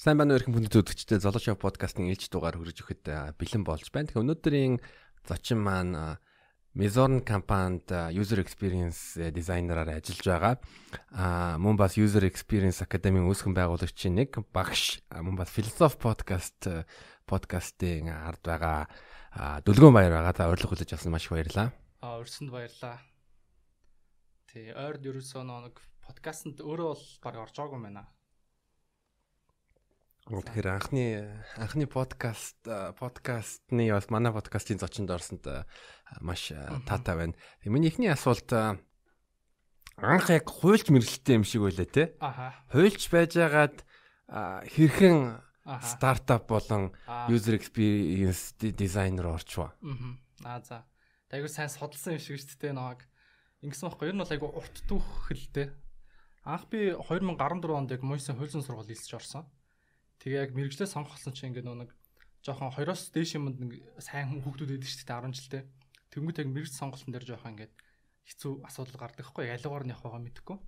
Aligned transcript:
Сайн 0.00 0.16
байна 0.16 0.32
уу 0.32 0.40
хүндэт 0.56 0.80
үзэгчдээ 0.80 1.20
Золоо 1.20 1.44
шоу 1.44 1.60
подкастын 1.60 2.08
ээлж 2.08 2.32
дугаар 2.32 2.56
хүрэж 2.56 2.88
өгөхөд 2.88 3.36
бэлэн 3.36 3.68
болж 3.68 3.92
байна. 3.92 4.08
Тэгэхээр 4.08 4.24
өнөөдрийн 4.24 4.74
зочин 5.28 5.60
маань 5.60 6.16
Mizorn 6.72 7.20
компанид 7.20 7.84
user 8.16 8.40
experience 8.40 9.20
дизайнераар 9.20 10.00
ажиллаж 10.00 10.24
байгаа. 10.24 10.54
Аа 11.12 11.60
бас 11.76 12.00
user 12.00 12.24
experience 12.24 12.80
academy 12.80 13.20
үүсгэн 13.20 13.52
байгуулагчийн 13.52 14.16
нэг 14.16 14.40
багш 14.56 15.04
бас 15.12 15.52
philosophy 15.52 16.00
podcast 16.00 16.64
подкастын 17.28 18.08
ард 18.08 18.40
байгаа 18.40 18.88
Дүлгөөн 19.68 19.92
баяр 19.92 20.16
байгаа. 20.16 20.32
Та 20.32 20.48
урилга 20.48 20.80
хүлээж 20.80 20.96
авсан 20.96 21.12
маш 21.12 21.28
их 21.28 21.36
баярлалаа. 21.36 21.76
Аа 22.00 22.24
өрсөнд 22.24 22.48
баярлалаа. 22.48 23.04
Тий, 24.48 24.72
ойрд 24.72 25.04
ерөөсөө 25.04 25.44
нэг 25.44 25.76
подкастэнд 26.08 26.64
өөрөө 26.64 26.88
бол 26.88 27.04
баг 27.20 27.36
орж 27.36 27.52
байгаагүй 27.52 27.76
юм 27.76 27.84
байна. 27.84 28.08
Тэгэхээр 30.30 30.68
анхны 30.70 31.42
анхны 31.58 31.90
подкаст 31.90 32.62
подкастны 32.62 33.90
бас 33.90 34.06
манай 34.14 34.30
подкастын 34.30 34.78
зочинд 34.78 35.10
орсонд 35.10 35.42
маш 36.22 36.54
таатай 36.86 37.18
байна. 37.18 37.34
Миний 37.66 37.90
эхний 37.90 38.06
асуулт 38.06 38.46
анх 38.54 40.30
яг 40.30 40.46
хуульч 40.46 40.86
мэрэгчлээ 40.86 41.34
юм 41.34 41.42
шиг 41.42 41.66
байлаа 41.66 41.82
те. 41.90 42.14
Хуульч 42.70 43.10
байжгаад 43.10 43.82
хэрхэн 44.70 45.42
стартап 45.82 46.46
болон 46.46 46.94
user 47.26 47.58
experience 47.58 48.54
designer 48.54 49.34
орчваа. 49.34 49.74
Аа 50.46 50.62
за. 50.62 50.86
Айгуу 51.34 51.50
сайн 51.50 51.74
судалсан 51.74 52.14
юм 52.14 52.22
шиг 52.22 52.38
шүү 52.38 52.70
дээ 52.70 52.78
нэг. 52.78 53.02
Ингэсэн 53.66 53.90
байхгүй. 53.90 54.14
Ер 54.14 54.14
нь 54.14 54.22
бол 54.22 54.30
айгуу 54.30 54.54
урт 54.62 54.78
түүх 54.86 55.26
хэлтэй. 55.26 55.74
Анх 56.46 56.70
би 56.70 56.94
2014 56.94 57.66
онд 57.74 57.90
яг 57.90 58.06
Мойсын 58.06 58.38
хуульсан 58.38 58.62
сургууль 58.62 58.94
хэлсэж 58.94 59.18
орсон. 59.18 59.50
Тэгээ 60.20 60.40
яг 60.44 60.52
мэрэгчлээ 60.52 60.88
сонгохолсон 60.88 61.32
чинь 61.32 61.56
ингээд 61.56 61.68
нэг 61.68 61.90
жоохон 62.44 62.76
хоёроос 62.76 63.08
дээш 63.08 63.40
юмд 63.40 63.56
нэг 63.56 63.80
сайн 63.96 64.40
хүүхдүүд 64.44 64.76
байдаг 64.76 64.88
шүү 64.88 65.08
дээ 65.08 65.16
10 65.16 65.32
жилдээ. 65.32 65.62
Тэнгүүт 66.12 66.40
яг 66.44 66.48
мэрэгч 66.52 66.74
сонголтын 66.76 67.12
дээр 67.12 67.26
жоохон 67.28 67.52
ингээд 67.56 67.72
хэцүү 68.28 68.52
асуудал 68.68 69.00
гардаг 69.00 69.24
хгүй 69.24 69.48
ялуугаар 69.48 69.84
нь 69.88 69.92
явах 69.96 70.04
байгаа 70.04 70.24
мэдэхгүй. 70.24 70.58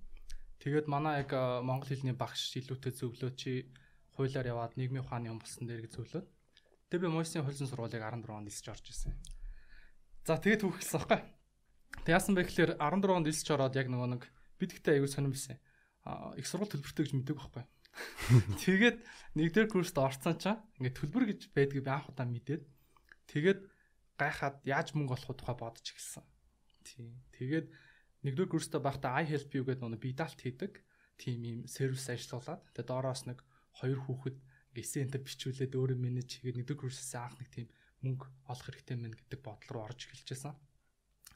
Тэгээд 0.61 0.87
манай 0.89 1.21
яг 1.21 1.31
монгол 1.61 1.89
хэлний 1.89 2.17
багш 2.17 2.55
илүүтэй 2.57 2.93
зөвлөө 2.97 3.31
чи 3.37 3.69
хуулиар 4.15 4.47
яваад 4.49 4.73
нийгмийн 4.77 5.05
ухааны 5.05 5.29
юм 5.29 5.37
болсон 5.37 5.69
дээр 5.69 5.85
гэж 5.85 5.93
зөвлөөд. 5.97 6.27
Тэгээ 6.89 7.03
би 7.03 7.09
Мойсын 7.09 7.45
хөлсөн 7.45 7.67
сургуулийг 7.67 8.05
14 8.05 8.29
онд 8.29 8.47
нэлсэж 8.47 8.67
орж 8.69 8.85
исэн. 8.89 9.13
За 10.23 10.37
тэгээд 10.37 10.61
түүхэлсэн 10.61 10.97
байхгүй. 10.97 11.19
Тэг 12.05 12.13
яасан 12.13 12.33
бэ 12.37 12.45
гэхээр 12.45 12.71
14 12.77 13.17
онд 13.17 13.27
нэлсэж 13.27 13.47
ороод 13.53 13.75
яг 13.75 13.89
нөгөө 13.89 14.09
нэг 14.13 14.23
бидгтээ 14.61 15.01
аягүй 15.01 15.09
сонирм. 15.09 15.35
А 16.05 16.31
их 16.37 16.45
сургууль 16.45 16.69
төлбөртэй 16.69 17.03
гэж 17.09 17.13
мэддэг 17.17 17.37
байхгүй. 17.37 17.63
Тэгээд 18.63 18.97
нэгдүгээр 19.37 19.69
курст 19.69 19.97
орцсон 19.97 20.37
чаа 20.41 20.57
ингээд 20.81 20.97
төлбөр 20.97 21.23
гэж 21.29 21.41
байдгийг 21.53 21.85
би 21.85 21.91
анх 21.93 22.09
удаа 22.09 22.25
мэдээд 22.25 22.63
тэгээд 23.29 23.59
гайхаад 24.17 24.57
яаж 24.65 24.93
мөнгө 24.97 25.13
олох 25.17 25.37
тухай 25.37 25.57
бодож 25.57 25.85
эхэлсэн. 25.85 26.25
Тийм. 26.85 27.13
Тэгээд 27.37 27.67
нэгдүгээр 28.25 28.51
курстаа 28.51 28.81
байхдаа 28.81 29.21
I 29.21 29.25
help 29.29 29.51
you 29.53 29.63
гэдэг 29.65 29.89
нэг 29.89 30.01
бидалт 30.01 30.39
хийдэг 30.39 30.81
тийм 31.17 31.39
юм 31.45 31.59
сервис 31.69 32.09
ажиллуулад 32.09 32.61
тэгээд 32.73 32.89
доороос 32.89 33.21
нэг 33.29 33.39
хоёр 33.77 33.99
хүүхэд 34.05 34.37
эсэнтэ 34.73 35.21
бичүүлээд 35.21 35.73
өөрөө 35.77 35.97
менеж 35.97 36.41
хийгээд 36.41 36.57
нэгдүгээр 36.57 36.81
курсээс 36.81 37.13
анх 37.17 37.37
нэг 37.37 37.49
тийм 37.53 37.67
мөнгө 38.01 38.25
олох 38.49 38.65
хэрэгтэй 38.67 38.97
мэн 38.97 39.13
гэдэг 39.13 39.39
бодол 39.45 39.69
руу 39.69 39.83
орж 39.85 40.09
эхэлжсэн. 40.09 40.53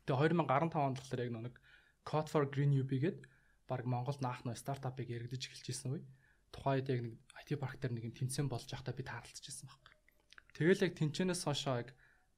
Тэгээ 0.10 0.34
2015 0.34 0.74
онд 0.74 0.98
болохоор 0.98 1.22
яг 1.22 1.32
нэг 1.34 1.56
Code 2.08 2.30
for 2.32 2.44
Green 2.50 2.74
UB 2.74 2.92
гэдэг 2.98 3.24
баг 3.70 3.84
Монголд 3.86 4.24
наах 4.24 4.42
нөө 4.48 4.58
стартапыг 4.58 5.12
яригдж 5.12 5.52
эхэлжсэн 5.52 5.92
үе 5.96 6.04
тухайд 6.52 6.90
яг 6.90 7.00
нэг 7.06 7.14
IT 7.42 7.50
парк 7.62 7.78
дээр 7.80 7.94
нэг 7.94 8.04
юм 8.10 8.16
тэнцэн 8.16 8.48
болж 8.50 8.68
байхдаа 8.68 8.96
би 8.96 9.04
тааралцчихсан 9.04 9.68
байхгүй. 9.68 9.96
Тэгэл 10.58 10.86
яг 10.88 10.94
тэнцэнээс 10.98 11.42
хойшоо 11.46 11.76
яг 11.84 11.90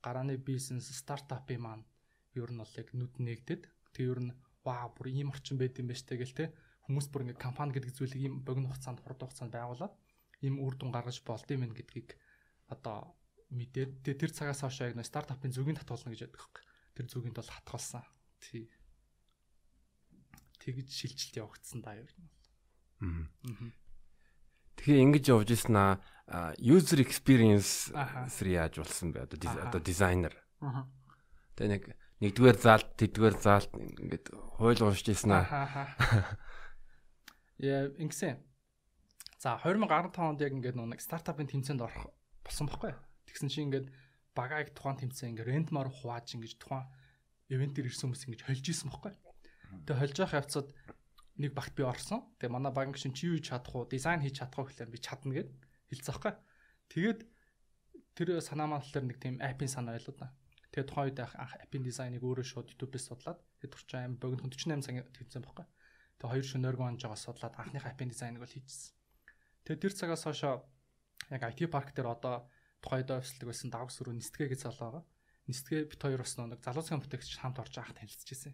гарааны 0.04 0.36
бизнес 0.38 0.92
стартапын 0.92 1.62
маань 1.62 1.86
ер 2.36 2.50
нь 2.52 2.62
бол 2.62 2.74
яг 2.82 2.88
нүд 2.94 3.14
нэгдэд 3.20 3.64
тэг 3.96 4.06
ер 4.06 4.20
нь 4.26 4.34
ваа 4.64 4.92
бүр 4.94 5.08
ийм 5.10 5.32
орчин 5.34 5.58
байд 5.58 5.80
юм 5.80 5.88
байна 5.90 6.02
штэ 6.02 6.20
гэл 6.20 6.38
те 6.38 6.46
хүмүүс 6.86 7.08
бүр 7.10 7.24
ингээ 7.26 7.40
компани 7.40 7.74
гэдэг 7.74 7.96
зүйлийг 7.96 8.22
ийм 8.24 8.36
богино 8.46 8.70
хугацаанд 8.70 9.00
хурд 9.02 9.22
хугацаанд 9.22 9.54
байгуулад 9.56 9.94
ийм 10.46 10.56
үр 10.64 10.76
дүн 10.76 10.92
гаргаж 10.92 11.20
болд 11.24 11.48
юм 11.52 11.72
гэдгийг 11.74 12.16
одоо 12.74 13.16
мэдээд 13.50 14.06
тэр 14.06 14.32
цагаас 14.32 14.62
хойш 14.62 14.86
яг 14.86 14.96
стартапын 15.02 15.54
зүгийн 15.54 15.80
татуулна 15.80 16.14
гэж 16.14 16.30
яддаг 16.30 16.42
хөөх. 16.42 16.64
Тэр 16.94 17.06
зүгинд 17.10 17.36
бол 17.38 17.50
хатгалсан. 17.50 18.06
Тий. 18.38 18.70
Тэгж 20.62 20.90
шилжилт 20.90 21.36
явагдсан 21.42 21.82
да 21.82 21.98
ер 21.98 22.12
нь. 22.14 22.30
Аа. 23.02 23.74
Тэгэхээр 24.80 25.04
ингэж 25.12 25.26
явж 25.28 25.50
ирсэн 25.52 25.76
аа 25.76 26.00
user 26.56 27.04
experience 27.04 27.92
яаж 27.92 28.80
болсон 28.80 29.12
бэ? 29.12 29.28
Одоо 29.28 29.38
одоо 29.68 29.82
дизайнер. 29.84 30.32
Тэгээ 31.60 31.68
нэг 31.68 31.84
нэгдүгээр 32.24 32.58
заалт, 32.64 32.88
тэдгээр 32.96 33.36
заалт 33.36 33.72
ингээд 33.76 34.32
хуйл 34.56 34.88
уншиж 34.88 35.20
ирсэн 35.20 35.36
аа. 35.36 35.92
Яа, 37.60 37.92
ингэсэн. 38.00 38.40
За 39.40 39.60
2015 39.60 40.16
онд 40.20 40.40
яг 40.40 40.56
ингээд 40.56 40.80
нэг 40.80 41.04
стартапын 41.04 41.48
тэмцээнд 41.48 41.84
орох 41.84 42.12
болсон 42.44 42.72
байхгүй. 42.72 42.96
Тэгсэн 43.28 43.52
чинь 43.52 43.68
ингээд 43.68 43.88
багааг 44.32 44.72
тухайн 44.72 45.00
тэмцээн 45.00 45.36
ингээд 45.36 45.48
рентмар 45.48 45.92
хувааж 45.92 46.40
ингэж 46.40 46.56
тухайн 46.60 46.88
ивентээр 47.52 47.92
ирсэн 47.92 48.12
хүмүүс 48.12 48.24
ингэж 48.32 48.42
холж 48.48 48.66
исэн 48.68 48.88
байхгүй. 48.92 49.14
Тэгээ 49.88 50.00
холж 50.00 50.16
явах 50.24 50.40
явцад 50.40 50.68
нэг 51.40 51.56
багт 51.56 51.74
би 51.74 51.88
орсон. 51.88 52.28
Тэгээ 52.38 52.52
манай 52.52 52.74
банк 52.76 53.00
шин 53.00 53.16
чи 53.16 53.32
юу 53.32 53.40
чадах 53.40 53.72
уу, 53.72 53.88
дизайн 53.88 54.20
хийж 54.20 54.44
чадах 54.44 54.60
уу 54.60 54.68
гэхлээр 54.68 54.92
би 54.92 55.00
чадна 55.00 55.32
гэд 55.40 55.50
хэлсэн 55.88 56.12
аахгүй. 56.12 56.34
Тэгээд 56.92 57.20
тэр 58.20 58.30
санаа 58.44 58.68
мандлаар 58.68 59.06
нэг 59.08 59.18
тийм 59.24 59.40
аппийн 59.40 59.72
санаа 59.72 59.96
байлуу 59.96 60.16
да. 60.20 60.36
Тэгээд 60.76 60.90
тухайн 60.92 61.08
үед 61.08 61.20
анх 61.24 61.56
аппийн 61.64 61.84
дизайныг 61.88 62.20
өөрөө 62.20 62.44
шууд 62.44 62.68
YouTube-ээс 62.76 63.08
судлаад 63.08 63.40
тэгээд 63.64 63.72
турчин 63.72 64.00
аим 64.04 64.14
богино 64.20 64.44
48 64.52 64.84
цаг 64.84 64.96
хийсэн 65.16 65.42
байхгүй. 65.48 65.66
Тэгээд 66.20 66.28
хоёр 66.28 66.46
шөнө 66.46 66.70
өргөн 66.76 66.90
онж 66.94 67.02
байгаа 67.08 67.24
судлаад 67.24 67.56
анхных 67.56 67.88
аппийн 67.88 68.12
дизайныг 68.12 68.44
бол 68.44 68.52
хийжсэн. 68.52 68.92
Тэгээд 69.64 69.82
тэр 69.82 69.94
цагаас 69.96 70.24
хойшоо 70.28 70.68
яг 71.32 71.42
IT 71.48 71.72
парк 71.72 71.96
дээр 71.96 72.12
одоо 72.12 72.52
тухайн 72.84 73.08
үед 73.08 73.16
офислдаг 73.16 73.48
байсан 73.48 73.72
давс 73.72 73.96
өрөө 74.04 74.20
нистгэ 74.20 74.52
гэж 74.52 74.68
залуу 74.68 75.02
байгаа. 75.02 75.04
Нистгэ 75.48 75.88
бит 75.88 76.02
хоёр 76.04 76.22
бас 76.22 76.36
нэг 76.38 76.62
залуусын 76.62 77.02
бүтээгч 77.02 77.40
хамт 77.40 77.64
орж 77.64 77.74
байхад 77.74 77.98
танилцчихсэн 77.98 78.54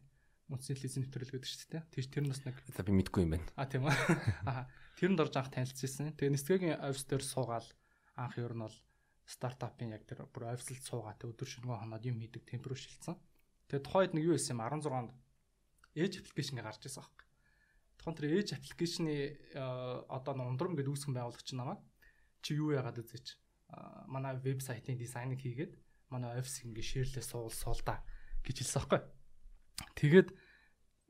үндсний 0.50 0.78
лизинг 0.78 1.10
нэвтрэл 1.10 1.34
гэдэг 1.34 1.50
шүү 1.50 1.70
дээ. 1.74 1.84
Тэр 1.90 2.06
тэр 2.06 2.26
нас 2.30 2.42
нэг 2.46 2.56
за 2.70 2.86
би 2.86 2.94
мэдгүй 2.94 3.26
юм 3.26 3.34
байна. 3.34 3.50
А 3.58 3.66
тийм 3.66 3.90
үү. 3.90 3.94
Аа 4.50 4.70
тэрэнд 4.96 5.22
орж 5.26 5.34
анх 5.42 5.50
танилцсан. 5.50 6.14
Тэгээ 6.14 6.36
нисгэгийн 6.38 6.82
офис 6.86 7.06
дээр 7.10 7.24
суугаал 7.26 7.68
анх 8.16 8.38
ер 8.38 8.54
нь 8.54 8.62
бол 8.62 8.78
стартапын 9.26 9.98
яг 9.98 10.06
тэр 10.06 10.30
бүр 10.30 10.54
офиселд 10.54 10.86
суугаад 10.86 11.26
өдөр 11.26 11.50
шөнөгөө 11.50 11.82
хоноод 11.82 12.06
юм 12.06 12.22
хийдэг 12.22 12.46
темп 12.46 12.70
рүү 12.70 12.78
шилжсэн. 12.78 13.18
Тэгээ 13.74 13.86
тухайд 13.86 14.14
нэг 14.14 14.24
юу 14.30 14.38
байсан 14.38 14.54
юм 14.54 14.62
16 14.62 14.94
онд 14.94 15.12
ээж 15.98 16.14
аппликейшн 16.22 16.62
гарч 16.62 16.82
ирсэн 16.86 17.02
аахгүй. 17.02 17.26
Тухайн 17.98 18.16
тэр 18.22 18.26
ээж 18.38 18.50
аппликейшны 18.54 19.14
одоо 20.14 20.34
нундрам 20.38 20.78
гэдэг 20.78 20.94
үүсгэн 20.94 21.18
байгуулагч 21.18 21.50
намайг 21.58 21.82
чи 22.46 22.54
юу 22.54 22.78
яагаад 22.78 23.02
үзээч 23.02 23.42
манай 24.06 24.38
вебсайтын 24.38 25.02
дизайныг 25.02 25.42
хийгээд 25.42 25.74
манай 26.14 26.38
офис 26.38 26.62
ингээ 26.62 26.86
ширлээ 26.86 27.26
суул 27.26 27.50
суулда 27.50 28.06
гэж 28.46 28.62
хэлсэн 28.62 28.80
аахгүй. 28.86 29.02
Тэгээд 29.96 30.30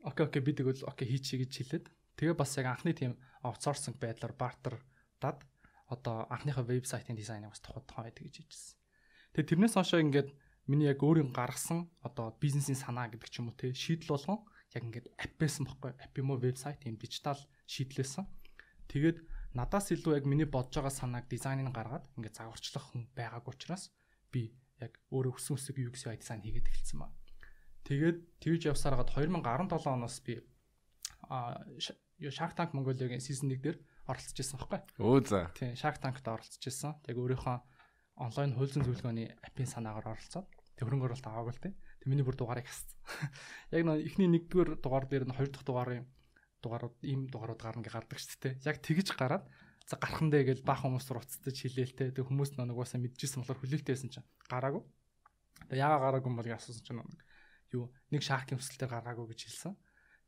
окей 0.02 0.24
окей 0.26 0.42
би 0.42 0.52
тэгвэл 0.54 0.86
окей 0.86 1.06
хийчихье 1.08 1.44
гэж 1.44 1.52
хэлээд 1.54 1.86
тэгээ 2.18 2.36
бас 2.38 2.54
яг 2.58 2.66
анхны 2.70 2.92
тийм 2.94 3.18
аутсорсинг 3.42 3.98
байдлаар 3.98 4.34
бартардад 4.34 5.38
одоо 5.86 6.26
анхныхаа 6.30 6.66
вебсайтын 6.66 7.14
дизайныг 7.14 7.50
бас 7.50 7.62
тухайн 7.62 8.10
байдаг 8.10 8.24
гэж 8.26 8.36
хэлсэн. 8.42 8.78
Тэгээ 9.34 9.50
тэрнээс 9.54 9.74
хойшоо 9.78 10.00
ингээд 10.02 10.30
миний 10.66 10.90
яг 10.90 11.02
өөрийн 11.02 11.30
гаргасан 11.30 11.86
одоо 12.02 12.34
бизнесийн 12.42 12.78
санаа 12.78 13.06
гэдэг 13.06 13.30
ч 13.30 13.38
юм 13.38 13.50
уу 13.50 13.58
те 13.58 13.70
шийдэл 13.70 14.14
болгон 14.14 14.42
яг 14.74 14.82
ингээд 14.82 15.06
апп 15.14 15.34
байсан 15.38 15.62
бохгүй 15.66 15.94
апп 15.94 16.14
юм 16.18 16.34
уу 16.34 16.42
вебсайт 16.42 16.82
юм 16.86 16.98
дижитал 16.98 17.38
шийдлээсэн. 17.70 18.26
Тэгээд 18.90 19.18
надаас 19.54 19.94
илүү 19.94 20.18
яг 20.18 20.24
миний 20.26 20.48
бодож 20.48 20.74
байгаа 20.74 20.94
санааг 20.94 21.26
дизайныг 21.30 21.70
гаргаад 21.70 22.10
ингээд 22.18 22.38
загварчлах 22.38 22.86
хүн 22.90 23.06
байгаагүй 23.14 23.54
учраас 23.54 23.94
би 24.34 24.52
яг 24.82 24.98
өөрөө 25.14 25.38
өссөн 25.38 25.56
өсөг 25.56 25.76
UX 25.86 26.06
UI 26.06 26.18
дизайн 26.18 26.42
хийгээд 26.42 26.70
эхэлсэн 26.70 26.98
байна. 26.98 27.14
Тэгээд 27.86 28.18
тэгж 28.42 28.62
явсаар 28.74 28.98
гад 28.98 29.14
2017 29.14 29.86
оноос 29.86 30.18
би 30.26 30.42
а 31.30 31.62
Shark 32.18 32.58
Tank 32.58 32.74
Mongolia-гийн 32.74 33.22
season 33.22 33.46
1 33.46 33.62
дээр 33.62 33.78
оролцож 34.10 34.34
ирсэн 34.34 34.58
байхгүй. 34.58 34.80
Өө 34.98 35.18
за. 35.22 35.40
Тийм, 35.54 35.78
Shark 35.78 36.02
Tank-т 36.02 36.26
оролцож 36.26 36.62
ирсэн. 36.66 36.98
Тэг 37.06 37.18
өөрийнхөө 37.20 37.56
онлайн 38.26 38.56
хөлзөн 38.56 38.86
зөвлөгөөний 38.86 39.28
аппийн 39.44 39.70
санаагаар 39.70 40.16
оролцоод 40.16 40.48
хөрөнгө 40.80 41.06
оруулалт 41.12 41.28
аваагүй 41.28 41.52
л 41.52 41.62
тийм. 41.62 41.74
Тэг 42.00 42.08
миний 42.08 42.24
бүр 42.26 42.36
дугаарыг 42.36 42.66
хассан. 42.66 42.96
Яг 43.74 43.82
нэг 43.84 44.02
эхний 44.02 44.28
нэгдүгээр 44.34 44.80
дугаар 44.80 45.06
дээр 45.06 45.24
нь 45.28 45.36
хоёр 45.36 45.50
дахь 45.52 45.66
дугаарын 45.66 46.06
дугаарууд 46.64 46.96
ийм 47.04 47.20
дугаарууд 47.28 47.60
гарна 47.60 47.84
гэж 47.84 47.94
гардаг 47.96 48.18
шүү 48.18 48.40
дээ. 48.40 48.54
Яг 48.64 48.76
тэгж 48.80 49.08
гараад 49.16 49.44
за 49.86 49.96
гархан 50.00 50.28
дээ 50.32 50.56
гэж 50.56 50.58
баах 50.64 50.84
хүмүүс 50.84 51.08
руцтаж 51.12 51.56
хилээлтэй. 51.56 52.12
Тэг 52.12 52.24
хүмүүс 52.28 52.56
нэг 52.56 52.76
угаасаа 52.76 53.00
мэдчихсэн 53.00 53.40
болохоор 53.44 53.60
хүлээлттэйсэн 53.60 54.10
чинь 54.12 54.28
гараагүй. 54.48 54.84
Тэг 55.70 55.76
яага 55.80 56.04
гараагүй 56.04 56.28
юм 56.28 56.38
бол 56.40 56.48
яасан 56.48 56.76
чинь 56.76 57.00
нэг 57.00 57.20
юу 57.72 57.90
нэг 58.12 58.22
шахкийн 58.22 58.60
өсөлтөөр 58.60 58.92
гаргаагүй 58.92 59.32
гэж 59.32 59.40
хэлсэн. 59.46 59.74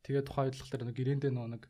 Тэгээд 0.02 0.26
тухайн 0.26 0.50
бодлого 0.50 0.70
дээр 0.72 0.86
нэг 0.88 0.96
гэрээндээ 0.96 1.32
нөө 1.34 1.46
нэг 1.54 1.62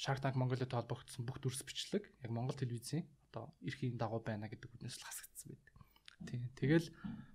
Shark 0.00 0.24
Tank 0.24 0.36
Mongolia-тэй 0.40 0.80
холбогдсон 0.80 1.28
бүх 1.28 1.42
дүрс 1.44 1.60
бичлэг 1.60 2.08
яг 2.24 2.30
Монгол 2.32 2.56
телевизийн 2.56 3.04
одоо 3.28 3.52
эрхийн 3.60 4.00
дагуу 4.00 4.24
байна 4.24 4.48
гэдэг 4.48 4.72
үгнээс 4.72 4.96
л 4.96 5.04
хасагдсан 5.04 5.52
байд. 5.52 5.64
Тийм. 6.24 6.48
Тэгэл 6.56 6.88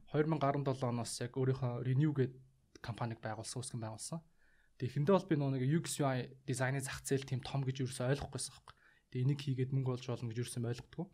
2017 0.10 0.81
оноос 0.81 1.13
яг 1.22 1.38
өөрийнхөө 1.38 1.86
Renew 1.86 2.13
гэдэг 2.16 2.42
компаниг 2.81 3.22
байгуулсан, 3.22 3.62
үүсгэн 3.62 3.81
байгуулсан. 3.81 4.19
Тэгээ 4.78 4.92
эхэндээ 4.92 5.16
бол 5.16 5.30
би 5.30 5.36
нэг 5.40 5.63
UX 5.63 5.88
UI 6.04 6.30
дизайны 6.46 6.81
зах 6.84 7.00
зээл 7.06 7.25
тийм 7.25 7.42
том 7.42 7.63
гэж 7.63 7.86
юусэн 7.86 8.12
ойлгохгүйсэн 8.12 8.54
хэрэг. 8.54 8.69
Тэгээ 9.13 9.25
энийг 9.25 9.40
хийгээд 9.40 9.72
мөнгө 9.72 9.94
олж 9.96 10.06
болно 10.12 10.30
гэж 10.30 10.38
юусэн 10.44 10.68
ойлгодгоо. 10.68 11.06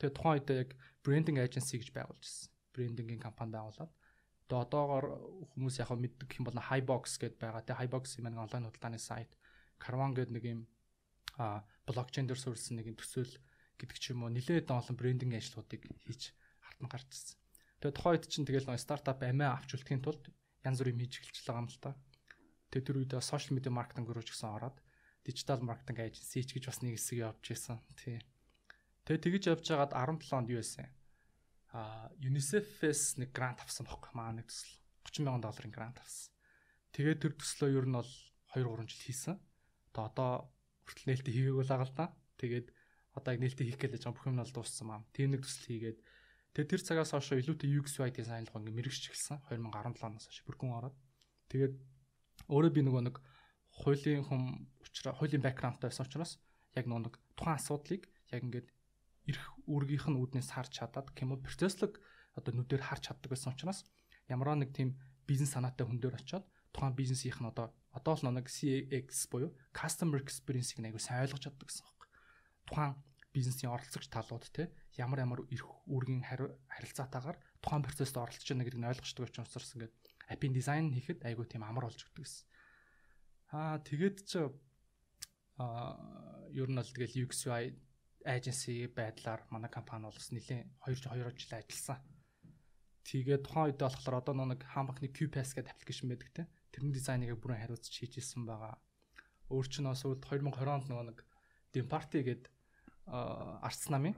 Тэгээ 0.00 0.16
тухайн 0.16 0.34
үед 0.40 0.48
яг 0.56 0.70
branding 1.04 1.36
agency 1.36 1.76
гэж 1.76 1.92
байгуулж 1.92 2.24
ирсэн. 2.24 2.48
Брендингийн 2.72 3.20
компани 3.20 3.52
байгуулад. 3.52 3.92
Тэгээ 4.50 4.66
одоогоор 4.66 5.06
хүмүүс 5.54 5.78
яг 5.78 5.94
мэддэг 5.94 6.30
юм 6.42 6.50
бол 6.50 6.58
Highbox 6.58 7.22
гэдээ 7.22 7.38
байгаа. 7.38 7.62
Тэгээ 7.62 7.80
Highbox 7.86 8.18
юм 8.18 8.34
онлайн 8.34 8.66
худалдааны 8.66 8.98
сайт. 8.98 9.30
Carvan 9.78 10.10
гэдэг 10.10 10.34
нэг 10.34 10.44
юм 10.44 10.60
а 11.38 11.62
блокчейн 11.86 12.26
дээр 12.26 12.42
суурилсан 12.42 12.82
нэг 12.82 12.90
юм 12.90 12.98
төсөөл 12.98 13.30
гэдэг 13.78 13.96
ч 14.02 14.10
юм 14.10 14.26
уу 14.26 14.34
нэлээд 14.34 14.74
олон 14.74 14.98
брендинг 14.98 15.38
ажлуудыг 15.38 15.86
хийж 16.02 16.34
хартан 16.66 16.90
гарч 16.90 17.06
ирсэн. 17.14 17.38
Тэгээ 17.78 17.94
тухайн 17.94 18.14
үед 18.18 18.26
чинь 18.26 18.44
тэгэл 18.44 18.68
нэг 18.68 18.82
стартап 18.82 19.22
амиа 19.22 19.54
авч 19.54 19.78
үлдэхийн 19.78 20.02
тулд 20.02 20.28
янз 20.66 20.82
бүрийн 20.82 21.00
хийж 21.00 21.14
эхэлж 21.22 21.46
байгаа 21.46 21.62
юм 21.62 21.70
л 21.70 21.78
та. 21.80 21.90
Тэгээ 22.74 22.86
тэр 22.90 22.98
үед 23.00 23.12
сошиал 23.22 23.56
медиа 23.56 23.72
маркетинг 23.72 24.10
руу 24.10 24.26
ч 24.26 24.34
гэсэн 24.34 24.50
ороод 24.50 24.76
дижитал 25.24 25.62
маркетинг 25.64 25.98
эйженси 26.10 26.44
ч 26.44 26.50
гэж 26.58 26.64
бас 26.68 26.82
нэг 26.82 26.98
хэсэг 26.98 27.18
явж 27.24 27.44
исэн. 27.54 27.78
Тий. 27.96 28.18
Тэгээ 29.08 29.24
тэгж 29.24 29.42
явж 29.56 29.64
байгаад 29.64 29.94
17 29.96 30.36
онд 30.36 30.50
юу 30.52 30.60
байсан? 30.60 30.90
А 31.70 32.10
UNICEF-ээс 32.18 33.22
нэг 33.22 33.30
грант 33.30 33.62
авсан 33.62 33.86
бохоо 33.86 34.10
маа 34.14 34.34
нэг 34.34 34.50
төсөл 34.50 34.74
30 35.06 35.26
сая 35.26 35.38
долларын 35.38 35.74
грант 35.74 35.98
авсан. 36.02 36.34
Тэгээд 36.90 37.22
тэр 37.22 37.32
төслөө 37.38 37.70
ер 37.78 37.86
нь 37.86 37.94
бол 37.94 38.12
2 38.58 38.66
3 38.66 38.90
жил 38.90 39.04
хийсэн. 39.06 39.36
Тэгээ 39.94 40.08
одоо 40.10 40.50
хүртэл 40.86 41.06
нээлттэй 41.06 41.34
хийгээгүй 41.34 41.64
л 41.64 41.70
байгаа 41.70 41.86
л 41.86 41.94
да. 41.94 42.06
Тэгээд 42.42 42.66
одоо 43.14 43.30
яг 43.30 43.40
нээлттэй 43.40 43.66
хийх 43.70 43.78
гэж 43.78 44.02
байгаа 44.02 44.14
бүх 44.18 44.26
юм 44.26 44.34
нь 44.34 44.42
бол 44.42 44.54
дууссан 44.58 44.86
маа. 44.90 45.06
Тийм 45.14 45.30
нэг 45.30 45.46
төсөл 45.46 45.66
хийгээд 45.70 45.98
тэгээд 46.58 46.70
тэр 46.74 46.82
цагаас 46.82 47.14
хойш 47.14 47.30
илүүтэй 47.38 47.70
UX 47.70 48.02
UI 48.02 48.10
дизайнлах 48.10 48.58
ингээ 48.58 48.74
мэрэгч 48.74 49.14
эхэлсэн 49.14 49.38
2017 49.54 50.02
оноос 50.02 50.26
хойш 50.26 50.42
бүрхэн 50.42 50.74
ороод. 50.74 50.96
Тэгээд 51.54 51.74
өөрөө 52.50 52.72
би 52.74 52.82
нөгөө 52.82 53.02
нэг 53.06 53.16
хуулийн 53.78 54.26
хүм 54.26 54.66
учраас 54.82 55.14
хуулийн 55.18 55.42
бэкграундтай 55.46 55.90
байсан 55.90 56.06
учраас 56.06 56.42
яг 56.74 56.84
нөгөө 56.90 57.02
нэг 57.06 57.14
тухайн 57.38 57.58
асуудлыг 57.58 58.02
яг 58.34 58.42
ингээд 58.42 58.68
эрх 59.28 59.44
үүргийнх 59.66 60.06
нь 60.08 60.20
үүднээс 60.20 60.54
харж 60.54 60.72
чадаад 60.80 61.12
гэх 61.12 61.24
юм 61.24 61.34
уу 61.36 61.44
процесслог 61.44 61.98
одоо 62.38 62.52
нүдээр 62.54 62.82
харж 62.86 63.10
чаддаг 63.10 63.30
байсан 63.30 63.52
учраас 63.52 63.84
ямар 64.30 64.54
нэг 64.56 64.70
тийм 64.72 64.96
бизнес 65.26 65.52
санаатай 65.54 65.84
хүн 65.84 66.00
дээр 66.00 66.16
очиод 66.16 66.46
тухайн 66.72 66.94
бизнесийнх 66.94 67.40
нь 67.42 67.50
одоо 67.50 67.74
одоо 67.92 68.14
л 68.14 68.30
нэг 68.30 68.46
CX 68.46 69.26
буюу 69.30 69.50
customer 69.74 70.22
experience-ийг 70.22 70.86
аягүй 70.86 71.02
сайн 71.02 71.26
ойлгож 71.26 71.42
чаддаг 71.50 71.66
гэсэн 71.66 71.86
юм 71.86 71.96
байна. 71.98 72.14
Тухайн 72.66 72.92
бизнесийн 73.34 73.74
оролцогч 73.74 74.06
талууд 74.10 74.46
те 74.54 74.70
ямар 74.98 75.22
ямар 75.26 75.40
эрх 75.50 75.66
үүргийн 75.86 76.22
харилцаатаагаар 76.26 77.38
тухайн 77.62 77.82
процессд 77.82 78.16
оролцож 78.18 78.46
байна 78.46 78.64
гэдгийг 78.66 78.82
нь 78.82 78.90
ойлгочдөг 78.90 79.22
учраас 79.26 79.74
ингээд 79.74 79.94
апийн 80.30 80.54
дизайн 80.54 80.94
хийхэд 80.94 81.26
аягүй 81.26 81.46
тийм 81.46 81.62
амар 81.66 81.90
болж 81.90 81.98
өгдөг 81.98 82.22
гэсэн. 82.22 82.46
Аа 83.50 83.82
тэгээд 83.82 84.16
ч 84.26 84.32
аа 85.58 85.98
ер 86.54 86.70
нь 86.70 86.78
бол 86.78 86.90
тэгэл 86.94 87.26
UX 87.26 87.46
UI 87.50 87.74
agency 88.24 88.86
байдлаар 88.92 89.44
манай 89.50 89.70
компани 89.70 90.04
бол 90.04 90.14
бас 90.14 90.30
нэлийн 90.30 90.68
2 90.86 90.94
2 91.08 91.38
жил 91.40 91.56
ажилласан. 91.56 91.98
Тэгээд 93.04 93.44
тухайн 93.44 93.72
үед 93.72 93.80
болохоор 93.80 94.20
одоо 94.20 94.34
нэг 94.44 94.62
хаан 94.62 94.86
банкны 94.86 95.08
QPass 95.08 95.56
гэдэг 95.56 95.72
аппликейшн 95.72 96.08
байдаг 96.12 96.30
те. 96.36 96.42
Тэрний 96.70 96.92
дизайныг 96.92 97.34
бүрэн 97.40 97.64
хариуцж 97.64 97.88
хийж 97.88 98.20
ирсэн 98.20 98.44
байгаа. 98.44 98.76
Өөр 99.48 99.66
чинь 99.66 99.88
бас 99.88 100.04
2020 100.04 100.52
онд 100.68 100.86
нөгөө 100.86 101.06
нэг 101.10 101.18
Dimparty 101.72 102.20
гэдэг 102.22 102.52
арц 103.10 103.88
намын 103.90 104.14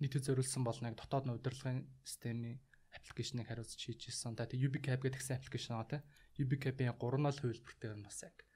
нийтэд 0.00 0.24
зориулсан 0.24 0.62
бол 0.64 0.78
нэг 0.80 0.94
дотоод 0.96 1.26
нь 1.26 1.34
удирдлагын 1.34 1.84
системийн 2.06 2.62
аппликейшнийг 2.94 3.50
хариуцж 3.50 3.76
хийж 3.76 4.08
ирсэн. 4.08 4.38
Тэгээд 4.38 4.64
UbiCab 4.64 5.02
гэдэг 5.02 5.18
гэсэн 5.20 5.36
аппликейшн 5.36 5.74
байгаа 5.74 5.90
те. 5.92 6.06
UbiCab-ийн 6.38 6.94
3.0 6.94 7.42
хувилбартай 7.42 7.90
нь 7.98 8.06
бас 8.06 8.22
яг 8.22 8.47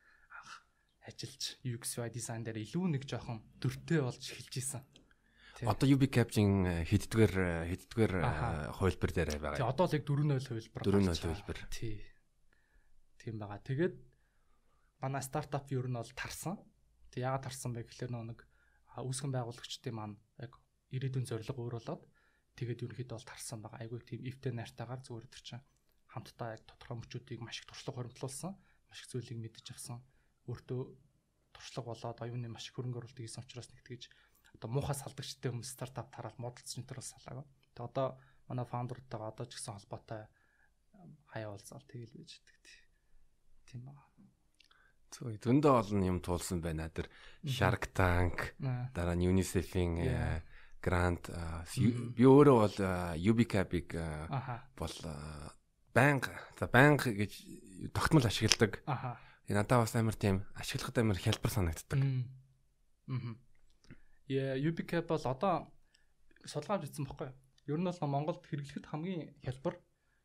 ажиллаж 1.02 1.58
UX 1.66 1.98
UI 1.98 2.10
дизайн 2.14 2.46
дээр 2.46 2.62
илүү 2.62 2.86
нэг 2.94 3.02
жоохон 3.10 3.42
дөртэй 3.58 3.98
болж 4.06 4.22
эхэлж 4.22 4.54
исэн. 4.54 4.82
Одоо 5.66 5.86
UB 5.90 6.06
Caption 6.10 6.66
хэддгээр 6.86 7.34
хэддгээр 7.70 8.12
хувилбар 8.78 9.10
дээр 9.10 9.30
байгаа. 9.38 9.58
Тий 9.58 9.66
одоо 9.66 9.86
л 9.86 9.94
яг 9.98 10.04
4.0 10.06 10.46
хувилбар. 10.46 10.82
4.0 10.86 11.22
хувилбар. 11.22 11.58
Тий. 11.74 11.98
Тийм 13.18 13.34
байгаа. 13.42 13.58
Тэгээд 13.62 13.94
манай 15.02 15.22
стартап 15.22 15.66
ер 15.74 15.86
нь 15.90 15.98
бол 15.98 16.14
тарсан. 16.14 16.58
Тэг 17.10 17.26
яагаад 17.26 17.50
тарсан 17.50 17.74
бэ 17.74 17.86
гэхээр 17.86 18.10
нэг 18.14 18.46
үүсгэн 18.94 19.34
байгуулагчдын 19.34 19.94
маань 19.94 20.16
яг 20.38 20.54
ирээдүйн 20.94 21.26
зорилго 21.26 21.62
өөр 21.62 21.76
болоод 21.82 22.02
тэгээд 22.58 22.82
ерөнхийдөө 22.86 23.16
бол 23.18 23.30
тарсан 23.30 23.58
байгаа. 23.62 23.82
Айгүй 23.86 24.00
тийм 24.06 24.22
ивтэй 24.22 24.54
найртаагаар 24.54 25.02
зүгээр 25.02 25.26
төр 25.30 25.42
чинь 25.42 25.66
хамтдаа 26.10 26.58
яг 26.58 26.62
тодорхой 26.66 26.98
мөчүүдийг 27.02 27.40
маш 27.42 27.62
их 27.62 27.66
туршлага 27.70 28.02
хоримтлуулсан. 28.02 28.54
Маш 28.90 28.98
их 29.02 29.08
зүйлийг 29.14 29.38
мэдэж 29.40 29.66
авсан 29.72 30.02
өөртөө 30.48 30.80
туршлага 31.52 31.92
болоод 31.92 32.22
оюуны 32.24 32.48
маш 32.48 32.68
их 32.70 32.74
хөрөнгө 32.76 32.98
оруулалт 33.02 33.20
хийсэн 33.20 33.44
учраас 33.44 33.70
нэг 33.70 33.84
тэгж 33.86 34.10
одоо 34.56 34.68
муухай 34.68 34.96
салдагчтай 34.96 35.52
хүмүүс 35.52 35.72
стартап 35.74 36.12
тараал 36.12 36.36
модалцсан 36.38 36.84
бас 36.86 37.12
салаагаа. 37.14 37.46
Тэгээ 37.74 37.88
одоо 37.88 38.06
манай 38.48 38.66
фаундертайгаа 38.68 39.32
одоо 39.32 39.46
ч 39.46 39.56
гэсэн 39.56 39.74
холбоотой 39.78 40.28
хаяа 41.32 41.50
уулзаал 41.52 41.84
тэгэл 41.88 42.14
байж 42.14 42.30
идэг 42.36 42.64
тийм 43.66 43.88
байна. 43.88 44.04
Зөв 45.12 45.32
зөндөө 45.40 45.72
олон 45.80 46.02
юм 46.04 46.18
туулсан 46.20 46.60
байна. 46.60 46.88
Тэр 46.92 47.08
Shark 47.44 47.92
Tank 47.96 48.56
дараа 48.60 49.16
нь 49.16 49.28
UNICEF-ийн 49.28 50.00
грант 50.82 51.30
би 52.16 52.24
өөрөө 52.26 52.56
бол 52.60 52.78
UbiCap-ыг 53.16 53.88
бол 54.76 54.96
банк 55.94 56.32
за 56.58 56.66
банк 56.68 57.08
гэж 57.08 57.32
тогтмол 57.92 58.24
ашигладаг. 58.24 58.80
Аха 59.52 59.60
надад 59.60 59.84
бас 59.84 59.94
амар 59.94 60.16
тийм 60.16 60.48
ашиглахад 60.56 60.96
амар 61.04 61.20
хялбар 61.20 61.52
санагддаг. 61.52 62.00
Аа. 62.00 63.36
Яа, 64.24 64.56
UBCap 64.56 65.04
бол 65.12 65.20
одоо 65.28 65.68
судалгааж 66.48 66.88
бичсэн 66.88 67.04
баггүй. 67.04 67.28
Ер 67.68 67.76
нь 67.76 67.84
бол 67.84 68.00
Монголд 68.08 68.48
хэрэглэхэд 68.48 68.88
хамгийн 68.88 69.36
хялбар 69.44 69.76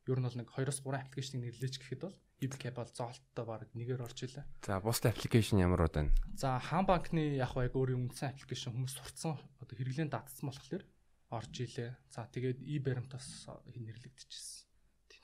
ер 0.08 0.20
нь 0.24 0.24
бол 0.24 0.38
нэг 0.40 0.48
2-3 0.48 0.80
аппликейшнийг 0.80 1.44
нэрлэж 1.44 1.76
гэхэд 1.76 2.02
бол 2.08 2.16
UBCap 2.40 2.76
бол 2.80 2.88
зоолттой 2.88 3.44
баг 3.44 3.68
нэгээр 3.76 4.08
орж 4.08 4.32
илээ. 4.32 4.48
За, 4.64 4.80
бус 4.80 5.04
аппликейшн 5.04 5.60
ямар 5.60 5.92
байна? 5.92 6.16
За, 6.40 6.56
хаан 6.64 6.88
банкны 6.88 7.36
яг 7.36 7.52
яг 7.52 7.76
өөрийн 7.76 8.08
үндсэн 8.08 8.32
аппликейшн 8.32 8.72
хүмүүс 8.72 8.96
сурцсан 8.96 9.36
одоо 9.60 9.76
хэрэглэн 9.76 10.08
даатсан 10.08 10.48
болохоор 10.48 10.88
орж 11.36 11.54
илээ. 11.68 12.00
За, 12.08 12.32
тэгээд 12.32 12.64
e-баримтаас 12.64 13.52
нэрлэгдэжсэн. 13.76 14.72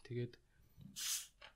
Тэгээд 0.04 0.36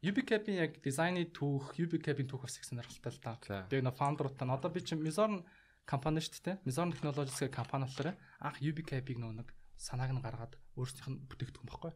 UbiCap-ийн 0.05 0.61
яг 0.61 0.77
дизайны 0.85 1.25
түүх, 1.33 1.73
UbiCap-ийн 1.81 2.29
түүх 2.29 2.45
бас 2.45 2.57
их 2.61 2.65
сонирхолтой 2.69 3.11
л 3.17 3.21
да. 3.23 3.33
Тэгээ 3.65 3.81
нөө 3.81 3.97
фаундерууд 3.97 4.37
нь 4.37 4.53
одоо 4.53 4.69
би 4.69 4.85
чинь 4.85 5.01
Mizorn 5.01 5.41
компани 5.89 6.21
шүү 6.21 6.37
дээ. 6.45 6.61
Mizorn 6.69 6.93
Technologies 6.93 7.41
гэх 7.41 7.57
компани 7.57 7.89
болохоор 7.89 8.13
анх 8.13 8.61
UbiCap-ийг 8.61 9.17
нөө 9.17 9.41
нэг 9.41 9.49
санааг 9.73 10.13
нь 10.13 10.21
гаргаад 10.21 10.53
өөрсдийнх 10.77 11.09
нь 11.09 11.21
бүтээгдэхүүн 11.25 11.69
баггүй. 11.73 11.93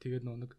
Тэгээд 0.00 0.24
нөө 0.24 0.36
нэг 0.40 0.52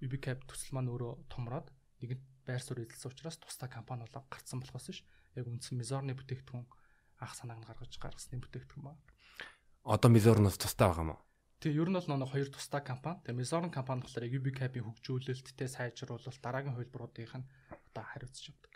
UbiCap 0.00 0.48
төсөл 0.48 0.72
маань 0.72 0.88
өөрөө 0.88 1.28
томроод 1.28 1.68
нэгэнт 2.00 2.24
байр 2.48 2.64
суурь 2.64 2.88
эзэлсэн 2.88 3.12
учраас 3.12 3.36
тусдаа 3.36 3.68
компани 3.68 4.08
болоо 4.08 4.24
гарцсан 4.32 4.64
болохоос 4.64 4.88
ш. 4.88 5.04
Яг 5.36 5.52
үндсэн 5.52 5.76
Mizorn-ы 5.76 6.16
бүтээгдэхүүн 6.16 6.64
анх 7.20 7.34
санааг 7.36 7.60
нь 7.60 7.68
гаргаж 7.68 7.92
гаргасны 8.00 8.40
бүтээгдэхүүн 8.40 8.88
ба. 8.88 8.96
Одоо 9.84 10.08
Mizorn-оос 10.08 10.56
тусдаа 10.56 10.96
байгаа 10.96 11.04
юм 11.04 11.12
уу? 11.12 11.20
Тэгээ 11.62 11.78
ер 11.78 11.88
нь 11.88 11.94
бол 11.94 12.10
нэг 12.10 12.26
хоёр 12.26 12.50
тусдаа 12.50 12.82
компани. 12.82 13.22
Тэгээ 13.22 13.38
Mizorn 13.38 13.70
компани 13.70 14.02
болохоор 14.02 14.26
UbiCap-ийн 14.26 14.82
хөгжүүлэлттэй 14.82 15.70
сайжруулалт 15.70 16.42
дараагийн 16.42 16.74
хувилбаруудынх 16.74 17.38
нь 17.38 17.46
одоо 17.70 18.02
хариуцж 18.02 18.50
явдаг. 18.50 18.74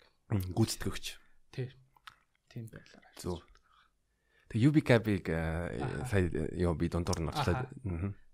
Гүйцэтгэгч. 0.55 1.05
Тий. 1.51 1.75
Тийм 2.47 2.71
байлаа. 2.71 3.03
Зөв. 3.19 3.43
Тэгээ 4.47 4.67
UbiCap-ыг 4.71 5.23
сая 6.07 6.31
ёо 6.55 6.79
би 6.79 6.87
дундуур 6.87 7.19
нь 7.19 7.27
орлоо. 7.27 7.67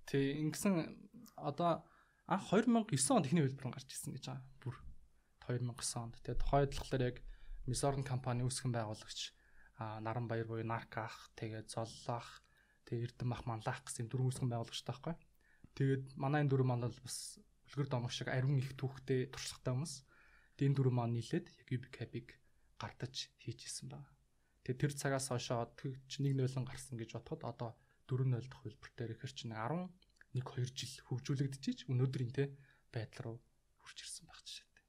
Тий, 0.05 0.37
ингэсэн 0.45 1.01
одоо 1.33 1.81
анх 2.29 2.45
2009 2.53 2.93
онд 3.09 3.25
ихний 3.25 3.41
хувилбар 3.41 3.73
гарч 3.73 3.89
ирсэн 3.89 4.13
гэж 4.13 4.37
байгаа. 4.37 4.45
Бүр 4.61 4.75
2009 5.49 5.97
онд. 5.97 6.15
Тэгээ 6.21 6.37
тухайд 6.37 6.71
болохоор 6.77 7.01
яг 7.09 7.17
Mizorn 7.65 8.05
компани 8.05 8.45
үүсгэн 8.45 8.69
байгуулагч 8.69 9.33
Наранбаяр 9.81 10.45
буюу 10.45 10.61
Нарках, 10.61 11.33
тэгээ 11.33 11.65
Золлах 11.65 12.42
Тэгээ 12.93 13.09
Эрдэнэ 13.09 13.29
мах 13.33 13.41
манлах 13.49 13.81
гэсэн 13.81 14.05
дөрвөн 14.05 14.29
үсгэн 14.29 14.53
байгуулагчтай 14.53 14.93
байхгүй. 14.93 15.15
Тэгээд 15.73 16.05
манай 16.13 16.45
энэ 16.45 16.51
дөрвөн 16.53 16.69
маань 16.69 16.85
бол 16.85 17.01
бас 17.01 17.41
үлгэр 17.73 17.89
домог 17.89 18.13
шиг 18.13 18.29
ариун 18.29 18.61
их 18.61 18.77
түүхтэй 18.77 19.33
туршлагатай 19.33 19.73
хүмүүс. 19.73 19.93
Тэгээд 20.53 20.69
энэ 20.69 20.77
дөрвөн 20.77 20.97
маань 21.01 21.15
нийлээд 21.17 21.45
яг 21.49 21.67
UbiCap-ыг 21.73 22.27
гартаж 22.77 23.33
хийжсэн 23.41 23.89
байна. 23.89 24.05
Тэгээд 24.61 24.81
тэр 24.85 24.93
цагаас 24.93 25.33
хойшоо 25.33 25.73
ч 26.05 26.21
нэг 26.21 26.37
нойлон 26.37 26.69
гарсан 26.69 27.01
гэж 27.01 27.17
бодоход 27.17 27.41
одоо 27.49 27.69
4-0 28.05 28.45
дахь 28.45 28.61
хөлбөртөөр 28.61 29.11
ихэр 29.17 29.33
чинь 29.33 29.57
11 29.57 29.89
2 30.37 30.77
жил 30.77 30.93
хөгжүүлэгдчихэж 31.09 31.89
өнөөдрийн 31.89 32.29
те 32.29 32.53
байдал 32.93 33.25
руу 33.25 33.37
хүрч 33.81 33.97
ирсэн 34.05 34.29
байх 34.29 34.45
жишээтэй. 34.45 34.85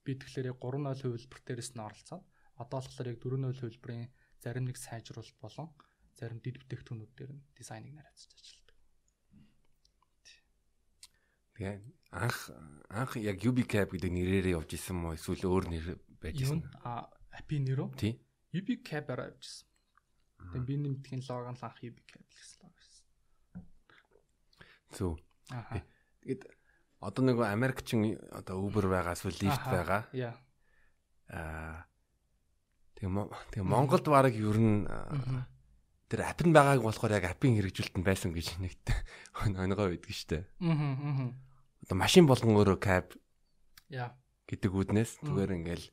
Би 0.00 0.16
тэгэхээр 0.16 0.56
3-0 0.56 1.12
хөлбөртөөс 1.12 1.70
нь 1.76 1.84
оролцоод 1.84 2.24
Одоо 2.56 2.80
болохоор 2.80 3.08
яг 3.12 3.20
4.0 3.20 3.60
хөлбөрийн 3.60 4.08
зарим 4.40 4.64
нэг 4.64 4.80
сайжруулалт 4.80 5.36
болон 5.44 5.68
зарим 6.16 6.40
дэд 6.40 6.56
бүтээгдэхүүнүүд 6.64 7.12
дээр 7.12 7.32
нь 7.36 7.42
дизайныг 7.52 7.92
нарийцж 7.92 8.32
ажилладаг. 8.32 8.76
Тэгээ 11.56 11.76
анх 12.16 12.38
анх 12.88 13.12
яг 13.20 13.36
UbiCab 13.44 13.92
гэдэг 13.92 14.12
нэрээр 14.12 14.46
явж 14.56 14.70
исэн 14.76 14.96
мó 14.96 15.12
эсвэл 15.12 15.44
өөр 15.44 15.64
нэр 15.68 15.86
байж 16.20 16.40
исэн. 16.40 16.64
а 16.80 17.12
апи 17.36 17.60
нэрөө 17.60 17.96
Тий. 18.00 18.16
UbiCab-аар 18.56 19.36
авчихсан. 19.36 19.68
Тэгээ 20.56 20.64
би 20.64 20.74
нэмтгэхийн 20.80 21.22
лого 21.28 21.52
нь 21.52 21.58
л 21.60 21.64
анх 21.64 21.80
UbiCab 21.84 22.24
гэсэн 22.32 22.56
лого 22.64 22.72
байсан. 22.76 23.04
Зөв. 24.96 25.12
Аха. 25.52 25.84
Тэгээд 26.24 26.42
одоо 27.00 27.22
нөгөө 27.28 27.46
Америкчин 27.52 28.16
одоо 28.32 28.56
Uber 28.64 28.88
байгаа 28.88 29.12
эсвэл 29.12 29.36
Lyft 29.36 29.64
байгаа. 29.68 30.08
Аа 31.28 31.84
тэгээ 32.96 33.12
тэгээ 33.52 33.68
Монголд 33.68 34.06
баг 34.08 34.32
ер 34.32 34.56
нь 34.56 34.88
аа. 34.88 35.44
Тэр 36.06 36.22
app 36.22 36.40
нь 36.46 36.54
байгааг 36.54 36.82
болохоор 36.82 37.18
яг 37.18 37.26
app-ын 37.34 37.58
хэрэгжилт 37.58 37.94
нь 37.98 38.06
байсан 38.06 38.30
гэж 38.30 38.62
нэг 38.62 38.78
өнгөө 39.42 39.90
байдаг 39.94 40.14
штэ. 40.14 40.46
Мгм. 40.62 41.34
Одоо 41.86 41.96
машин 41.98 42.26
болгон 42.30 42.54
өөрөө 42.54 42.78
cab 42.78 43.14
Яа. 43.90 44.14
гэдэг 44.46 44.70
үүднээс 44.70 45.22
зүгээр 45.26 45.56
ингээл 45.58 45.86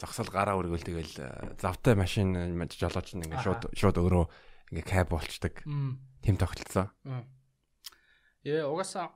зогсол 0.00 0.28
гараа 0.32 0.56
өргөөл 0.60 0.84
тэгэл 0.84 1.14
аа, 1.24 1.56
завтай 1.60 1.96
машин 1.96 2.36
э, 2.36 2.48
жолооч 2.72 3.16
нь 3.16 3.24
ингээд 3.24 3.44
шууд 3.44 3.62
шууд 3.76 3.96
өөрөө 4.00 4.24
ингээд 4.72 4.88
cab 4.88 5.08
болчдаг. 5.12 5.60
Тим 5.64 6.36
тогтолцоо. 6.36 6.92
Мм. 7.04 7.24
Ээ 8.44 8.64
угаасаа 8.64 9.12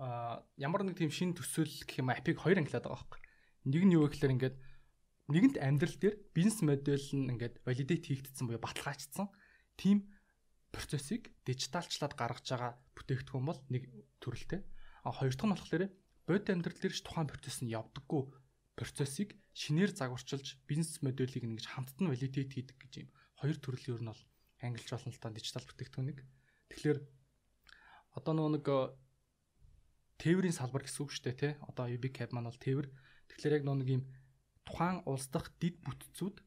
а 0.00 0.40
ямар 0.56 0.84
нэг 0.84 0.96
тийм 0.96 1.12
шин 1.12 1.36
төсөөл 1.36 1.84
гэх 1.84 2.00
юм 2.00 2.08
апыг 2.08 2.40
хоёр 2.40 2.56
ангилаад 2.56 2.88
байгаа 2.88 2.96
байхгүй. 2.96 3.20
Нэг 3.68 3.82
нь 3.84 3.94
юу 4.00 4.08
гэхээр 4.08 4.34
ингээд 4.36 4.56
нэгэнт 5.30 5.56
амьдрал 5.62 5.96
дээр 5.96 6.16
бизнес 6.34 6.58
модель 6.66 7.08
нь 7.14 7.30
ингээд 7.30 7.62
валидейт 7.62 8.04
хийгдсэн 8.06 8.50
буюу 8.50 8.62
баталгаажсан 8.62 9.30
тийм 9.78 10.10
процессыг 10.74 11.30
дижиталчлаад 11.46 12.14
гаргаж 12.18 12.46
байгаа 12.50 12.72
бүтээгдэхүүн 12.94 13.46
бол 13.46 13.60
нэг 13.70 13.90
төрөлтэй. 14.22 14.60
А 15.06 15.14
хоёр 15.14 15.34
дахь 15.34 15.46
нь 15.46 15.54
болохоор 15.54 15.84
бодит 16.26 16.50
амьдрал 16.50 16.78
дээр 16.78 16.94
ч 16.94 17.00
тухайн 17.02 17.30
процесс 17.30 17.62
нь 17.62 17.72
явдаггүй 17.74 18.22
процессыг 18.78 19.38
шинээр 19.54 19.90
загварчилж 19.94 20.62
бизнес 20.66 21.02
моделийг 21.02 21.44
нэгж 21.46 21.66
хамтд 21.66 21.98
нь 22.02 22.10
валидейт 22.10 22.50
хийдэг 22.54 22.76
гэж 22.78 22.92
юм. 23.06 23.08
Хоёр 23.38 23.56
төрөл 23.58 23.98
ер 23.98 24.02
нь 24.02 24.10
бол 24.10 24.22
ангилж 24.62 24.88
болно 24.90 25.10
л 25.10 25.22
та 25.22 25.30
дижитал 25.30 25.66
бүтээгдэхүүнийг. 25.66 26.18
Тэгэхээр 26.70 26.98
одоо 28.18 28.32
нөгөө 28.34 28.52
нэг 28.58 28.66
тээврийн 30.20 30.54
салбар 30.54 30.84
гэсэн 30.84 31.02
үг 31.02 31.10
шүү 31.10 31.24
дээ 31.24 31.36
тий. 31.40 31.52
Одоо 31.66 31.88
UbiCab 31.88 32.30
маань 32.30 32.50
бол 32.50 32.60
тээвэр. 32.60 32.88
Тэгэхээр 33.32 33.56
яг 33.58 33.64
нөгөө 33.64 33.80
нэг 33.80 33.90
юм 33.90 34.02
тухайн 34.70 35.02
улс 35.10 35.26
дахь 35.34 35.50
дид 35.58 35.82
бүтцүүд 35.82 36.38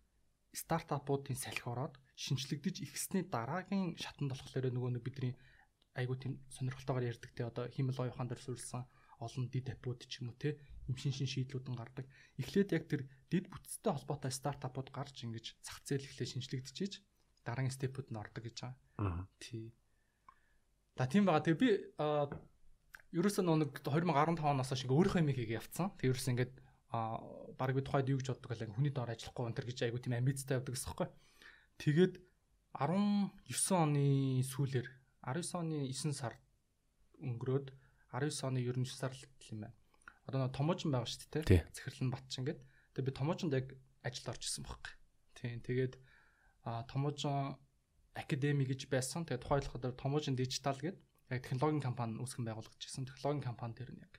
стартапуудын 0.56 1.36
салхи 1.36 1.68
ороод 1.68 2.00
шинжлэгдэж 2.16 2.80
ихсний 2.88 3.28
дараагийн 3.28 4.00
шатанд 4.00 4.32
болохоор 4.32 4.72
нөгөө 4.72 4.92
нэг 4.96 5.04
бидний 5.04 5.34
айгуу 6.00 6.16
тийм 6.16 6.40
сонирхолтойгоор 6.56 7.10
ярьдаг 7.12 7.32
тий. 7.36 7.46
Одоо 7.46 7.68
химэл 7.68 8.00
оюухан 8.08 8.32
дээр 8.32 8.42
суурилсан 8.42 8.88
олон 9.20 9.46
дид 9.50 9.70
апууд 9.70 10.06
ч 10.08 10.22
юм 10.22 10.32
уу 10.32 10.38
тий. 10.38 10.58
Им 10.90 10.96
шин 10.98 11.14
шин 11.14 11.30
шийдлүүд 11.30 11.70
нь 11.70 11.78
гардаг. 11.78 12.06
Эхлээд 12.38 12.74
яг 12.74 12.86
тэр 12.90 13.06
дид 13.30 13.50
бүтцтэй 13.50 13.94
холбоотой 13.94 14.32
стартапууд 14.32 14.90
гарч 14.90 15.26
ингэж 15.26 15.58
зах 15.62 15.82
зээл 15.86 16.06
эхлээ 16.06 16.28
шинжлэгдчихэж 16.38 16.94
дараагийн 17.46 17.76
степүүд 17.76 18.08
нь 18.10 18.22
ордог 18.22 18.44
гэж 18.44 18.58
байгаа. 18.64 19.28
Тий. 19.38 19.74
За 20.98 21.06
тийм 21.06 21.26
байгаа. 21.26 21.46
Тэгээ 21.46 21.62
би 21.62 21.70
ерөөсөө 23.14 23.44
нэг 23.46 23.82
2015 23.86 24.42
оноос 24.42 24.74
ингээ 24.74 24.98
өөрийнхөө 24.98 25.22
юм 25.22 25.30
хийгээ 25.30 25.60
явцсан. 25.62 25.94
Тэгээ 25.98 26.12
ерөөсөө 26.14 26.34
ингээд 26.34 26.54
а 26.94 27.18
баг 27.58 27.74
би 27.74 27.82
тухайд 27.82 28.14
юу 28.14 28.22
гэж 28.22 28.38
боддог? 28.38 28.54
Ингээ 28.54 28.78
хүний 28.78 28.94
доор 28.94 29.10
ажиллахгүй 29.10 29.50
энэ 29.50 29.58
төр 29.58 29.68
гэж 29.68 29.80
айгу 29.90 29.98
тийм 29.98 30.14
амбицтай 30.14 30.62
явдаг 30.62 30.78
гэсэн 30.78 30.94
хэвхэв. 30.94 31.12
Тэгээд 31.82 32.14
19 32.78 33.82
оны 33.82 34.06
сүүлээр 34.46 34.88
19 35.26 35.58
оны 35.58 35.78
9 35.90 36.14
сар 36.14 36.38
өнгөрөөд 37.18 37.68
19 38.14 38.46
оны 38.46 38.60
9 38.62 38.86
сар 38.94 39.10
л 39.10 39.26
юм 39.50 39.66
байна. 39.66 39.78
Одоо 40.30 40.40
нэг 40.46 40.54
томоочин 40.54 40.94
байгаа 40.94 41.10
шүү 41.10 41.30
дээ, 41.34 41.50
Тий. 41.50 41.62
Захирлан 41.74 42.14
Батчин 42.14 42.46
гэдэг. 42.46 42.64
Тэгээ 42.94 43.08
би 43.10 43.18
томоочонд 43.18 43.54
яг 43.58 43.68
ажилд 44.06 44.30
орж 44.30 44.44
исэн 44.46 44.64
байхгүй. 44.64 44.94
Тийм. 45.36 45.60
Тэгээд 45.66 45.94
а 46.64 46.86
томоочон 46.88 47.58
академи 48.16 48.64
гэж 48.64 48.88
байсан. 48.88 49.26
Тэгээд 49.26 49.44
тухайлбал 49.44 49.98
томоочон 49.98 50.38
дижитал 50.38 50.78
гэдэг 50.78 51.02
яг 51.34 51.42
технологийн 51.44 51.84
компани 51.84 52.22
үүсгэн 52.22 52.46
байгуулагдаж 52.46 52.84
байсан. 52.86 53.10
Технологийн 53.10 53.44
компани 53.44 53.74
дээр 53.76 53.92
нь 53.92 54.04
яг 54.06 54.14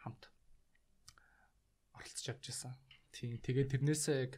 хамт 0.00 0.32
оролцож 1.96 2.26
явж 2.28 2.44
байсан. 2.52 2.72
Тийм. 3.10 3.40
Тэгээд 3.40 3.72
тэрнээсээ 3.72 4.16
яг 4.28 4.32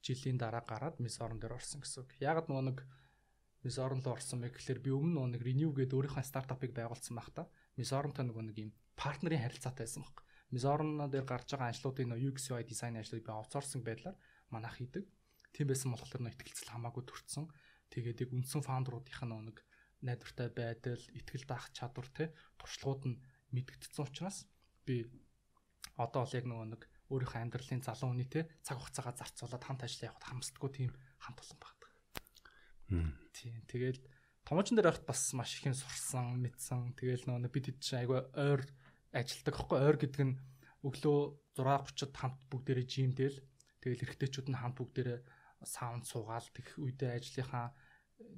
жилийн 0.00 0.40
дараа 0.40 0.64
гараад 0.64 0.96
мис 1.04 1.20
орон 1.20 1.38
дээр 1.38 1.60
орсон 1.60 1.84
гэсэн 1.84 2.08
үг. 2.08 2.10
Яг 2.24 2.48
нөгөө 2.48 2.64
нэг 2.72 2.78
мис 3.64 3.76
орон 3.76 4.00
руу 4.00 4.16
орсон 4.16 4.40
мэй 4.40 4.50
гэхэлэр 4.50 4.80
би 4.80 4.90
өмнө 4.90 5.20
нөгөө 5.20 5.30
нэг 5.36 5.42
Renew 5.44 5.70
гэдэг 5.76 5.96
өөрийнхөө 6.00 6.24
стартапыг 6.24 6.72
байгуулсан 6.72 7.14
байх 7.16 7.28
та. 7.36 7.44
Мис 7.76 7.92
оронтой 7.92 8.24
нөгөө 8.24 8.44
нэг 8.48 8.56
юм 8.56 8.70
партнерын 8.96 9.44
харилцаатай 9.44 9.84
байсан 9.84 10.02
баг. 10.08 10.24
Мис 10.48 10.64
орон 10.64 10.96
дээр 11.12 11.28
гарч 11.28 11.52
байгаа 11.52 11.68
ажлуудын 11.68 12.08
нөгөө 12.08 12.26
UX 12.32 12.48
UI 12.48 12.64
дизайн 12.64 12.96
ажлыг 12.96 13.20
би 13.20 13.30
аутсорсинг 13.30 13.84
байдлаар 13.84 14.16
манайх 14.48 14.80
хийдэг. 14.80 15.04
Тийм 15.52 15.66
байсан 15.68 15.92
болохоор 15.92 16.24
нөө 16.24 16.32
ихтгэлцэл 16.32 16.72
хамаагүй 16.72 17.04
төрсэн. 17.04 17.44
Тэгээд 17.92 18.22
яг 18.24 18.30
үндсэн 18.32 18.64
фаундеруудынх 18.64 19.22
нь 19.28 19.46
нэг 19.52 19.58
найдвартай 20.00 20.48
байдал, 20.48 21.02
ихтгэл 21.12 21.44
даах 21.44 21.68
чадвар 21.76 22.08
те 22.08 22.32
туршлагууд 22.56 23.02
нь 23.12 23.20
мэдэгдсэн 23.52 24.04
учраас 24.08 24.48
би 24.86 25.04
одоо 26.00 26.24
бол 26.24 26.36
яг 26.38 26.46
нөгөө 26.48 26.66
нэг 26.72 26.82
өөрийнхөө 27.12 27.40
амьдралын 27.42 27.82
залуу 27.84 28.10
хүний 28.10 28.28
те 28.30 28.48
цаг 28.64 28.78
хугацаагаа 28.80 29.14
зарцуулаад 29.20 29.64
хамт 29.66 29.82
ажиллаа 29.84 30.08
явахад 30.14 30.28
хамсдаггүй 30.30 30.70
тийм 30.72 30.90
хамт 31.20 31.38
олон 31.42 31.58
багт. 31.60 31.80
Тийм. 33.34 33.54
Тэгээд 33.70 34.02
томоочин 34.46 34.76
дээр 34.78 34.88
байхад 34.90 35.06
бас 35.06 35.22
маш 35.34 35.58
их 35.58 35.66
юм 35.66 35.76
сурсан, 35.76 36.38
мэдсэн. 36.42 36.94
Тэгээл 36.98 37.26
нөгөө 37.28 37.50
бид 37.50 37.66
хэд 37.70 37.78
чинь 37.82 38.00
айгүй 38.02 38.20
ойр 38.34 38.62
ажилдаг 39.14 39.54
аахгүй 39.54 39.78
ойр 39.78 39.96
гэдэг 39.98 40.22
нь 40.26 40.38
өглөө 40.86 41.20
6:30-д 41.58 42.14
хамт 42.16 42.40
бүгдээрээ 42.50 42.86
жимдэл 42.86 43.36
тэгэл 43.82 44.04
эрэгтэйчүүд 44.06 44.48
нь 44.50 44.60
хамт 44.60 44.76
бүгдээрээ 44.78 45.18
саунд 45.66 46.04
суугаал 46.08 46.48
тэгэх 46.56 46.78
үедээ 46.80 47.10
ажлынхаа 47.18 47.74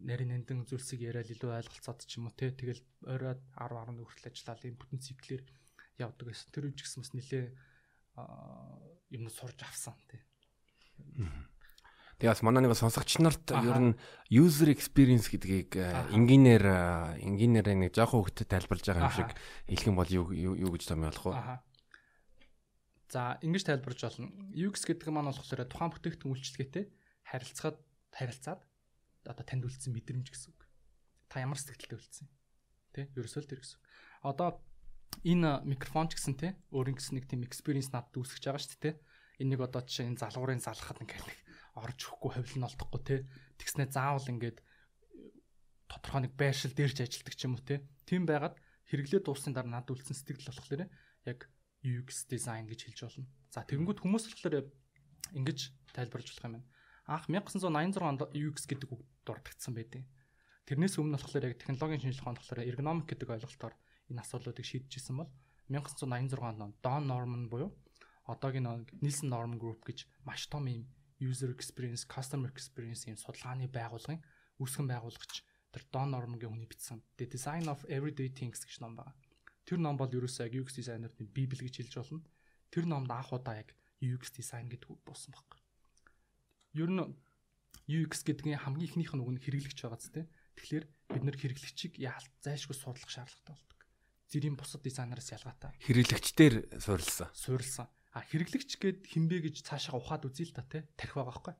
нарийн 0.02 0.31
нандин 0.33 0.66
зүйлсийг 0.66 1.00
яриад 1.07 1.31
илүү 1.31 1.50
ойлголцоод 1.54 2.00
ч 2.09 2.19
юм 2.19 2.26
уу 2.26 2.35
те 2.35 2.50
тэгэл 2.50 2.83
оройд 3.07 3.40
10 3.54 3.95
11 3.95 4.07
хүртэл 4.07 4.31
ажиллаад 4.31 4.62
ийм 4.66 4.76
бүтэн 4.78 5.00
циклэр 5.07 5.42
явдаг 5.99 6.33
гэсэн. 6.33 6.53
Тэр 6.53 6.71
үеч 6.71 6.81
гэсэн 6.85 7.03
бас 7.03 7.13
нилээ 7.13 7.53
юм 9.13 9.25
сурж 9.29 9.59
авсан 9.65 9.97
те. 10.09 10.21
Тэгээс 12.21 12.47
манай 12.47 12.63
нэг 12.63 12.79
сонсогч 12.79 13.19
нарт 13.19 13.51
ер 13.51 13.79
нь 13.83 13.99
user 14.31 14.71
experience 14.71 15.27
гэдгийг 15.27 15.75
Аха. 15.75 16.07
энгийнээр 16.15 17.67
э, 17.67 17.75
нэг 17.75 17.91
жоохон 17.99 18.23
хөвгөд 18.23 18.47
тайлбарлаж 18.47 18.87
байгаа 18.87 19.11
юм 19.11 19.17
шиг 19.17 19.31
хэлэх 19.67 19.91
юм 19.91 19.99
бол 19.99 20.07
юу 20.07 20.31
юу 20.31 20.71
гэж 20.71 20.87
томьёолох 20.87 21.25
вэ? 21.27 21.35
Аха. 21.35 21.57
За 23.11 23.37
ингэж 23.43 23.67
тайлбарж 23.67 24.01
болно. 24.07 24.31
UX 24.55 24.87
гэдэг 24.87 25.09
нь 25.11 25.15
маань 25.19 25.35
болохоор 25.35 25.67
тухайн 25.67 25.91
бүтээгдэхүүн 25.91 26.33
үйлчлэгээтэй 26.33 26.85
харилцаад 27.27 27.77
харилцаад 28.15 28.61
одоо 29.27 29.45
танд 29.45 29.67
үлдсэн 29.67 29.91
мэдрэмж 29.91 30.31
гэсэн 30.31 30.55
үг. 30.55 30.63
Та 31.27 31.43
ямар 31.43 31.59
сэтгэлтэй 31.59 31.99
үлдсэн? 31.99 32.27
Тэ? 32.95 33.11
Ерөөсөө 33.19 33.43
л 33.43 33.51
тэр 33.51 33.61
гэсэн. 33.67 33.83
Одоо 34.23 34.63
энэ 35.23 35.62
микрофон 35.62 36.11
ч 36.11 36.19
гэсэн 36.19 36.35
те 36.35 36.59
өөрийн 36.75 36.99
гэсэн 36.99 37.14
нэг 37.19 37.26
тийм 37.31 37.47
experience 37.47 37.95
надад 37.95 38.14
үүсгэж 38.19 38.43
байгаа 38.43 38.62
шүү 38.62 38.75
дээ 38.75 38.83
те. 38.83 39.00
Энийг 39.38 39.62
одоо 39.62 39.83
жишээ 39.87 40.11
энэ 40.11 40.23
залгуурын 40.23 40.62
залхахад 40.62 41.02
ингээд 41.02 41.26
нэг 41.31 41.38
орж 41.79 41.99
өгөхгүй 42.11 42.31
ховлон 42.43 42.67
олдохгүй 42.67 43.00
те. 43.07 43.17
Тэгснэ 43.59 43.91
заавал 43.95 44.26
ингээд 44.26 44.59
тодорхой 45.87 46.26
нэг 46.26 46.33
байршил 46.35 46.75
дээрч 46.75 46.99
ажилдаг 47.07 47.35
ч 47.38 47.41
юм 47.47 47.55
уу 47.55 47.62
те. 47.62 47.87
Тийм 48.02 48.26
байгаад 48.26 48.59
хэрэглээ 48.91 49.23
дуусны 49.23 49.55
дараа 49.55 49.79
надад 49.81 49.95
үлдсэн 49.95 50.17
сэтгэл 50.19 50.50
болохоор 50.50 50.91
яг 51.31 51.38
UX 51.87 52.26
design 52.26 52.67
гэж 52.67 52.91
хэлж 52.91 53.00
болно. 53.07 53.26
За 53.50 53.62
тэгэнгүүт 53.62 54.02
хүмүүс 54.02 54.26
болохоор 54.26 54.71
ингэж 55.38 55.59
тайлбарлаж 55.95 56.29
болох 56.35 56.47
юм 56.47 56.55
байна. 56.59 56.69
Анх 57.07 57.26
1986 57.26 57.99
онд 58.02 58.23
UX 58.31 58.67
гэдэг 58.67 58.88
үг 58.91 59.02
дурдгдсан 59.26 59.75
байдیں۔ 59.75 60.07
Тэрнээс 60.67 60.99
өмнө 60.99 61.19
болохоор 61.19 61.47
яг 61.50 61.59
технологийн 61.59 62.02
шинжилгээ 62.07 62.26
хонд 62.26 62.38
болохоор 62.38 62.62
ergonomic 62.62 63.07
гэдэг 63.11 63.29
ойлголтоор 63.35 63.75
энэ 64.11 64.23
асуудлуудыг 64.23 64.67
шийдэжсэн 64.67 65.17
бол 65.21 65.31
1986 65.69 66.41
онд 66.41 66.77
Don 66.83 67.03
Norman 67.07 67.47
буюу 67.53 67.71
одоогийн 68.27 68.87
Nielsen 69.03 69.29
Norman 69.31 69.59
Group 69.59 69.83
гэж 69.87 70.07
маш 70.27 70.47
том 70.47 70.67
юм 70.67 70.87
user 71.23 71.51
experience, 71.55 72.03
customer 72.07 72.51
experience 72.51 73.07
юм 73.07 73.17
судалгааны 73.17 73.71
байгууллагын 73.71 74.23
үүсгэн 74.59 74.87
байгуулагч 74.91 75.35
тэр 75.73 75.83
Don 75.95 76.11
Norman-гийн 76.15 76.53
хүний 76.53 76.71
бичсэн 76.71 77.03
The 77.17 77.27
Design 77.27 77.67
of 77.71 77.83
Everyday 77.89 78.29
Things 78.29 78.63
гэж 78.63 78.83
ном 78.83 78.99
байна. 78.99 79.15
Тэр 79.65 79.79
ном 79.79 79.97
бол 79.97 80.11
ерөөсөө 80.11 80.51
яг 80.51 80.55
UX 80.59 80.77
дизайнеруудын 80.77 81.31
библ 81.33 81.63
гэж 81.63 81.75
хэлж 81.81 81.95
болно. 81.97 82.21
Тэр 82.71 82.85
номд 82.91 83.11
анх 83.11 83.33
удаа 83.33 83.63
яг 83.63 83.73
UX 84.03 84.35
дизайн 84.35 84.69
гэдэг 84.69 84.91
үг 84.91 85.01
буусан 85.07 85.33
баг. 85.33 85.63
Ер 86.75 86.91
нь 86.91 87.01
UX 87.89 88.27
гэдгийн 88.27 88.59
хамгийн 88.59 88.91
ихнийх 88.91 89.15
нь 89.15 89.23
үг 89.23 89.31
нь 89.33 89.43
хэрэглэгч 89.43 89.79
байгаа 89.87 90.01
зү. 90.03 90.27
Тэгэхээр 90.59 90.85
бид 91.15 91.23
нэр 91.25 91.37
хэрэглэгчийг 91.39 91.95
яалт 91.99 92.31
зайлшгүй 92.43 92.77
судлах 92.77 93.11
шаардлагатай 93.11 93.55
болдог. 93.55 93.81
Зэрийн 94.33 94.57
бусад 94.57 94.81
дизайнераас 94.81 95.29
ялгаатай 95.29 95.77
Хэрэглэгчдэр 95.85 96.81
суурилсан. 96.81 97.29
суурилсан. 97.37 97.87
А 98.17 98.25
хэрэглэгч 98.25 98.81
гээд 98.81 98.99
хинбэ 99.05 99.45
гэж 99.45 99.61
цаашаа 99.61 100.01
ухаад 100.01 100.25
үзье 100.25 100.49
л 100.49 100.57
та 100.57 100.65
тий 100.65 100.89
тарих 100.97 101.21
байгаа 101.21 101.37
байхгүй. 101.37 101.55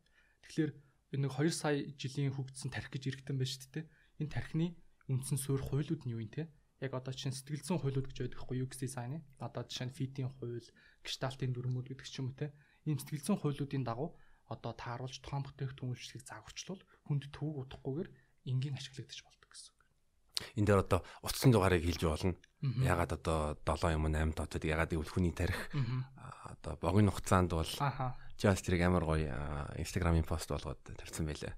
Тэгэхээр 0.49 0.73
энэ 1.13 1.23
нэг 1.29 1.33
2 1.37 1.53
сая 1.53 1.77
жилийн 2.01 2.33
хөгжсөн 2.33 2.73
тарих 2.73 2.89
гэж 2.89 3.03
иргэдэн 3.13 3.37
байна 3.37 3.53
шүү 3.53 3.73
дээ. 3.77 3.85
Энэ 4.25 4.33
тархины 4.33 4.67
үндсэн 5.13 5.37
суурь 5.37 5.61
хуйлууд 5.61 6.09
нь 6.09 6.13
юу 6.17 6.25
юм 6.25 6.33
те? 6.33 6.49
Яг 6.81 6.97
одоо 6.97 7.13
чинь 7.13 7.37
сэтгэл 7.37 7.61
зүйн 7.61 7.81
хуйлууд 7.81 8.09
гэж 8.09 8.19
байдаг 8.25 8.41
хгүй 8.41 8.65
UX 8.65 8.81
design. 8.81 9.21
Одоо 9.37 9.69
жишээ 9.69 9.93
нь 9.93 9.97
фитийн 9.97 10.33
хууль, 10.33 10.69
гешталтын 11.05 11.53
дүрмүүд 11.53 11.93
гэдэг 11.93 12.09
ч 12.09 12.25
юм 12.25 12.33
уу 12.33 12.41
те. 12.41 12.57
Ийм 12.89 12.97
сэтгэл 12.97 13.37
зүйн 13.37 13.41
хуйлуудын 13.41 13.85
дагуу 13.85 14.17
одоо 14.53 14.73
тааруулж 14.77 15.21
тоон 15.25 15.45
бүтээгдэхүүн 15.45 15.93
үйлчлэгийг 15.93 16.29
загварчлуул 16.29 16.83
хүнд 17.09 17.33
төвөг 17.33 17.57
удахгүйгээр 17.73 18.09
энгийн 18.51 18.77
ашиглагдаж 18.77 19.21
болдог 19.25 19.42
Энд 20.57 20.67
дээр 20.67 20.85
одоо 20.85 21.01
утсан 21.23 21.53
дугаарыг 21.53 21.85
хэлж 21.85 22.03
болно. 22.05 22.35
Ягаад 22.63 23.13
одоо 23.19 23.57
7 23.67 23.97
юм 23.97 24.07
8 24.07 24.35
дотоод 24.35 24.65
ягаад 24.65 24.91
гэвэл 24.91 25.13
хүний 25.13 25.35
тарих 25.35 25.59
одоо 25.75 26.77
богино 26.81 27.11
хугацаанд 27.11 27.53
бол 27.53 27.73
just 28.39 28.65
тэрийг 28.67 28.83
амар 28.87 29.05
гоё 29.05 29.31
Instagram-ийн 29.79 30.27
пост 30.27 30.49
болгоод 30.51 30.81
тавьсан 30.83 31.27
байлаа. 31.27 31.55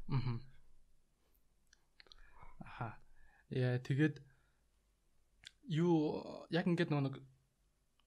Аха. 2.61 2.99
Яа 3.51 3.79
тэгээд 3.79 4.21
юу 5.69 6.47
яг 6.51 6.67
ингээд 6.67 6.91
нэг 6.93 7.21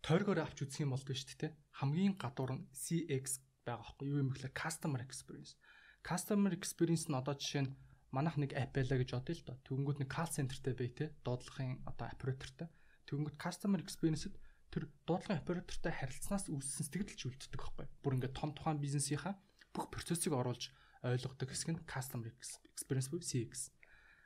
тойргоор 0.05 0.45
авч 0.45 0.61
үзэх 0.61 0.85
юм 0.85 0.93
болдгоо 0.93 1.15
шүү 1.15 1.37
дээ. 1.41 1.57
Хамгийн 1.81 2.15
гадуур 2.21 2.53
нь 2.53 2.67
CX 2.73 3.41
байгаа 3.65 3.81
байхгүй 3.83 4.07
юу 4.07 4.21
юм 4.23 4.29
гэхлээр 4.31 4.53
customer 4.53 5.01
experience. 5.01 5.57
Customer 6.05 6.53
experience 6.53 7.09
нь 7.09 7.17
одоо 7.17 7.33
жишээ 7.33 7.63
нь 7.65 7.75
манах 8.11 8.39
нэг 8.39 8.55
app 8.55 8.75
байлаа 8.75 8.97
гэж 9.01 9.09
бодъё 9.15 9.35
л 9.35 9.45
доо. 9.47 9.57
Тэнгүүд 9.67 9.97
нэг 10.03 10.09
call 10.11 10.31
centerтэй 10.31 10.73
бай 10.73 10.89
тэ 10.91 11.05
дуудлагын 11.23 11.83
одоо 11.87 12.07
оператортай. 12.07 12.67
Тэнгүүд 13.07 13.35
customer 13.35 13.79
experience-д 13.83 14.35
тэр 14.71 14.87
дуудлагын 15.07 15.41
оператортай 15.43 15.91
харилцснаас 15.91 16.47
үүссэн 16.51 16.85
сэтгэл 16.87 17.15
ч 17.15 17.27
үлддэг 17.27 17.59
байхгүй. 17.59 17.87
Бүр 18.03 18.15
ингээд 18.19 18.35
том 18.35 18.51
тухайн 18.55 18.79
бизнесийнхаа 18.79 19.35
бүх 19.71 19.87
процессыг 19.91 20.35
оруулж 20.35 20.71
ойлгодог 21.03 21.49
хэсэг 21.51 21.69
нь 21.75 21.83
customer 21.87 22.31
experience 22.75 23.07
буюу 23.11 23.23
CX. 23.23 23.71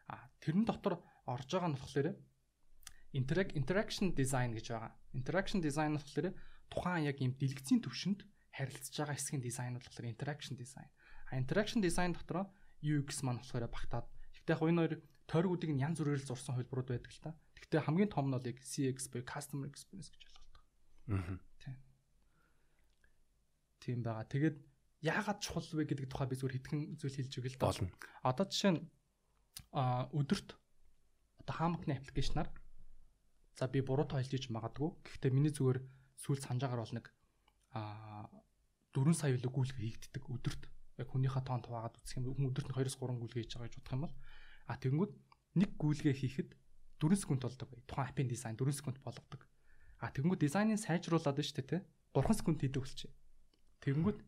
А 0.09 0.29
тэрэн 0.41 0.65
дотор 0.65 1.01
орж 1.25 1.49
байгаа 1.49 1.69
нь 1.69 1.77
болохоор 1.77 2.07
interaction 3.13 4.15
design 4.15 4.55
гэж 4.55 4.65
байгаа. 4.71 4.91
Interaction 5.13 5.59
design 5.61 5.97
болохоор 5.97 6.33
тухайн 6.71 7.05
яг 7.05 7.19
юм 7.19 7.35
дэлгэцийн 7.35 7.83
төвшөнд 7.83 8.23
харилцаж 8.55 8.95
байгаа 8.95 9.15
хэсгийн 9.15 9.43
дизайн 9.43 9.75
болохоор 9.75 10.07
interaction 10.07 10.55
design. 10.55 10.89
А 11.31 11.39
interaction 11.39 11.83
design 11.83 12.15
дотор 12.15 12.47
UX 12.81 13.21
маань 13.23 13.41
болохоор 13.41 13.69
багтаад. 13.69 14.07
Гэхдээ 14.33 14.55
яг 14.57 14.61
энэ 14.61 14.81
хоёр 14.81 14.93
тойргуудыг 15.29 15.71
нь 15.71 15.81
янз 15.81 16.01
бүрээр 16.01 16.25
зурсан 16.25 16.57
хөлбрүүд 16.57 16.89
байдаг 16.91 17.11
л 17.13 17.23
та. 17.23 17.31
Гэхдээ 17.57 17.85
хамгийн 17.85 18.11
том 18.11 18.27
нь 18.27 18.35
бол 18.35 18.49
яг 18.49 18.59
CX 18.59 19.09
буюу 19.13 19.25
customer 19.25 19.69
experience 19.69 20.09
гэж 20.11 20.31
Аа. 21.11 21.39
Тийм. 21.59 21.77
Тийм 23.79 23.99
байгаа. 24.03 24.25
Тэгээд 24.29 24.57
яагаад 25.01 25.39
чухал 25.41 25.65
вэ 25.65 25.83
гэдэг 25.89 26.07
тухай 26.07 26.27
би 26.29 26.37
зүгээр 26.37 26.55
хэдхэн 26.61 26.81
зүйл 26.95 27.17
хэлж 27.17 27.33
өгье 27.41 27.51
л 27.51 27.59
да. 27.59 27.67
Болно. 27.67 27.89
Одоо 28.21 28.45
жишээ 28.45 28.71
нь 28.77 28.81
а 29.73 30.07
өдөрт 30.13 30.49
одоо 31.41 31.53
хаамхны 31.57 31.97
аппликейшнаар 31.97 32.49
за 33.57 33.65
би 33.67 33.81
буруу 33.81 34.05
тойлж 34.05 34.31
иж 34.31 34.53
магадгүй. 34.53 34.89
Гэхдээ 35.03 35.31
миний 35.33 35.51
зүгээр 35.51 35.79
сүүл 36.21 36.39
санаж 36.39 36.63
байгаа 36.69 36.85
бол 36.85 36.95
нэг 36.95 37.05
а 37.73 38.29
4 38.93 39.15
сая 39.17 39.33
үлэг 39.35 39.51
гүйлгээ 39.51 39.83
хийгддэг 39.89 40.23
өдөрт. 40.29 40.63
Яг 40.99 41.07
хүнийхээ 41.11 41.43
тоон 41.45 41.61
хуваагаад 41.63 41.95
үзэх 42.01 42.17
юм 42.19 42.35
хүн 42.35 42.49
өдөрт 42.51 42.71
2-3 42.75 43.21
гүйлгээ 43.21 43.43
хийж 43.45 43.53
байгаа 43.55 43.69
гэж 43.69 43.75
бодох 43.79 43.95
юм 43.95 44.01
бол 44.03 44.15
а 44.67 44.73
тэгэнгүүт 44.81 45.13
нэг 45.59 45.69
гүйлгээ 45.77 46.15
хийхэд 46.15 46.49
4 47.01 47.15
секунд 47.17 47.41
болдог 47.43 47.67
бай. 47.71 47.81
Тухайн 47.87 48.07
аппын 48.11 48.27
дизайн 48.29 48.55
4 48.55 48.71
секунд 48.71 48.97
болгодог. 49.01 49.41
А 49.99 50.11
тэгэнгүүт 50.13 50.41
дизайныг 50.41 50.79
сайжруулад 50.79 51.39
нь 51.39 51.55
дээ 51.57 51.67
те. 51.67 51.77
3 52.13 52.37
секунд 52.37 52.61
хийдэг 52.61 52.81
болчих. 52.81 53.11
Тэгэнгүүт 53.81 54.19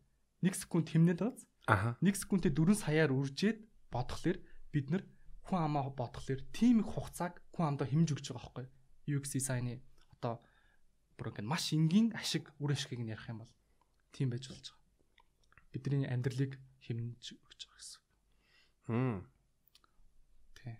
1 0.41 0.53
секунд 0.58 0.88
хэмнээд 0.89 1.20
бац. 1.22 1.39
Аха. 1.70 1.96
1 2.01 2.17
секундэд 2.17 2.58
4 2.58 2.75
саяар 2.75 3.12
үржээд 3.13 3.60
бодхолэр 3.93 4.38
бид 4.74 4.89
нар 4.89 5.03
хүн 5.48 5.60
амаа 5.63 5.93
бодхолэр 5.93 6.41
тийм 6.51 6.82
их 6.82 6.89
хугацааг 6.91 7.40
хүн 7.53 7.75
амдаа 7.75 7.87
хэмж 7.87 8.09
өгч 8.16 8.31
байгаа 8.31 8.51
байхгүй 8.51 8.68
UX 9.16 9.35
дизайны 9.35 9.83
одоо 10.16 10.40
бүр 11.16 11.31
ингэ 11.31 11.44
маш 11.44 11.72
энгийн 11.75 12.16
ашиг 12.16 12.51
үр 12.59 12.72
ашигыг 12.74 13.00
нь 13.03 13.11
ярих 13.11 13.27
юм 13.29 13.44
бол 13.44 13.51
тийм 14.16 14.31
байж 14.31 14.48
болж 14.50 14.66
байгаа. 14.72 14.82
Бидний 15.74 16.05
амьдралыг 16.05 16.62
хэмж 16.86 17.33
өгч 17.33 17.62
байгаа 17.66 17.81
гэсэн. 17.81 18.01
Хм. 18.88 19.18
Тий. 20.62 20.75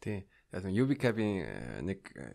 Тий. 0.00 0.18
Яг 0.54 0.64
нь 0.64 0.78
UBCAB-ийн 0.78 1.82
нэг 1.84 2.00
э, 2.14 2.30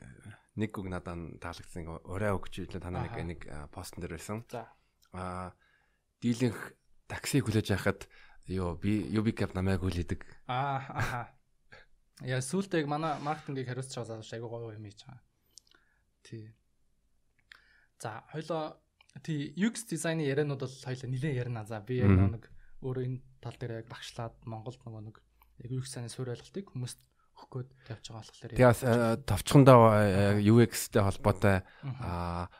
нэг 0.59 0.71
үг 0.75 0.87
надад 0.91 1.39
таалагдсан 1.39 1.87
урай 2.05 2.35
өгч 2.35 2.67
ийлээ 2.67 2.83
танаа 2.83 3.07
нэг 3.07 3.15
нэг 3.23 3.41
постн 3.71 4.03
дээр 4.03 4.19
байсан. 4.19 4.43
За. 4.51 4.67
Аа 5.15 5.55
дийлэнх 6.21 6.75
таксиг 7.07 7.47
хүлээж 7.47 7.73
авахад 7.73 8.05
ёо 8.45 8.75
би 8.75 9.07
UBCAB 9.15 9.55
намайг 9.55 9.81
хүлээдэг. 9.81 10.21
Аа 10.51 10.83
аха. 10.91 11.21
Яа 12.21 12.43
сүултээ 12.43 12.85
манай 12.85 13.17
маркетингийг 13.23 13.71
хариуцж 13.71 13.95
байгаа 13.97 14.21
айгуу 14.21 14.51
гоё 14.51 14.75
юм 14.77 14.85
хийж 14.85 14.99
байгаа. 15.07 15.23
Тий. 16.21 16.53
За 17.97 18.23
хоёлоо 18.29 18.82
тий 19.21 19.53
UX 19.53 19.85
дизайны 19.85 20.25
яриануд 20.25 20.65
бол 20.65 20.71
хоёлоо 20.71 21.09
нилээн 21.09 21.37
ярина. 21.37 21.65
За 21.65 21.79
би 21.79 22.01
яг 22.01 22.09
нэг 22.09 22.49
өөрөө 22.81 23.03
энэ 23.05 23.19
тал 23.43 23.57
дээр 23.59 23.85
яг 23.85 23.87
багшлаад 23.91 24.33
Монголд 24.47 24.81
нөгөө 24.81 25.03
нэг 25.13 25.17
яг 25.61 25.71
UX-ийн 25.71 26.09
суурь 26.09 26.33
ойлголтыг 26.33 26.73
хүмүүст 26.73 26.99
өгөх 27.33 27.49
гээд 27.49 27.69
тавьж 27.87 28.05
байгаа 28.09 28.21
болохоор 28.23 28.57
Тэгээс 28.57 28.81
товчхондоо 29.25 29.79
UX-тэй 30.41 31.01
холбоотой 31.01 31.57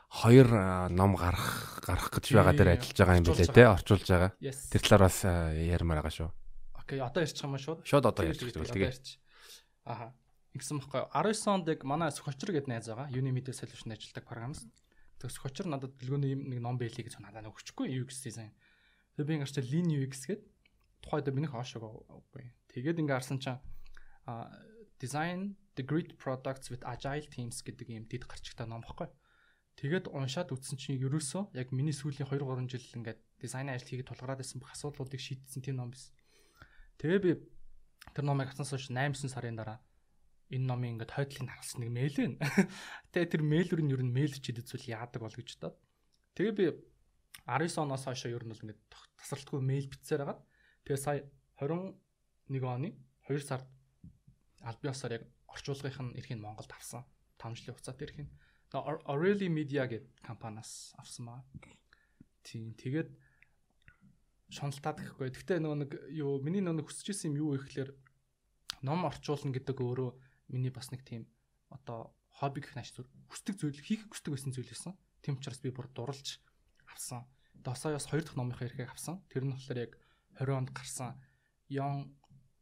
хоёр 0.10 0.48
ном 0.89 1.16
гарах 1.16 1.82
гарах 1.86 2.10
гэж 2.10 2.26
байгаа 2.34 2.54
дээр 2.54 2.74
ажиллаж 2.78 2.98
байгаа 2.98 3.20
юм 3.22 3.28
билээ 3.28 3.54
те 3.54 3.63
орчуулж 3.70 4.08
байгаа. 4.10 4.32
Тэр 4.38 4.82
талаар 4.82 5.04
бас 5.08 5.18
ярмаар 5.24 6.00
байгаа 6.02 6.13
шүү. 6.13 6.30
Окей, 6.84 7.00
одоо 7.00 7.22
ярьчих 7.24 7.46
юм 7.46 7.58
шууд. 7.58 7.80
Шууд 7.86 8.06
одоо 8.06 8.24
ярьчих 8.26 8.52
тэгвэл 8.52 8.74
тэгээ. 8.76 8.94
Аха. 9.86 10.13
Ингэсэн 10.54 10.80
баггүй. 10.84 11.02
19 11.10 11.50
онд 11.50 11.68
яг 11.72 11.82
манай 11.88 12.12
Сөхочр 12.13 12.54
гэдэг 12.54 12.70
найз 12.70 12.86
байгаа. 12.86 13.10
Unimid 13.10 13.50
Solution 13.50 13.89
ажилладаг 13.89 14.26
программист. 14.28 14.68
Тэгээ 15.24 15.40
Сөхочр 15.40 15.68
надад 15.72 15.96
дэлгөөний 16.04 16.36
юм 16.36 16.52
нэг 16.52 16.60
ном 16.60 16.76
байлээ 16.76 17.08
гэж 17.08 17.24
надад 17.24 17.48
өгчихгүй 17.48 17.88
UX 17.96 18.20
design. 18.20 18.52
Тэгээ 19.16 19.24
би 19.24 19.34
ингээрч 19.40 19.56
Lean 19.72 19.88
UX 19.88 20.28
гэдэг 20.28 20.44
тухайд 21.00 21.32
минийх 21.32 21.56
оошоогүй. 21.56 22.44
Тэгээд 22.76 23.00
ингээ 23.00 23.16
харсан 23.16 23.40
чинь 23.40 23.64
design 25.00 25.56
the 25.80 25.84
great 25.88 26.20
products 26.20 26.68
with 26.68 26.84
agile 26.84 27.24
teams 27.32 27.64
гэдэг 27.64 27.88
юм 27.88 28.04
дэд 28.12 28.28
гарчигтай 28.28 28.68
ном 28.68 28.84
баггүй. 28.84 29.08
Тэгээд 29.80 30.12
уншаад 30.12 30.52
үтсэн 30.52 30.76
чинь 30.76 31.00
ерөөсөө 31.00 31.56
яг 31.56 31.72
миний 31.72 31.96
сүүлийн 31.96 32.28
2 32.28 32.44
3 32.44 32.68
жил 32.68 32.84
ингээд 33.00 33.20
дизайн 33.40 33.72
ажил 33.72 33.96
хийгээд 33.96 34.12
тулгараад 34.12 34.44
байсан 34.44 34.60
бүх 34.60 34.76
асуудлуудыг 34.76 35.24
шийдсэн 35.24 35.64
тийм 35.64 35.80
ном 35.80 35.96
байсан. 35.96 36.12
Тэгээ 37.00 37.20
би 37.24 37.32
тэр 38.12 38.28
номыг 38.28 38.52
хатсан 38.52 38.68
сууш 38.68 38.92
8 38.92 39.16
9 39.16 39.32
сарын 39.32 39.56
дараа 39.56 39.80
энэ 40.51 40.67
номын 40.67 40.99
ингээд 40.99 41.15
хойдлыг 41.15 41.49
харсан 41.49 41.79
нэг 41.86 41.91
мэйл 41.93 42.15
байна. 42.17 42.38
Тэгээ 43.15 43.32
тэр 43.32 43.43
мэйлүр 43.43 43.82
нь 43.86 43.93
ер 43.93 44.03
нь 44.03 44.15
мэйл 44.15 44.34
чидэд 44.36 44.67
зүйл 44.67 44.91
яадаг 44.91 45.21
бол 45.23 45.32
гэж 45.32 45.60
бодоод. 45.60 45.77
Тэгээ 46.36 46.53
би 46.58 46.65
19 47.47 47.84
оноос 47.84 48.03
хойш 48.03 48.27
ер 48.27 48.43
нь 48.43 48.51
бол 48.51 48.63
ингээд 48.63 48.82
тасралтгүй 49.19 49.62
мэйл 49.63 49.88
бичсээр 49.88 50.23
хагаад 50.27 50.41
тэгээ 50.84 50.99
сая 50.99 51.23
21 51.62 51.95
оны 52.67 52.89
2 53.29 53.39
сард 53.39 53.67
аль 54.63 54.79
биесаар 54.82 55.19
яг 55.19 55.23
орчуулгынх 55.47 55.99
нь 56.01 56.17
эрхийг 56.19 56.39
Монголд 56.39 56.71
авсан. 56.71 57.03
5 57.39 57.56
жилийн 57.56 57.75
хугацаатай 57.75 58.08
эрхийг. 58.08 58.29
Aurelia 58.73 59.49
Media 59.49 59.84
гэдэг 59.86 60.23
компаниас 60.25 60.95
авсан 60.97 61.25
баа. 61.29 61.43
Тийм. 62.41 62.73
Тэгээд 62.73 63.10
шуналтаад 64.49 64.97
гэхгүй. 64.97 65.29
Гэхдээ 65.29 65.60
нөгөө 65.62 65.77
нэг 65.84 65.91
юу 66.10 66.41
миний 66.41 66.63
нөгөө 66.63 66.89
хүсэжсэн 66.89 67.34
юм 67.34 67.53
юу 67.53 67.58
гэхээр 67.62 67.93
ном 68.82 69.06
орчуулна 69.06 69.53
гэдэг 69.53 69.77
өөрөө 69.77 70.10
миний 70.54 70.72
бас 70.72 70.94
нэг 70.94 71.02
тийм 71.04 71.26
одоо 71.74 72.13
хобби 72.38 72.62
гэх 72.62 72.78
нааш 72.78 72.94
хүсдэг 73.30 73.56
зүйл 73.58 73.82
хийх 73.82 74.06
хүсдэг 74.08 74.34
байсан 74.34 74.54
зүйл 74.54 74.70
байсан. 74.70 74.94
Тийм 75.22 75.38
учраас 75.38 75.62
би 75.62 75.74
бүр 75.74 75.89
дурлж 75.89 76.39
авсан. 76.89 77.26
Досоёос 77.54 78.06
хоёр 78.10 78.24
дахь 78.24 78.38
номынхаа 78.38 78.70
эрхийг 78.70 78.94
авсан. 78.94 79.22
Тэр 79.30 79.46
нь 79.46 79.54
болохоор 79.54 79.80
яг 79.82 79.94
20 80.38 80.58
онд 80.58 80.70
гарсан 80.74 81.18
Young 81.70 82.13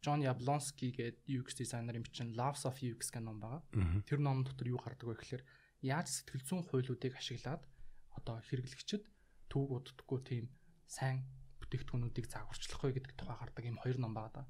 John 0.02 0.26
Yablonsky 0.26 0.90
гэдэг 0.96 1.30
UX 1.30 1.62
дизайнерын 1.62 2.02
бичсэн 2.02 2.34
Loves 2.34 2.66
of 2.66 2.82
UX 2.82 3.14
гэх 3.14 3.22
ном 3.22 3.38
байгаа. 3.40 3.62
Тэр 4.08 4.20
ном 4.20 4.44
дотор 4.44 4.68
юу 4.68 4.82
гардаг 4.82 5.06
вэ 5.06 5.16
гэхээр 5.20 5.44
яаж 5.86 6.08
сэтгэл 6.10 6.46
зүйн 6.46 6.64
хуйлуудыг 6.66 7.14
ашиглаад 7.18 7.62
одоо 8.18 8.42
хэрэглэгчд 8.50 9.06
төвөг 9.50 9.94
уддаггүй 9.94 10.20
тийм 10.26 10.46
сайн 10.90 11.26
бүтээгдэхүүнүүдийг 11.62 12.28
загварчлах 12.28 12.82
вэ 12.82 12.98
гэдэг 12.98 13.14
тухай 13.14 13.38
гардаг 13.40 13.64
юм 13.66 13.78
хоёр 13.78 13.98
ном 14.02 14.14
байгаа 14.18 14.42
да. 14.42 14.50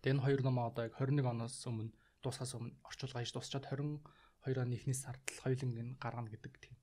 Тэгээ 0.00 0.14
энэ 0.16 0.24
хоёр 0.24 0.40
ном 0.46 0.56
одоо 0.62 0.82
яг 0.88 0.94
21 0.96 1.28
оноос 1.28 1.56
өмнө 1.66 1.92
дуусахаас 2.22 2.54
өмнө 2.56 2.76
орчуулга 2.84 3.20
хийж 3.20 3.32
дуусчаад 3.34 3.66
22 3.72 4.60
оны 4.60 4.76
эхний 4.76 4.96
сард 4.96 5.20
л 5.28 5.42
хоёуланг 5.44 5.76
нь 5.76 5.98
гаргана 6.00 6.30
гэдэг 6.32 6.52
тийм 6.60 6.76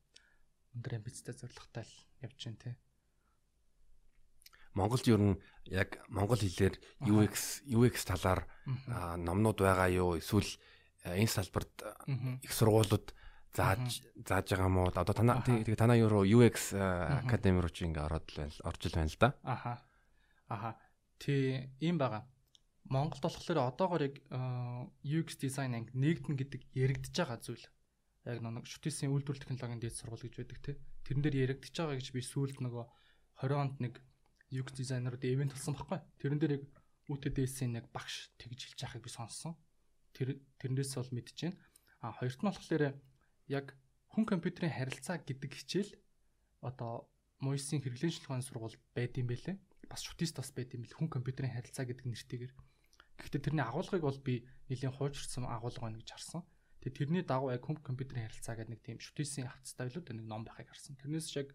өндөр 0.78 0.98
амбицтай 1.02 1.34
зорилготой 1.34 1.86
л 1.86 1.94
явж 2.22 2.40
байна 2.46 2.62
те. 2.62 2.72
Монголд 4.78 5.08
ер 5.10 5.22
нь 5.22 5.40
яг 5.66 5.98
монгол 6.10 6.38
хэлээр 6.38 6.76
UX 7.10 7.66
UX 7.66 8.06
талаар 8.06 8.46
номнууд 9.18 9.58
байгаа 9.58 9.90
юу 9.90 10.22
эсвэл 10.22 10.50
энэ 11.02 11.34
салбарт 11.34 11.74
их 12.46 12.54
сургуулиуд 12.54 13.14
зааж 13.58 14.06
зааж 14.22 14.46
байгаа 14.54 14.70
мó 14.70 14.86
одоо 14.94 15.16
танаа 15.18 15.42
тэгээ 15.42 15.82
танаа 15.82 15.98
юу 15.98 16.22
UX 16.22 16.78
академи 16.78 17.62
руу 17.62 17.74
чи 17.74 17.90
ингээ 17.90 18.06
ороод 18.06 18.26
л 18.30 18.38
байна 18.38 18.54
орж 18.70 18.82
л 18.86 18.96
байна 18.98 19.10
л 19.10 19.18
да. 19.18 19.30
Аха. 19.42 19.74
Аха. 20.46 20.70
Тий 21.18 21.74
ийм 21.82 21.98
байгаа. 21.98 22.30
Монголд 22.88 23.24
болохоор 23.24 23.60
одоогоор 23.68 24.04
яг 24.08 24.16
UX 25.04 25.36
design 25.36 25.76
анги 25.76 25.92
нэгдэн 25.92 26.36
гэдэг 26.40 26.62
яригдж 26.72 27.16
байгаа 27.20 27.40
зүйл. 27.44 27.66
Яг 28.24 28.40
нэг 28.40 28.64
шүтээсийн 28.64 29.12
үйлдвэрлэл 29.12 29.44
технологийн 29.44 29.84
дээд 29.84 30.00
сургууль 30.00 30.24
гэж 30.24 30.36
байдаг 30.40 30.60
те. 30.64 30.72
Тэрэн 31.04 31.24
дээр 31.24 31.36
яригдж 31.52 31.76
байгаа 31.76 32.00
гэж 32.00 32.08
би 32.16 32.22
сүүлд 32.24 32.60
нөгөө 32.64 32.86
20 33.44 33.60
онд 33.60 33.76
нэг 33.84 33.94
UX 34.52 34.72
дизайнерууд 34.76 35.24
ивент 35.24 35.52
болсон 35.52 35.76
байхгүй. 35.76 36.00
Тэрэн 36.24 36.40
дээр 36.40 36.56
яг 36.60 36.64
UTDS-ийн 37.12 37.76
нэг 37.76 37.86
багш 37.92 38.32
тэгж 38.40 38.72
хэлж 38.72 38.80
байгааг 38.84 39.04
би 39.04 39.12
сонссон. 39.12 39.54
Тэр 40.16 40.40
тэрнээс 40.60 40.96
бол 40.96 41.12
байна. 41.12 41.56
А 42.00 42.16
хоёрт 42.16 42.40
нь 42.40 42.48
болохоор 42.48 42.84
яг 43.48 43.66
хүн 44.12 44.26
компьютерийн 44.28 44.76
харилцаа 44.76 45.20
гэдэг 45.20 45.52
хичээл 45.52 45.92
одоо 46.64 47.12
Мойсийн 47.40 47.84
хэрэглэн 47.84 48.12
шилжүүлэх 48.12 48.48
сургууль 48.50 48.78
байд 48.96 49.14
юм 49.20 49.30
бэлээ. 49.30 49.56
Бас 49.88 50.02
шүтист 50.04 50.42
бас 50.42 50.50
байд 50.52 50.74
юм 50.74 50.84
бэл 50.84 50.98
хүн 50.98 51.10
компьютерийн 51.12 51.54
харилцаа 51.54 51.86
гэдэг 51.86 52.06
нэртэйгээр. 52.10 52.54
Гэхдээ 53.18 53.42
тэрний 53.42 53.66
агуулгыг 53.66 54.04
бол 54.06 54.20
би 54.22 54.46
нэлийн 54.70 54.94
хуучирсан 54.94 55.50
агуулга 55.50 55.82
байна 55.90 56.00
гэж 56.00 56.10
харсан. 56.14 56.42
Тэгээ 56.82 56.98
тэрний 56.98 57.24
дагуу 57.26 57.50
яг 57.52 57.66
хүн 57.66 57.82
компьютерийн 57.82 58.30
харилцаа 58.30 58.56
гэдэг 58.56 58.72
нэг 58.72 58.82
тийм 58.86 58.98
шүтээсийн 59.02 59.50
хавцтай 59.50 59.90
билүү 59.90 60.14
нэг 60.14 60.28
ном 60.30 60.46
байхыг 60.46 60.70
харсан. 60.70 60.96
Тэрнээс 61.02 61.34
яг 61.36 61.52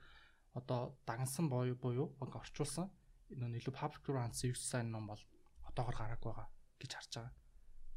одоо 0.59 0.99
дагнсан 1.07 1.47
буюу 1.47 1.79
буюу 1.79 2.13
яг 2.19 2.35
орчуулсан 2.35 2.91
энэ 3.31 3.63
илүү 3.63 3.75
public 3.75 4.03
grants 4.05 4.45
use 4.45 4.61
sign 4.61 4.91
ном 4.93 5.09
бол 5.09 5.23
одоогор 5.65 5.97
гараагүй 5.97 6.31
байгаа 6.31 6.49
гэж 6.81 6.91
харж 6.93 7.13
байгаа. 7.17 7.35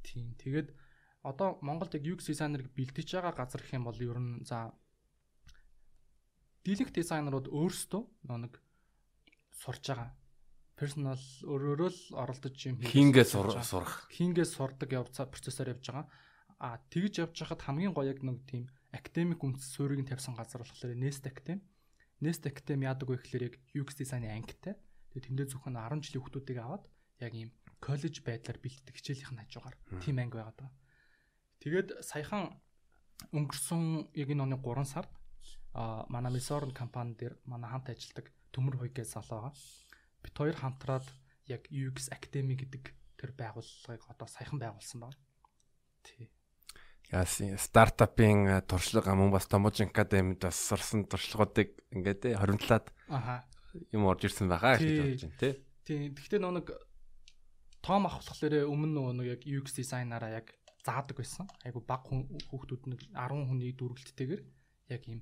Тийм. 0.06 0.38
Тэгээд 0.40 0.70
одоо 1.26 1.58
Монголд 1.62 1.98
яг 1.98 2.06
UX 2.06 2.30
дизайнерыг 2.30 2.70
бэлдэж 2.78 3.10
байгаа 3.18 3.34
газар 3.34 3.62
гэх 3.62 3.76
юм 3.76 3.90
бол 3.90 3.98
ер 3.98 4.20
нь 4.22 4.46
за 4.46 4.72
дийлэнх 6.64 6.94
дизайнерууд 6.94 7.50
өөрсдөө 7.50 8.04
нэг 8.30 8.54
сурж 9.52 9.84
байгаа. 9.90 10.10
Personal 10.76 11.20
өөрөөрөө 11.48 11.92
л 11.92 12.02
оролдож 12.20 12.56
юм 12.68 12.84
хийнгээс 12.84 13.32
сурах. 13.32 14.12
Хийнгээс 14.12 14.52
сурдаг 14.60 14.92
явцаа 14.92 15.26
процессор 15.32 15.72
явж 15.72 15.88
байгаа. 15.88 16.08
А 16.60 16.80
тэгж 16.92 17.24
явж 17.24 17.36
хахад 17.40 17.64
хамгийн 17.64 17.96
гоё 17.96 18.12
яг 18.12 18.20
нэг 18.20 18.44
тийм 18.44 18.68
академик 18.92 19.40
үндэс 19.40 19.72
суурийг 19.72 20.04
тавьсан 20.04 20.36
газар 20.36 20.68
болохоор 20.68 20.96
Nest 21.00 21.24
Academy. 21.24 21.64
Nest 22.20 22.44
Academy 22.44 22.92
яадаг 22.92 23.08
вэ 23.08 23.24
гэхээр 23.24 23.44
яг 23.48 23.56
UX 23.72 23.96
дизайны 23.96 24.28
ангитай. 24.32 24.76
Тэгээ 25.16 25.32
тэндээ 25.32 25.48
зөвхөн 25.52 25.80
10 25.80 26.04
жилийн 26.04 26.24
хүүхдүүдийг 26.24 26.60
аваад 26.60 26.84
яг 27.24 27.34
ийм 27.36 27.52
коллеж 27.80 28.16
байдлаар 28.24 28.60
бэлддэг 28.60 28.96
хичээлийнх 28.96 29.32
нь 29.32 29.42
хажуугаар 29.48 29.76
тийм 30.04 30.20
анги 30.20 30.36
байгаад 30.36 30.60
байгаа. 30.60 30.76
Тэгээд 31.64 31.90
саяхан 32.04 32.56
өнгөрсөн 33.32 34.12
яг 34.12 34.28
энэ 34.32 34.44
оны 34.44 34.58
3 34.60 34.84
сард 34.84 35.12
а 35.76 36.06
манай 36.10 36.32
Мисорн 36.32 36.72
компани 36.72 37.16
дээр 37.16 37.36
манай 37.46 37.70
хамт 37.72 37.92
ажилладаг 37.92 38.32
Төмөр 38.56 38.80
Хуйгээс 38.80 39.12
салаа. 39.16 39.52
Бид 40.26 40.34
хоёр 40.34 40.58
хамтраад 40.58 41.06
яг 41.46 41.70
UX 41.70 42.10
Academy 42.10 42.58
гэдэг 42.58 42.90
тэр 43.22 43.32
байгууллагыг 43.38 44.02
одоо 44.10 44.26
саяхан 44.26 44.58
байгуулсан 44.58 45.06
байна. 45.06 45.18
Тий. 46.02 46.34
Яасын 47.14 47.54
стартапын 47.62 48.66
туршлага 48.66 49.14
мөн 49.14 49.30
бас 49.30 49.46
Томожин 49.46 49.94
академид 49.94 50.42
бас 50.42 50.58
сурсан 50.58 51.06
туршлагуудыг 51.06 51.78
ингээд 51.94 52.34
хоримтлаад 52.42 52.90
аха 53.14 53.46
юм 53.94 54.10
орж 54.10 54.26
ирсэн 54.26 54.50
байгаа 54.50 54.82
гэж 54.82 54.90
бодож 54.98 55.22
байна 55.22 55.38
тий. 55.38 55.54
Тий. 55.86 56.10
Гэхдээ 56.10 56.42
нэг 56.42 56.74
том 57.86 58.10
авахлахлаарэ 58.10 58.66
өмнө 58.66 58.98
нөгөө 58.98 59.30
яг 59.30 59.42
UX 59.46 59.78
дизайнераа 59.78 60.42
яг 60.42 60.50
заадаг 60.82 61.22
байсан. 61.22 61.46
Айгу 61.62 61.86
баг 61.86 62.10
хүүхдүүд 62.10 62.90
нэг 62.90 63.02
10 63.14 63.46
хүний 63.46 63.74
дүргэлттэйгээр 63.78 64.42
яг 64.90 65.02
ийм 65.06 65.22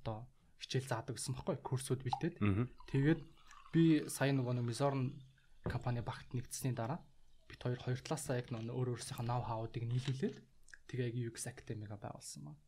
одоо 0.00 0.24
хичээл 0.60 0.88
заадаг 0.88 1.20
гэсэн 1.20 1.36
баггүй 1.36 1.60
курсууд 1.60 2.00
бэлдээд. 2.00 2.40
Тэгээд 2.88 3.20
би 3.72 4.08
сая 4.08 4.32
нөгөө 4.32 4.54
нэг 4.58 4.66
Mizorn 4.68 5.16
компани 5.68 6.00
багт 6.00 6.32
нэгдсэний 6.32 6.74
дараа 6.74 7.00
бит 7.48 7.60
хоёр 7.62 7.80
хоёр 7.80 8.00
талаасаа 8.00 8.40
яг 8.40 8.48
нөгөө 8.52 8.72
өөр 8.72 8.88
өөрсдийнхөө 8.96 9.26
нав 9.26 9.44
хауудыг 9.48 9.84
нийлүүлээд 9.84 10.36
тэгээ 10.88 11.08
яг 11.08 11.16
UX 11.32 11.48
Academy-га 11.52 11.96
байгуулсан 12.00 12.48
байна. 12.48 12.60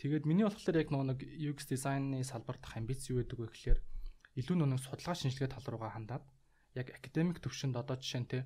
Тэгээд 0.00 0.24
миний 0.24 0.44
болохоор 0.44 0.76
яг 0.80 0.88
нөгөө 0.88 1.06
нэг 1.12 1.20
UX 1.52 1.68
дизайны 1.68 2.24
салбар 2.24 2.56
дах 2.56 2.76
амбиц 2.76 3.08
юу 3.12 3.20
гэдэг 3.20 3.38
вэ 3.38 3.48
гэхээр 3.52 3.80
илүү 4.40 4.56
нөгөө 4.56 4.80
судалгаа 4.80 5.16
шинжилгээ 5.20 5.52
тал 5.52 5.66
руугаа 5.68 5.92
хандаад 5.92 6.24
яг 6.72 6.88
академик 6.96 7.44
төвшөнд 7.44 7.76
одоо 7.76 7.96
жишээ 8.00 8.20
нь 8.24 8.30
те 8.32 8.38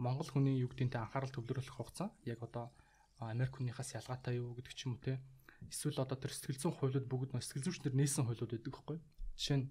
Монгол 0.00 0.26
хүний 0.26 0.56
юу 0.64 0.72
гэдэнтэй 0.72 1.00
анхаарал 1.04 1.30
төвлөрүүлэх 1.30 1.76
хугацаа 1.76 2.08
яг 2.24 2.40
одоо 2.40 2.72
Америк 3.20 3.60
хүнийхээс 3.60 4.00
ялгаатай 4.00 4.40
юу 4.40 4.56
гэдэг 4.56 4.74
ч 4.74 4.88
юм 4.88 4.96
уу 4.96 5.04
те 5.04 5.20
эсвэл 5.68 6.00
одоо 6.00 6.16
тэр 6.16 6.32
сэтгэл 6.32 6.60
зүйн 6.60 6.74
хуйлууд 6.80 7.06
бүгд 7.06 7.30
нөө 7.36 7.44
сэтгэл 7.44 7.64
зүйчнэр 7.68 7.94
нээсэн 7.94 8.24
хуйлууд 8.26 8.52
байдаг 8.56 8.72
байхгүй 8.72 8.98
жишээ 9.36 9.58
нь 9.60 9.66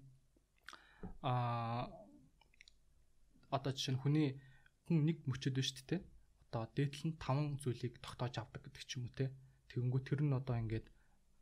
а 1.22 1.32
одоо 3.50 3.72
жишээ 3.72 3.94
нь 3.94 4.02
хүний 4.02 4.28
хүн 4.86 4.98
нэг 5.08 5.18
мөчөд 5.28 5.56
шүү 5.58 5.86
дээ 5.88 6.00
одоо 6.54 6.64
дээдл 6.76 7.02
нь 7.08 7.18
таван 7.18 7.58
зүйлийг 7.62 7.98
тогтоож 8.04 8.34
авдаг 8.38 8.62
гэдэг 8.62 8.84
ч 8.86 8.98
юм 8.98 9.10
уу 9.10 9.14
те 9.18 9.26
тэгэнгүү 9.70 10.00
тэр 10.06 10.20
нь 10.22 10.36
одоо 10.38 10.54
ингээд 10.62 10.86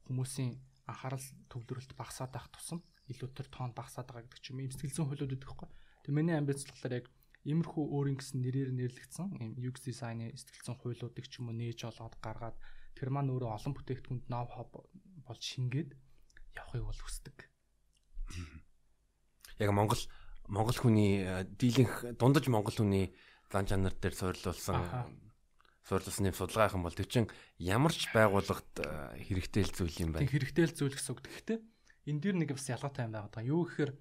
хүмүүсийн 0.09 0.57
анхаарал 0.88 1.27
төвлөрөлт 1.53 1.92
багасаад 2.01 2.33
байх 2.33 2.48
тусам 2.48 2.81
илүү 3.12 3.29
тэр 3.37 3.48
тоон 3.53 3.72
багасаад 3.77 4.09
байгаа 4.09 4.25
гэдэг 4.25 4.40
ч 4.40 4.46
юм 4.51 4.59
ийм 4.64 4.72
сэтгэл 4.72 4.96
зүйн 4.96 5.09
хуйлууд 5.09 5.33
байдаг 5.33 5.48
байхгүй. 5.48 5.68
Тэг 6.03 6.12
миний 6.16 6.37
амбиц 6.37 6.61
болохоор 6.64 6.98
яг 7.01 7.07
Иймэрхүү 7.42 7.85
өөрийн 7.90 8.18
гэсэн 8.22 8.38
нэрээр 8.38 8.70
нэрлэгдсэн 8.70 9.29
ийм 9.42 9.53
UX 9.59 9.83
дизайны 9.83 10.31
сэтгэлзэн 10.31 10.79
хуйлуудыг 10.79 11.27
ч 11.27 11.42
юм 11.42 11.51
уу 11.51 11.59
нээж 11.59 11.90
олоод 11.90 12.14
гаргаад 12.22 12.55
тэр 12.94 13.11
маань 13.11 13.35
өөрөө 13.35 13.51
олон 13.59 13.75
бүтээгдэхүүнд 13.75 14.31
ноу 14.31 14.46
хав 14.46 14.70
болж 15.27 15.42
шингээд 15.42 15.90
явахыг 16.55 16.87
бол 16.87 17.01
хүсдэг. 17.03 17.37
Яг 19.58 19.70
Монгол 19.72 20.00
Монгол 20.48 20.76
хүний 20.76 21.24
э, 21.24 21.44
дийлэнх 21.44 22.16
дундаж 22.16 22.48
Монгол 22.48 22.76
хүний 22.76 23.12
зан 23.50 23.66
чанар 23.66 23.92
дээр 23.96 24.14
суйрлуулсан 24.14 25.10
суйрлуулсан 25.88 26.28
юм 26.30 26.36
судалгаа 26.36 26.76
юм 26.76 26.86
бол 26.86 26.94
тэр 26.96 27.08
чин 27.08 27.26
ямар 27.58 27.92
ч 27.92 28.08
байгууллагад 28.14 28.72
э, 28.80 29.22
хэрэгтэй 29.26 29.64
л 29.66 29.76
зүйл 29.76 29.96
юм 30.04 30.10
байна. 30.16 30.28
Хэрэгтэй 30.28 30.66
л 30.70 30.76
зүйл 30.76 30.94
гэсэн 30.96 31.12
үг. 31.16 31.24
Гэхдээ 31.26 31.58
энэ 32.08 32.20
дэр 32.22 32.36
нэг 32.38 32.50
бас 32.54 32.68
ялгаатай 32.70 33.08
юм 33.08 33.14
байгаа. 33.16 33.42
Юу 33.42 33.66
гэхээр 33.66 33.92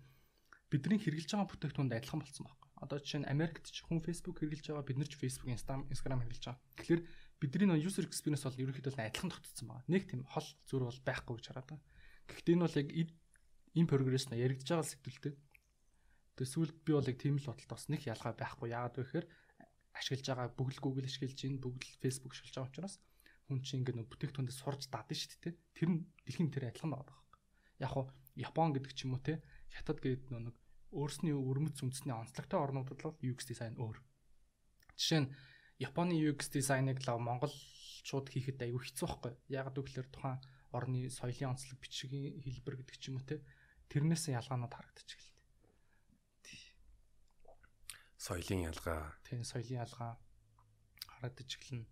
бидний 0.72 1.00
хэрэгжилж 1.00 1.32
байгаа 1.36 1.50
бүтээгдэхүүнд 1.50 1.96
адилхан 1.98 2.22
болсон 2.22 2.46
байна 2.48 2.62
одоо 2.82 2.98
жишээ 2.98 3.22
нь 3.22 3.30
Америкт 3.30 3.70
ч 3.70 3.86
хүн 3.86 4.02
Facebook 4.02 4.42
хэрэглэж 4.42 4.74
байгаа 4.74 4.90
бид 4.90 4.98
нар 4.98 5.10
ч 5.10 5.14
Facebook, 5.14 5.54
Instagram 5.54 6.26
хэрэглэж 6.26 6.46
байгаа. 6.50 6.62
Тэгэхээр 6.82 7.02
бидний 7.38 7.68
нөө 7.70 7.86
user 7.86 8.06
experience 8.10 8.42
бол 8.42 8.58
ерөнхийдөө 8.58 8.98
адилхан 8.98 9.30
тогтцсон 9.30 9.70
байгаа. 9.70 9.86
Нэг 9.86 10.04
тийм 10.10 10.26
хол 10.26 10.48
зүр 10.66 10.90
бол 10.90 11.00
байхгүй 11.06 11.34
гэж 11.38 11.46
хараад 11.54 11.70
байгаа. 11.70 11.86
Гэхдээ 12.34 12.54
энэ 12.58 12.66
бол 12.66 12.80
яг 12.82 12.90
энэ 13.76 13.88
прогресс 13.88 14.28
нь 14.28 14.40
яригдж 14.40 14.68
байгаа 14.68 14.88
сэтгэлтэй. 14.88 15.34
Тэгээ 16.36 16.52
сүүлд 16.52 16.76
би 16.84 16.92
бол 16.96 17.08
яг 17.08 17.18
тийм 17.20 17.40
л 17.40 17.48
бодолтой 17.48 17.72
бас 17.72 17.88
нэг 17.88 18.02
ялгаа 18.08 18.34
байхгүй. 18.36 18.72
Яагаад 18.72 18.96
вэ 19.00 19.04
гэхээр 19.04 19.28
ашиглаж 19.96 20.26
байгаа 20.28 20.48
бүгд 20.56 20.78
Google 20.84 21.08
ашиглаж 21.08 21.40
байна, 21.40 21.64
бүгд 21.64 21.84
Facebook 22.04 22.34
ашиглаж 22.36 22.56
байгаа 22.56 22.72
учраас 22.72 22.96
хүн 23.48 23.60
чинь 23.64 23.84
ингээ 23.84 23.96
нөө 24.00 24.08
бүтээгдэхүүндээ 24.12 24.56
сурж 24.56 24.82
дадсан 24.88 25.18
шүү 25.20 25.40
дээ. 25.44 25.56
Тэр 25.76 25.90
нь 25.92 26.00
дэлхийн 26.24 26.52
тэр 26.52 26.72
адилхан 26.72 26.92
байгаа 26.96 27.08
байхгүй. 27.08 27.40
Яг 27.84 27.92
хуу 27.92 28.06
Япон 28.40 28.72
гэдэг 28.72 28.94
ч 28.96 29.00
юм 29.04 29.20
уу 29.20 29.24
те 29.24 29.44
Хятад 29.76 30.00
гэдэг 30.00 30.32
нэг 30.32 30.56
өөрсний 30.92 31.36
өрмөц 31.36 31.84
үндэсний 31.84 32.16
онцлогтой 32.16 32.60
орнуудад 32.60 33.00
л 33.04 33.16
UX 33.20 33.48
дизайн 33.48 33.76
өөр. 33.76 34.00
Жишээ 34.96 35.20
нь 35.24 35.32
Японы 35.80 36.16
UX 36.16 36.52
дизайныг 36.52 37.04
л 37.04 37.20
монголчууд 37.20 38.28
хийхэд 38.32 38.68
аюу 38.68 38.80
хэцүү 38.80 39.08
байхгүй. 39.08 39.34
Яг 39.52 39.72
гэвэл 39.76 40.12
тухайн 40.12 40.40
орны 40.72 41.12
соёлын 41.12 41.56
онцлог 41.56 41.80
бичгийн 41.80 42.40
хэлбэр 42.40 42.84
гэдэг 42.84 42.98
ч 43.00 43.12
юм 43.12 43.20
уу 43.20 43.28
те 43.28 43.44
тэрнээс 43.92 44.32
ялгаанууд 44.32 44.72
харагдчих 44.72 45.20
л. 45.20 45.30
Соёлын 48.16 48.72
ялгаа. 48.72 49.12
Тийм 49.28 49.44
соёлын 49.44 49.84
ялгаа 49.84 50.16
харагдаж 51.12 51.50
эхэлнэ. 51.60 51.88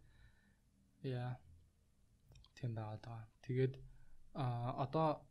Яа. 1.03 1.35
Тийм 2.55 2.71
байгаад 2.75 3.03
байгаа. 3.03 3.27
Тэгээд 3.43 3.73
а 4.39 4.79
одоо 4.79 5.27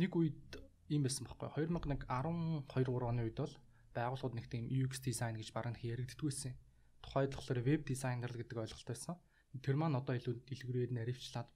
нэг 0.00 0.16
үед 0.16 0.40
ийм 0.88 1.04
байсан 1.04 1.26
байхгүй 1.26 1.48
2012 1.68 2.64
3 2.66 3.10
оны 3.10 3.22
үед 3.28 3.38
бол 3.38 3.54
байгууллагууд 3.94 4.38
нэг 4.38 4.46
тийм 4.50 4.64
UX 4.70 5.02
design 5.02 5.36
гэж 5.36 5.52
бараг 5.52 5.76
их 5.76 5.84
яригддаг 5.84 6.22
байсан. 6.22 6.54
Тухайд 7.02 7.34
болохоор 7.34 7.60
web 7.66 7.82
designer 7.86 8.30
гэдэг 8.30 8.58
ойлголт 8.58 8.88
байсан. 8.88 9.16
Тэр 9.62 9.76
маань 9.76 9.98
одоо 9.98 10.14
илүү 10.14 10.46
дэлгэрээд 10.46 10.94
наривчлаад 10.94 11.48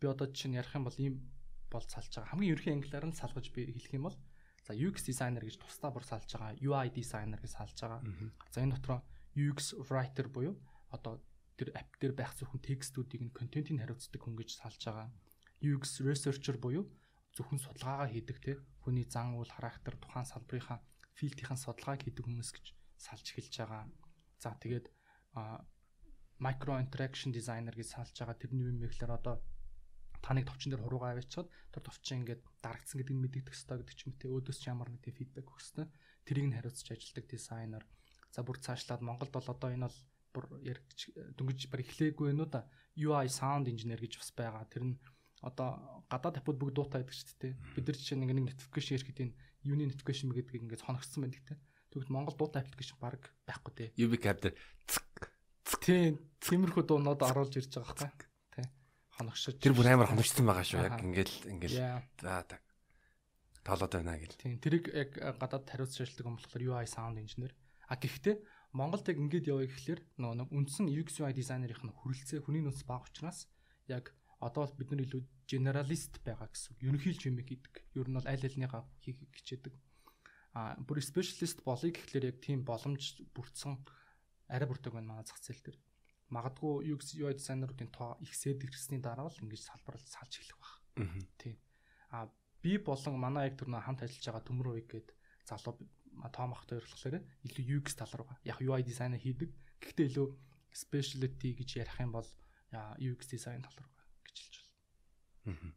би 0.00 0.06
одоо 0.10 0.26
чинь 0.34 0.58
ярих 0.58 0.74
юм 0.74 0.84
бол 0.86 0.98
ийм 0.98 1.14
бол 1.70 1.86
салж 1.86 2.10
байгаа. 2.10 2.30
Хамгийн 2.34 2.52
ерхий 2.54 2.74
англиар 2.74 3.06
нь 3.06 3.16
салгаж 3.16 3.46
би 3.54 3.70
хэлэх 3.70 3.94
юм 3.94 4.10
бол 4.10 4.18
за 4.66 4.72
UX 4.74 5.06
designer 5.08 5.42
гэж 5.46 5.56
тусдаа 5.62 5.90
бүр 5.94 6.04
салж 6.04 6.28
байгаа. 6.34 6.58
UI 6.58 6.86
designer 6.90 7.40
гэж 7.40 7.52
салж 7.54 7.76
байгаа. 7.80 8.00
За 8.52 8.58
энэ 8.60 8.74
дотроо 8.76 9.00
UX 9.38 9.78
writer 9.88 10.26
буюу 10.28 10.54
одоо 10.90 11.22
тэр 11.56 11.70
app 11.76 11.92
дээр 12.00 12.14
байх 12.18 12.32
зөвхөн 12.34 12.60
текстүүдийг 12.60 13.22
нь 13.24 13.36
контентийг 13.36 13.78
хариуцдаг 13.80 14.20
хүн 14.20 14.36
гэж 14.36 14.50
салж 14.58 14.80
байгаа. 14.84 15.08
UX 15.62 16.02
researcher 16.02 16.56
буюу 16.58 16.84
зөвхөн 17.36 17.60
судалгаагаа 17.62 18.08
хийдэг 18.10 18.38
те 18.42 18.52
хүний 18.82 19.06
зан 19.06 19.38
үйл 19.38 19.52
характер 19.52 19.94
тухайн 20.00 20.26
салбарынхаа 20.26 20.80
филдийн 21.14 21.58
судалгааг 21.60 22.00
хийдэг 22.02 22.24
хүмүүс 22.26 22.50
гэж 22.56 22.66
салж 22.96 23.26
эхэлж 23.30 23.54
байгаа. 23.60 23.84
За 24.42 24.56
тэгээд 24.56 24.86
micro 26.40 26.74
interaction 26.80 27.30
designer 27.30 27.74
гэж 27.76 27.88
салж 27.92 28.14
байгаа 28.16 28.36
тэрний 28.40 28.66
юм 28.72 28.80
ихлээр 28.80 29.12
одоо 29.20 29.36
та 30.20 30.36
нэг 30.36 30.46
товчон 30.46 30.76
дээр 30.76 30.84
хуруугаа 30.84 31.16
аваачаад 31.16 31.48
тэр 31.48 31.82
товчон 31.82 32.24
ингээд 32.24 32.42
дарагдсан 32.60 33.00
гэдгийг 33.00 33.20
мэддэг 33.20 33.52
ёстой 33.56 33.80
гэдэг 33.80 33.96
ч 33.96 34.00
юм 34.04 34.14
те 34.20 34.28
өөдөөс 34.28 34.58
ч 34.60 34.68
ямар 34.68 34.92
нэг 34.92 35.02
фидбек 35.02 35.48
өгөх 35.48 35.60
ёстой. 35.64 35.86
Тэрийг 36.28 36.46
нь 36.52 36.56
хариуцж 36.56 36.88
ажилдаг 36.92 37.24
дизайнер. 37.24 37.84
За 38.28 38.44
бүр 38.44 38.60
цаашлаад 38.60 39.00
Монголд 39.00 39.32
бол 39.32 39.48
одоо 39.48 39.68
энэ 39.72 39.88
бол 39.88 39.98
бүр 40.36 40.44
дөнгөж 41.40 41.60
бар 41.72 41.80
эхлээгүй 41.80 42.36
нүү 42.36 42.48
да 42.52 42.68
UI 43.00 43.26
sound 43.32 43.66
engineer 43.72 43.98
гэж 43.98 44.20
бас 44.20 44.30
байгаа. 44.36 44.68
Тэр 44.68 44.84
нь 44.92 44.96
одоо 45.40 46.04
гадаад 46.12 46.38
апууд 46.44 46.60
бүгд 46.60 46.76
дуутай 46.76 47.00
байдаг 47.00 47.16
шүү 47.16 47.40
дээ. 47.40 47.52
Бид 47.74 47.84
нар 47.88 47.96
жишээ 47.96 48.18
нэг 48.20 48.30
нэг 48.36 48.46
notification 48.52 48.94
ирэхэд 49.00 49.20
энэ 49.24 49.34
юуны 49.64 49.88
notification 49.88 50.28
гэдгийг 50.30 50.68
ингээд 50.68 50.84
хоногцсон 50.84 51.24
байдаг 51.24 51.42
те. 51.48 51.56
Тэгвэл 51.90 52.12
Монгол 52.12 52.36
дуутай 52.36 52.60
аппликейшн 52.62 53.00
баг 53.00 53.32
байхгүй 53.48 53.72
те. 53.72 53.84
UV 53.96 54.20
capture 54.20 54.54
Тийм, 55.80 56.20
тиймэрхүү 56.44 56.84
дуунууд 56.86 57.24
оруулж 57.24 57.56
ирж 57.56 57.72
байгаа 57.72 57.96
байхгүй 58.12 58.29
хоногшож 59.20 59.60
тэр 59.60 59.76
бүр 59.76 59.92
амар 59.92 60.08
хоногчсон 60.08 60.48
байгаа 60.48 60.64
шүү 60.64 60.80
яг 60.80 60.98
ингээл 61.04 61.36
ингээл 61.52 61.76
за 62.24 62.42
так 62.48 62.64
тоолоод 63.64 63.92
байна 63.92 64.16
гэл. 64.16 64.40
Тийм 64.40 64.56
тэрийг 64.56 64.88
яг 64.90 65.14
гадаад 65.14 65.68
хариуц 65.68 65.92
шилдэг 65.94 66.24
юм 66.24 66.40
болохоор 66.40 66.64
UI 66.64 66.86
sound 66.88 67.20
engineer. 67.20 67.52
А 67.92 68.00
гэхдээ 68.00 68.40
Монголд 68.72 69.04
яг 69.10 69.18
ингээд 69.18 69.50
явъя 69.50 69.68
гэхэлэр 69.68 70.00
нөгөө 70.16 70.36
нэг 70.40 70.48
үндсэн 70.54 70.86
UX 70.88 71.20
UI 71.20 71.34
дизайнерийнх 71.34 71.84
нь 71.84 71.92
хүрэлцээ 71.92 72.40
хүний 72.40 72.62
нөөц 72.64 72.86
бага 72.86 73.04
учраас 73.10 73.50
яг 73.90 74.14
одоо 74.40 74.64
бол 74.64 74.78
бид 74.78 74.90
нар 74.94 75.04
илүү 75.04 75.22
generalist 75.44 76.22
байгаа 76.24 76.48
гэсэн. 76.48 76.78
Ерөнхийлж 76.80 77.22
юм 77.28 77.42
хийдэг. 77.42 77.74
Ер 77.98 78.08
нь 78.08 78.16
бол 78.16 78.30
аль 78.30 78.46
альныгаа 78.46 78.86
хийх 79.02 79.20
хичээдэг. 79.34 79.74
А 80.54 80.78
бүр 80.78 81.02
specialist 81.02 81.60
болъё 81.66 81.92
гэхэлэр 81.92 82.30
яг 82.30 82.38
тийм 82.40 82.64
боломж 82.64 83.20
бүрдсэн 83.34 83.82
арай 84.48 84.66
бүрдэг 84.70 84.94
байна 84.94 85.18
манай 85.18 85.26
зах 85.26 85.42
зээл 85.42 85.62
дээр 85.62 85.78
магадгүй 86.30 86.94
UX 86.94 87.14
UI 87.18 87.34
дизайнеруудын 87.34 87.90
тоо 87.90 88.16
ихсээд 88.22 88.62
ирсний 88.64 89.02
дараа 89.02 89.26
л 89.26 89.42
ингэж 89.42 89.62
салбарлал 89.66 90.06
салж 90.06 90.38
эхлэх 90.38 90.58
баг. 90.58 90.72
Тийм. 91.38 91.58
А 92.10 92.30
би 92.62 92.78
болон 92.78 93.18
манай 93.18 93.50
яг 93.50 93.58
тэр 93.58 93.68
нэг 93.68 93.82
хамт 93.82 94.02
ажиллаж 94.06 94.26
байгаа 94.26 94.46
төмөр 94.46 94.68
үе 94.78 94.82
гээд 94.86 95.08
залуу 95.46 95.74
тоомохтой 96.30 96.78
ярилцлаар 96.78 97.22
илүү 97.46 97.64
UX 97.80 97.98
тал 97.98 98.12
руу 98.14 98.30
яг 98.44 98.58
UI 98.62 98.82
дизайн 98.86 99.18
хийдэг. 99.18 99.50
Гэхдээ 99.82 100.06
илүү 100.10 100.28
specialty 100.70 101.50
гэж 101.58 101.82
ярих 101.82 101.98
юм 101.98 102.12
бол 102.14 102.28
UX 102.70 103.26
дизайн 103.30 103.62
тал 103.66 103.76
руу 103.80 103.90
гэж 104.26 104.36
хэлж 104.38 104.54
байна. 105.44 105.74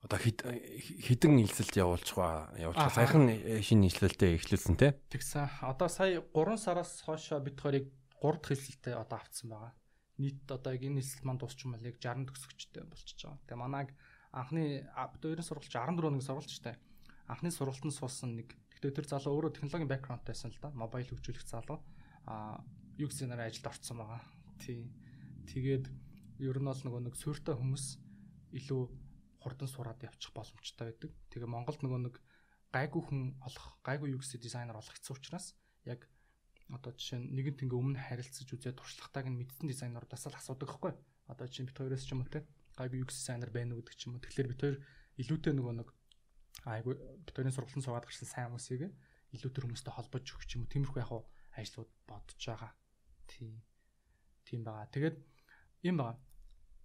Одоо 0.00 0.16
хідэн 0.16 1.44
илсэлт 1.44 1.76
явуулчих 1.76 2.16
ба 2.16 2.48
явуулчих. 2.56 2.96
Саяхан 2.96 3.28
шинэ 3.60 3.84
нийслэлтэй 3.84 4.40
эхлүүлсэн 4.40 4.80
те. 4.80 4.96
Тэгсэн. 5.12 5.60
Одоо 5.60 5.92
сая 5.92 6.24
3 6.24 6.56
сараас 6.56 7.04
хойш 7.04 7.28
бид 7.44 7.60
хоёрыг 7.60 7.92
3 8.20 8.36
дахь 8.36 8.52
хэлсэлтэй 8.52 8.94
одоо 8.94 9.18
авцсан 9.18 9.48
байгаа. 9.50 9.72
Нийт 10.20 10.44
одоо 10.52 10.76
яг 10.76 10.82
энэ 10.84 11.00
хэлсэлт 11.00 11.24
маань 11.24 11.40
дуусчих 11.40 11.64
юм 11.64 11.74
бол 11.74 11.88
яг 11.88 11.96
60 11.96 12.28
төгсөгчтэй 12.28 12.84
болчихж 12.84 13.20
байгаа. 13.24 13.40
Тэгээ 13.48 13.64
манайг 13.64 13.88
анхны 14.36 14.84
хоёрын 14.92 15.48
сургуульч 15.48 15.72
14 15.72 16.04
оны 16.04 16.20
сургуульчтай. 16.20 16.76
Анхны 17.26 17.48
сургалтанд 17.50 17.96
суусан 17.96 18.36
нэг 18.36 18.52
гэхдээ 18.76 18.92
тэр 18.92 19.06
залуу 19.08 19.40
өөрөө 19.40 19.52
технологийн 19.56 19.90
бэкграундтайсан 19.90 20.52
л 20.52 20.60
да. 20.60 20.68
Мобайл 20.76 21.08
хөгжүүлэх 21.08 21.46
залуу. 21.48 21.80
А 22.28 22.60
UX 23.00 23.16
дизайнер 23.16 23.40
ажилд 23.40 23.66
орсон 23.66 23.96
байгаа. 24.04 24.20
Тий. 24.60 24.92
Тэгээд 25.48 25.88
ер 26.44 26.56
нь 26.60 26.68
бол 26.68 26.82
нөгөө 26.84 27.00
нэг 27.08 27.14
суурьтай 27.16 27.56
хүмүүс 27.56 27.96
илүү 28.60 28.82
хурдан 29.40 29.68
сураад 29.68 30.04
явчих 30.04 30.32
боломжтой 30.36 30.92
байдаг. 30.92 31.10
Тэгээ 31.32 31.48
Монголд 31.48 31.80
нөгөө 31.80 32.00
нэг 32.06 32.14
гайгүй 32.70 33.02
хүн 33.02 33.20
олох, 33.40 33.80
гайгүй 33.82 34.12
UX 34.14 34.36
дизайнер 34.36 34.76
олох 34.76 34.92
хэцүү 34.94 35.16
учраас 35.16 35.56
яг 35.88 36.04
одоо 36.70 36.94
жишээ 36.94 37.18
нь 37.18 37.34
нэгэнт 37.34 37.66
ингээ 37.66 37.80
өмнө 37.82 37.98
харилцаж 37.98 38.46
үзээд 38.46 38.78
туршлагатайг 38.78 39.26
нь 39.26 39.38
мэдсэн 39.42 39.66
дизайнерудаас 39.66 40.24
л 40.30 40.38
асуудаг 40.38 40.70
байхгүй. 40.70 40.92
Одоо 41.26 41.46
чинь 41.50 41.66
бит 41.66 41.78
хоёроос 41.78 42.06
ч 42.06 42.14
юм 42.14 42.22
уу 42.22 42.30
те 42.30 42.46
гайгүй 42.78 43.02
UX 43.02 43.18
дизайнер 43.18 43.50
байна 43.50 43.74
уу 43.74 43.82
гэдэг 43.82 43.96
ч 43.98 44.06
юм 44.06 44.14
уу. 44.14 44.22
Тэгэхээр 44.22 44.50
бит 44.54 44.62
хоёр 44.62 44.76
илүүтэй 45.18 45.52
нөгөө 45.58 45.74
нэг 45.82 45.88
айгу 46.70 46.90
бит 46.94 47.34
хоёрын 47.34 47.54
сургалтын 47.54 47.82
суугаад 47.82 48.06
гарсан 48.06 48.28
сайн 48.30 48.46
хүмүүсийг 48.54 48.82
илүүтэй 49.34 49.62
хүмүүстэй 49.66 49.94
холбож 49.94 50.26
өгч 50.30 50.50
юм 50.54 50.62
уу. 50.62 50.70
Тиймэрхүү 50.70 51.00
яг 51.02 51.12
ажлууд 51.58 51.90
бодож 52.06 52.38
байгаа. 52.38 52.72
Тийм. 53.26 53.58
Тийм 54.46 54.60
байгаа. 54.62 54.86
Тэгээд 54.94 55.16
юм 55.90 55.96
байгаа. 55.98 56.18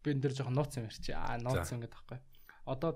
Би 0.02 0.08
энэ 0.18 0.22
дэр 0.26 0.34
жоохон 0.34 0.58
нууц 0.58 0.74
юм 0.82 0.90
ярьчих. 0.90 1.14
Аа 1.14 1.38
нууц 1.38 1.70
юм 1.70 1.86
гэдэг 1.86 1.94
байхгүй. 1.94 2.20
Одоо 2.66 2.92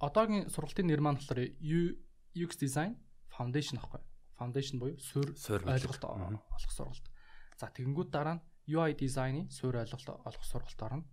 одоогийн 0.00 0.48
сургалтын 0.48 0.88
нэр 0.88 1.04
маань 1.04 1.20
болохоор 1.20 1.44
UX 2.32 2.56
design 2.56 2.96
foundation 3.28 3.76
аахгүй 3.76 4.00
foundation 4.40 4.80
буюу 4.80 4.96
суурь 4.98 5.68
ойлголт 5.68 6.04
олох 6.04 6.72
сургалт. 6.72 7.06
За 7.60 7.68
тэгэнгүүт 7.68 8.10
дараа 8.10 8.40
нь 8.40 8.44
UI 8.72 8.96
design-ы 8.96 9.52
суурь 9.52 9.84
ойлголт 9.84 10.08
олох 10.08 10.44
сургалт 10.48 10.80
орно. 10.80 11.04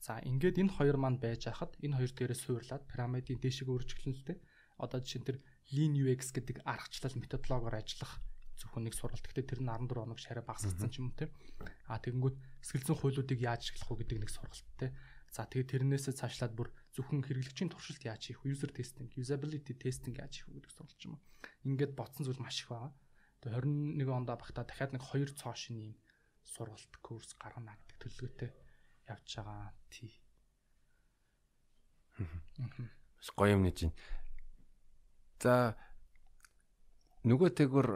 За 0.00 0.22
ингээд 0.22 0.62
энэ 0.62 0.74
хоёр 0.78 0.96
маань 0.96 1.18
байж 1.18 1.50
хахад 1.50 1.74
энэ 1.82 1.98
хоёр 1.98 2.12
дээрээ 2.14 2.38
суурлаад 2.38 2.84
пирамидын 2.88 3.42
дээшээ 3.42 3.68
өөрчлөлттэй 3.68 4.38
одоо 4.80 4.98
жишээ 5.04 5.20
нь 5.20 5.28
тэр 5.28 5.38
Lean 5.74 5.92
UX 5.94 6.32
гэдэг 6.32 6.64
аргачлал 6.64 7.20
методологоор 7.20 7.76
ажиллах 7.78 8.16
зөвхөн 8.56 8.88
нэг 8.88 8.94
сургалт. 8.96 9.24
Гэхдээ 9.24 9.46
тэр 9.46 9.60
нь 9.60 9.68
14 9.68 10.00
хоног 10.00 10.18
шараа 10.18 10.44
багасгацсан 10.44 10.90
ч 10.90 11.04
юм 11.04 11.12
уу 11.12 11.18
те. 11.20 11.28
А 11.84 12.00
тэгэнгүүт 12.00 12.36
сэтгэлзэн 12.64 12.96
хуулиудыг 12.96 13.38
яаж 13.40 13.60
ашиглах 13.68 13.88
вэ 13.92 13.98
гэдэг 14.04 14.18
нэг 14.24 14.30
сургалт 14.32 14.68
те. 14.80 14.96
За 15.30 15.44
тэгээд 15.46 15.72
тэрнээсээ 15.72 16.14
цаашлаад 16.16 16.52
бүр 16.56 16.68
зөвхөн 16.96 17.22
хэрэглэгчийн 17.22 17.70
туршилт 17.70 18.02
яаж 18.02 18.26
хийх 18.26 18.42
вэ? 18.42 18.54
User 18.54 18.70
testing, 18.74 19.08
usability 19.14 19.74
testing 19.78 20.18
яаж 20.18 20.42
хийх 20.42 20.48
вэ 20.50 20.58
гэдэг 20.58 20.72
сургалт 20.74 21.02
юм. 21.06 21.22
Ингээд 21.62 21.94
бодсон 21.94 22.26
зүйл 22.26 22.42
маш 22.42 22.66
их 22.66 22.74
байгаа. 22.74 22.92
Тэгээд 23.40 23.64
21 24.02 24.10
онд 24.10 24.30
багтаа 24.34 24.64
дахиад 24.66 24.92
нэг 24.92 25.02
2 25.06 25.38
цоо 25.38 25.54
шин 25.54 25.76
юм 25.78 25.92
сургалт 26.44 26.94
курс 27.00 27.32
гаргана 27.38 27.78
гэдэг 27.78 27.96
төлөвлөгөөтэй 28.02 28.50
явж 29.08 29.30
байгаа. 29.38 29.70
Тий. 29.88 30.12
Бас 32.18 33.30
гоё 33.38 33.54
юм 33.54 33.62
нэж. 33.64 33.88
За 35.40 35.78
нөгөөтэйгүр 37.24 37.88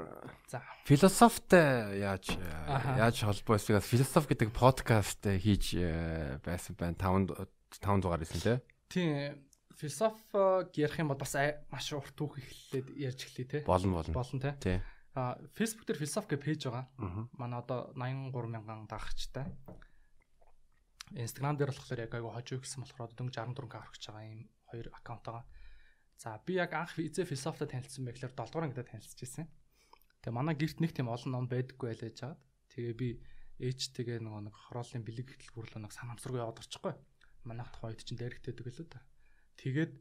за 0.49 0.61
философитой 0.85 2.01
яаж 2.01 2.37
яаж 2.37 3.17
холбоо 3.25 3.57
эсвэл 3.57 3.81
философи 3.81 4.37
гэдэг 4.37 4.53
подкаст 4.53 5.25
хийж 5.25 5.77
э, 5.81 6.41
байсан 6.45 6.77
байна 6.77 6.97
5 6.97 7.33
5 7.81 8.05
дугаар 8.05 8.21
байсан 8.21 8.41
тий. 8.41 8.59
Тийм 8.95 9.43
философи 9.75 10.79
ярих 10.79 10.99
юм 11.03 11.11
бол 11.11 11.19
бас 11.19 11.35
маш 11.71 11.91
урт 11.91 12.15
түүх 12.15 12.39
эхлээд 12.39 12.95
ярьж 12.95 13.27
эхлэе 13.27 13.47
тий. 13.51 13.63
Болно 13.67 13.99
болно. 13.99 14.15
Болно 14.15 14.39
тий. 14.39 14.55
Тий. 14.63 14.79
А 15.19 15.35
Facebook 15.59 15.91
дээр 15.91 15.99
философи 15.99 16.39
гэж 16.39 16.43
пэйж 16.47 16.63
байгаа. 16.71 16.87
Манай 17.35 17.59
одоо 17.59 17.91
83 17.99 18.55
мянган 18.55 18.87
дагагчтай. 18.87 19.51
Instagram 21.11 21.59
дээр 21.59 21.75
болохоор 21.75 22.07
яг 22.07 22.15
айгу 22.15 22.31
хожуу 22.31 22.63
гэсэн 22.63 22.87
болохоор 22.87 23.11
одоо 23.11 23.17
дөнгөж 23.19 23.35
14 23.35 23.67
к 23.67 23.75
аврагч 23.75 24.03
байгаа 24.07 24.31
юм 24.31 24.47
хоёр 24.71 24.87
аккаунт 24.95 25.27
байгаа. 25.27 25.45
За 26.19 26.39
би 26.47 26.55
яг 26.55 26.73
анх 26.75 26.95
эзэ 26.99 27.27
философитой 27.27 27.69
танилцсан 27.75 28.07
байхлаар 28.07 28.31
7 28.31 28.47
дугаар 28.47 28.67
ангидаа 28.71 28.87
танилцж 28.87 29.19
байсан. 29.19 29.51
Тэгээ 30.23 30.39
манай 30.39 30.55
гэрт 30.55 30.79
нэг 30.79 30.95
тийм 30.95 31.11
олон 31.11 31.31
ном 31.35 31.47
байдаггүй 31.51 31.99
байлаа 31.99 32.11
жаад. 32.15 32.39
Тэгээ 32.71 32.95
би 32.95 33.09
ээжтэйгээ 33.59 34.19
нөгөө 34.23 34.43
нэг 34.51 34.55
хорооллын 34.55 35.03
бэлэг 35.03 35.29
хөтөлбөрлөө 35.35 35.83
нэг 35.83 35.93
санамсаргүй 35.95 36.41
яваад 36.43 36.63
орчихгүй. 36.63 36.95
Манайх 37.45 37.71
тухайд 37.73 38.01
чинь 38.01 38.19
дайрэгтэйдэг 38.19 38.67
лөө 38.67 38.89
та. 38.89 39.01
Тэгээд 39.61 39.93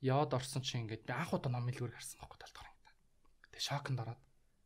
яваад 0.00 0.32
орсон 0.36 0.62
чинь 0.64 0.84
ингээд 0.88 1.08
анх 1.12 1.36
удаа 1.36 1.52
ном 1.52 1.68
илгүүр 1.68 1.92
гарсан 1.92 2.20
байхгүй 2.20 2.38
7 2.40 2.52
дугаар 2.52 2.68
ангидаа. 2.72 2.94
Тэгээ 3.52 3.68
шокнд 3.68 4.00
ороод 4.02 4.22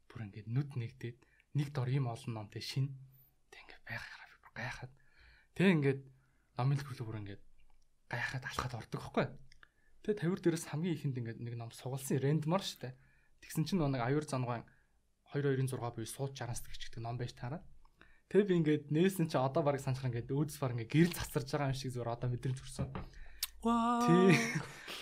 бүр 0.09 0.21
ингээд 0.27 0.49
нүд 0.51 0.71
нэгдээд 0.79 1.19
нэг 1.59 1.69
дор 1.75 1.90
ийм 1.90 2.07
олон 2.07 2.33
ном 2.35 2.49
тэг 2.51 2.62
шин. 2.62 2.95
Тэг 3.51 3.66
ингээд 3.66 3.83
бүр 4.43 4.53
гайхаад. 4.55 4.93
Тэг 5.55 5.66
ингээд 5.75 6.01
ном 6.59 6.71
илгүүрлөө 6.75 7.07
бүр 7.07 7.21
ингээд 7.23 7.43
гайхаад 8.11 8.45
алхаад 8.47 8.75
ордог 8.79 9.01
байхгүй. 9.01 9.27
Тэгээ 10.03 10.19
тавир 10.19 10.40
дээрээс 10.43 10.66
хамгийн 10.71 10.97
ихэнд 10.97 11.19
ингээд 11.21 11.40
нэг 11.45 11.55
ном 11.55 11.71
сугалсан 11.71 12.19
рендмар 12.19 12.64
штэ. 12.64 12.97
Тэгсэн 13.45 13.64
чинь 13.69 13.83
нэг 13.83 14.03
аюур 14.03 14.27
зангаан 14.27 14.66
226 15.31 15.79
буюу 15.79 16.09
сууд 16.09 16.35
60-аас 16.35 16.66
гिचгдэг 16.66 17.03
ном 17.05 17.14
байж 17.21 17.37
таараа. 17.38 17.62
Тэгээ 18.31 18.47
би 18.47 18.55
ингээд 18.62 18.85
нээсэн 18.95 19.27
чи 19.27 19.35
одоо 19.35 19.66
барыг 19.66 19.83
санах 19.83 20.07
ингээд 20.07 20.31
өөдс 20.31 20.62
баг 20.62 20.79
ингээд 20.79 20.95
гэрэл 20.95 21.19
засарж 21.19 21.51
байгаа 21.51 21.75
юм 21.75 21.79
шиг 21.83 21.90
зүгээр 21.99 22.14
одоо 22.14 22.31
мэдрэмж 22.31 22.59
хүрсэн. 22.62 22.87
Вау. 23.66 24.31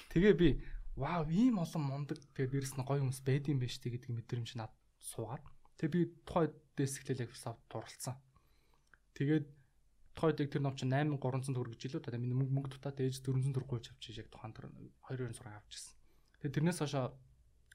Тэгээ 0.09 0.33
би 0.33 0.49
вау 0.97 1.29
ийм 1.29 1.61
олон 1.61 1.85
мундаг 1.85 2.25
тэгээ 2.33 2.57
дээрэс 2.57 2.81
нь 2.81 2.89
гоё 2.89 3.05
хүмүүс 3.05 3.21
байд 3.29 3.53
юм 3.53 3.61
биш 3.61 3.77
тэг 3.85 4.01
гэдэг 4.01 4.17
мэдрэмж 4.17 4.57
над 4.57 4.73
суугаад. 5.05 5.45
Тэгээ 5.77 5.93
би 5.93 6.01
тухайд 6.25 6.57
дэсгэлэл 6.81 7.29
яг 7.29 7.31
философи 7.37 7.61
дурлцсан. 7.69 8.17
Тэгээд 9.13 9.45
тухайд 10.17 10.41
яг 10.41 10.49
тэр 10.49 10.65
ном 10.65 10.73
чинь 10.73 10.89
8300 10.89 11.53
төгрөг 11.53 11.77
гэж 11.77 11.83
илүү 11.85 12.01
та 12.01 12.17
миний 12.17 12.33
мөнгө 12.33 12.55
мөнгө 12.57 12.81
дутаад 12.81 12.97
ээж 12.97 13.21
400 13.29 13.53
төгрөг 13.53 13.69
гуйж 13.69 13.93
авчих 13.93 14.25
яг 14.25 14.33
тухайн 14.33 14.57
тэр 14.57 14.73
226 15.05 15.53
авчихсан. 15.53 15.95
Тэгээ 16.41 16.55
тэрнээс 16.57 16.81
хойш 16.81 16.97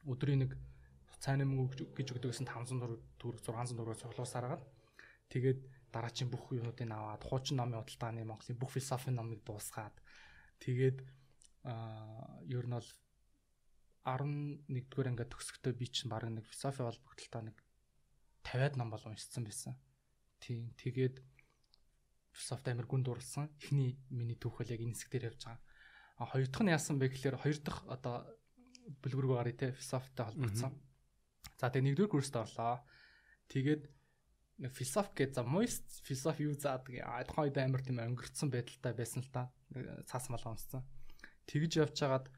өдрийн 0.02 0.50
нэг 0.50 0.58
цайны 1.22 1.46
мөнгө 1.46 1.94
гэж 1.94 2.08
өгдөгсэн 2.18 2.50
500 2.50 2.98
төгрөг 3.22 3.40
600 3.46 3.78
төгрөг 3.78 4.02
цоглоосаар 4.02 4.46
агаад 4.50 4.64
тэгээд 5.32 5.60
дараачийн 5.94 6.30
бүх 6.34 6.52
юмнуудыг 6.52 6.90
аваад 6.90 7.24
хуучин 7.24 7.58
номын 7.62 7.86
худалдааны 7.86 8.26
Монголын 8.26 8.60
бүх 8.60 8.72
философийн 8.74 9.16
номыг 9.16 9.46
дуусгаад 9.46 9.96
тэгээд 10.60 10.98
аа 11.64 12.42
ер 12.50 12.66
нь 12.68 12.76
бол 12.76 12.90
11-р 14.04 15.08
ангид 15.08 15.32
төгсөхдөө 15.32 15.74
би 15.80 15.88
чинь 15.88 16.12
баг 16.12 16.28
нэг 16.28 16.44
философи 16.44 16.84
холбогдлолтой 16.84 17.44
нэг 17.48 17.58
50-аад 18.44 18.76
ном 18.76 18.92
бол 18.92 19.04
уншсан 19.08 19.48
байсан. 19.48 19.80
Тийм 20.44 20.76
тэгээд 20.76 21.24
философи 22.36 22.68
амар 22.76 22.88
гүн 22.90 23.04
дурлсан. 23.08 23.48
Эхний 23.64 23.96
миний 24.12 24.36
түүх 24.36 24.60
бол 24.60 24.74
яг 24.76 24.84
энэ 24.84 24.92
хэсэг 24.92 25.08
дээр 25.08 25.28
явж 25.32 25.48
байгаа. 25.48 25.64
А 26.20 26.28
хоёр 26.28 26.48
дахь 26.52 26.64
нь 26.68 26.76
яасан 26.76 27.00
бэ 27.00 27.16
гэхээр 27.16 27.40
хоёр 27.40 27.58
дахь 27.64 27.82
одоо 27.88 28.28
бүлгэр 29.00 29.24
рүү 29.24 29.36
гарыг 29.40 29.56
те 29.56 29.72
философитой 29.72 30.26
холбогдсон. 30.28 30.72
За 31.56 31.72
тэгээ 31.72 31.96
нэгдүгээр 31.96 32.12
курст 32.12 32.36
орлоо. 32.36 32.84
Тэгээд 33.48 33.88
нэг 34.64 34.72
философи 34.72 35.12
гэж 35.20 35.36
за 35.36 35.44
мост 35.44 35.84
философи 36.08 36.48
юу 36.48 36.56
заадаг 36.56 36.96
тухайн 37.28 37.52
үед 37.52 37.60
амар 37.60 37.84
тийм 37.84 38.00
өнгөрцөн 38.00 38.48
байдалтай 38.48 38.96
байсан 38.96 39.20
л 39.20 39.32
та 39.36 39.52
цаас 40.08 40.32
мал 40.32 40.40
онцсон. 40.48 40.88
Тэгж 41.52 41.84
явж 41.84 42.00
хагаад 42.00 42.32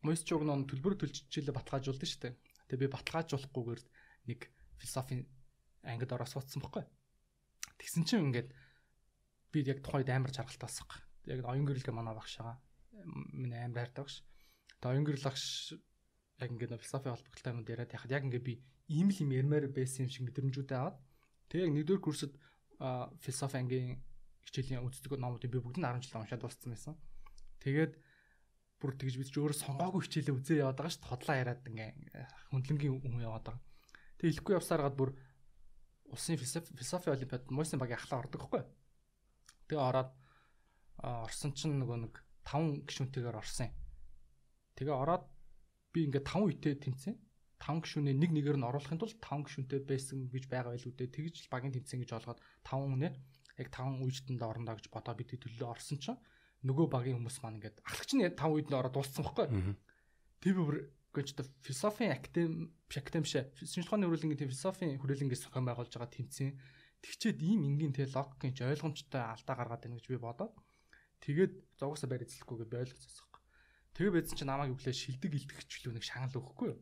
мост 0.00 0.24
жуг 0.24 0.48
нон 0.48 0.64
төлбөр 0.64 0.96
төлж 0.96 1.28
хичээлээ 1.28 1.52
баталгаажуулдаг 1.52 2.08
шүү 2.08 2.22
дээ. 2.24 2.34
Тэгээ 2.72 2.80
би 2.80 2.94
баталгаажуулахгүйгээр 2.96 3.80
нэг 4.32 4.40
философийн 4.80 5.28
ангид 5.84 6.12
ороо 6.16 6.24
суудсан 6.24 6.64
байхгүй. 6.64 6.88
Тэгсэн 7.76 8.08
чинь 8.08 8.32
ингээд 8.32 8.48
би 9.52 9.58
яг 9.68 9.84
тухайд 9.84 10.08
амар 10.08 10.32
жаргалтай 10.32 10.64
болсон 10.64 10.88
байхгүй. 10.88 11.04
Яг 11.28 11.44
оюун 11.44 11.68
гэрэлгээ 11.68 11.92
манай 11.92 12.16
багш 12.16 12.40
байгаа. 12.40 12.56
Миний 13.36 13.60
амар 13.60 13.84
хайртай 13.84 14.00
багш. 14.08 14.16
Тэгээ 14.80 14.92
оюун 14.96 15.04
гэрэл 15.04 15.28
багш 15.28 15.44
яг 16.40 16.48
ингээд 16.56 16.80
философи 16.80 17.12
холбогдолтой 17.12 17.52
юмуд 17.52 17.68
яриад 17.68 17.92
яхад 17.92 18.16
яг 18.16 18.24
ингээд 18.24 18.48
би 18.48 18.54
ийм 18.88 19.12
л 19.12 19.20
юм 19.20 19.30
ярмаар 19.36 19.68
байсан 19.68 20.08
юм 20.08 20.10
шиг 20.12 20.24
мэдрэмжүүдээ 20.24 20.78
аваад 20.80 20.96
тэгээ 21.50 21.66
яг 21.66 21.74
нэгдүгээр 21.74 22.04
курсд 22.06 22.32
философи 23.20 23.56
ангийн 23.58 23.98
хичээлийн 24.46 24.86
үздэг 24.86 25.18
номуудыг 25.20 25.50
би 25.50 25.60
бүгд 25.60 25.82
нь 25.82 25.86
10 25.86 26.06
жил 26.06 26.22
уншаад 26.22 26.40
дууссан 26.40 26.72
байсан. 26.72 26.94
Тэгээд 27.60 27.92
бүр 28.80 28.96
тэгж 28.96 29.14
бид 29.20 29.28
ч 29.28 29.36
өөрөө 29.36 29.58
сонгоогүй 29.60 30.00
хичээлээ 30.08 30.36
үзээ 30.40 30.62
яваад 30.64 30.78
байгаа 30.80 30.94
шүү 30.96 31.02
дээ. 31.04 31.12
Хотлоо 31.12 31.36
яриад 31.36 31.62
ингээ 31.68 31.90
хөндлөнгийн 32.48 32.94
хүн 33.04 33.20
яваад 33.20 33.44
байгаа. 33.52 33.62
Тэгээ 34.16 34.30
хэлэхгүй 34.40 34.54
явсаар 34.56 34.82
гад 34.88 34.96
бүр 34.96 35.10
улсын 36.08 36.40
философи 36.40 37.12
олимпиад 37.12 37.44
мойсын 37.52 37.76
багийн 37.76 38.00
ахлаа 38.00 38.24
ордог 38.24 38.40
хгүй. 38.40 38.62
Тэгээ 39.68 39.84
ороод 39.84 40.10
орсон 41.04 41.52
чинь 41.52 41.76
нөгөө 41.76 41.98
нэг 42.08 42.14
5 42.48 42.88
гишүүнтэйгээр 42.88 43.36
орсон. 43.36 43.70
Тэгээ 44.74 44.96
ороод 44.96 45.24
би 45.92 46.08
ингээ 46.08 46.24
5 46.24 46.48
үетэй 46.48 46.74
тэнцсэн. 46.80 47.14
5 47.60 47.84
гишүүнээ 47.84 48.16
нэг 48.16 48.30
нэгээр 48.32 48.58
нь 48.58 48.68
оруулахын 48.68 49.00
тулд 49.00 49.20
5 49.20 49.44
гишүүнтэй 49.44 49.80
байсан 49.84 50.18
гэж 50.32 50.44
байгаа 50.48 50.72
байл 50.72 50.88
үүдээ 50.88 51.08
тэгж 51.12 51.34
л 51.44 51.52
багийн 51.52 51.74
тэнцсэн 51.76 52.00
гэж 52.00 52.10
олгоод 52.16 52.40
5 52.64 52.96
үнэ 52.96 53.08
яг 53.60 53.68
5 53.68 54.00
үедэнд 54.00 54.40
орондоо 54.40 54.74
гэж 54.80 54.86
бодоо 54.88 55.14
бид 55.14 55.36
төлөө 55.36 55.68
орсон 55.68 55.98
чинь 56.00 56.20
нөгөө 56.64 56.86
багийн 56.88 57.16
хүмүүс 57.20 57.38
маань 57.44 57.60
ингээд 57.60 57.84
ахлагч 57.84 58.10
нь 58.16 58.24
5 58.24 58.36
үед 58.56 58.68
нь 58.72 58.78
ороод 58.80 58.96
дууссан 58.96 59.24
байхгүй. 59.24 59.76
Тэр 60.40 60.56
бүр 60.56 60.76
та 61.12 61.44
философийн 61.60 62.12
академи 62.16 62.72
академи 62.88 63.28
шээ 63.28 63.52
шинжлэх 63.56 63.92
ухааны 63.92 64.08
хүрээлэнгийн 64.08 64.48
философийн 64.48 64.96
хүрээлэнгээс 65.00 65.42
зохион 65.44 65.66
байгуулж 65.68 65.92
байгаа 65.92 66.16
тэмцээн 66.16 66.54
тэгчээд 67.02 67.38
ийм 67.42 67.60
энгийн 67.66 67.92
те 67.96 68.06
логикийн 68.06 68.54
ч 68.54 68.62
ойлгомжтой 68.62 69.20
алдаа 69.20 69.56
гаргаад 69.56 69.82
байна 69.84 69.98
гэж 69.98 70.06
би 70.06 70.20
бодоод 70.20 70.54
тэгээд 71.24 71.52
зогсоо 71.80 72.08
барь 72.08 72.24
эзлэхгүй 72.24 72.56
гэж 72.62 72.68
би 72.70 72.80
ойлгоцсон 72.84 73.10
байхгүй. 73.10 73.42
Тэгээ 73.96 74.14
байдсан 74.14 74.36
чи 74.38 74.44
намайг 74.46 74.70
өглөө 74.76 74.94
шилдэг 74.94 75.32
илтгэгчлүү 75.34 75.92
нэг 75.98 76.04
шагнал 76.06 76.38
өгөхгүй 76.38 76.66
юу. 76.70 76.78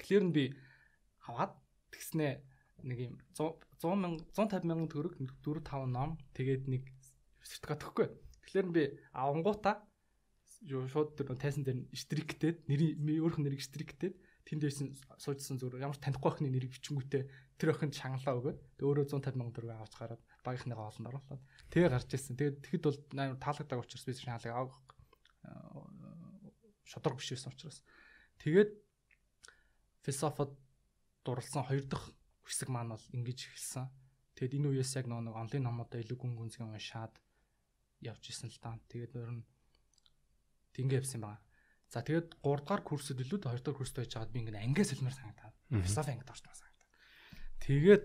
Тэгэхээр 0.00 0.24
нь 0.24 0.34
би 0.34 0.44
аваад 1.28 1.52
тэгснээ 1.92 2.32
нэг 2.88 2.98
юм 2.98 3.14
100 3.36 4.00
мянга 4.00 4.24
150 4.32 4.64
мянган 4.64 4.88
төгрөг 4.88 5.14
4 5.20 5.60
5 5.60 5.86
ном 5.92 6.16
тэгээд 6.32 6.64
нэг 6.72 6.88
сертификат 7.44 7.84
өгөхгүй. 7.84 8.08
Тэгэхээр 8.48 8.68
би 8.72 8.84
авангуудаа 9.12 9.84
юу 10.64 10.88
шууд 10.88 11.16
тэр 11.16 11.36
тайсан 11.36 11.64
дээр 11.64 11.88
стриктэд 11.92 12.68
нэрийн 12.68 13.00
өөрөх 13.00 13.40
нэрийг 13.40 13.64
стриктэд 13.64 14.16
тэнд 14.44 14.60
дэсэн 14.64 14.92
суужсан 15.16 15.56
зүгээр 15.56 15.84
ямар 15.84 15.96
танихгүй 15.96 16.28
охины 16.28 16.52
нэрийг 16.52 16.76
бичингүүтээ 16.76 17.22
тэр 17.56 17.72
охинд 17.72 17.96
шангалаа 17.96 18.36
өгөөд 18.40 18.58
өөрөө 18.84 19.04
150 19.08 19.40
сая 19.40 19.52
төгрөг 19.56 19.72
авч 19.72 19.94
гараад 19.96 20.22
багийнхныгаа 20.44 20.88
олонд 20.90 21.08
оруулаад 21.12 21.42
тэгээ 21.72 21.92
гарч 21.92 22.08
ирсэн. 22.12 22.36
Тэгээд 22.36 22.56
тэгэхэд 22.64 22.84
бол 22.84 22.98
амар 23.16 23.40
таалагддаг 23.40 23.80
учраас 23.80 24.04
би 24.04 24.12
шаналыг 24.16 24.52
авах 24.52 24.76
шодрог 26.84 27.16
биш 27.20 27.30
байсан 27.32 27.52
учраас 27.52 27.78
тэгээд 28.40 28.70
философод 30.04 30.56
дурлсан 31.24 31.64
хоёр 31.64 31.84
дахь 31.84 32.08
хэсэг 32.44 32.68
маань 32.72 32.92
бол 32.96 33.06
ингэж 33.12 33.38
эхэлсэн. 33.52 33.86
Тэгэд 34.36 34.56
энэ 34.56 34.68
үеэс 34.72 34.96
яг 34.96 35.06
нэг 35.06 35.36
онлайн 35.36 35.64
номуудаа 35.64 36.00
илүү 36.00 36.16
гүн 36.16 36.34
гүнзгий 36.36 36.64
уншаад 36.64 37.14
явж 38.00 38.22
исэн 38.32 38.48
л 38.48 38.58
даа. 38.64 38.80
Тэгээд 38.88 39.12
нөр 39.14 39.30
нь 39.36 39.42
тингээ 40.72 41.04
явсан 41.04 41.20
байгаа. 41.20 41.44
За 41.92 42.00
тэгээд 42.00 42.40
3 42.40 42.64
дугаар 42.64 42.82
курсэд 42.86 43.20
илүү 43.20 43.38
2 43.44 43.60
дугаар 43.60 43.76
курст 43.76 43.96
байж 43.98 44.10
байгаад 44.16 44.32
би 44.32 44.38
ингээд 44.40 44.62
ангиас 44.64 44.90
хэлмээр 44.94 45.18
санагдаад. 45.18 45.56
Философи 45.68 46.10
ангид 46.14 46.32
орсон 46.32 46.54
санагдаад. 46.56 46.88
Тэгээд 47.60 48.04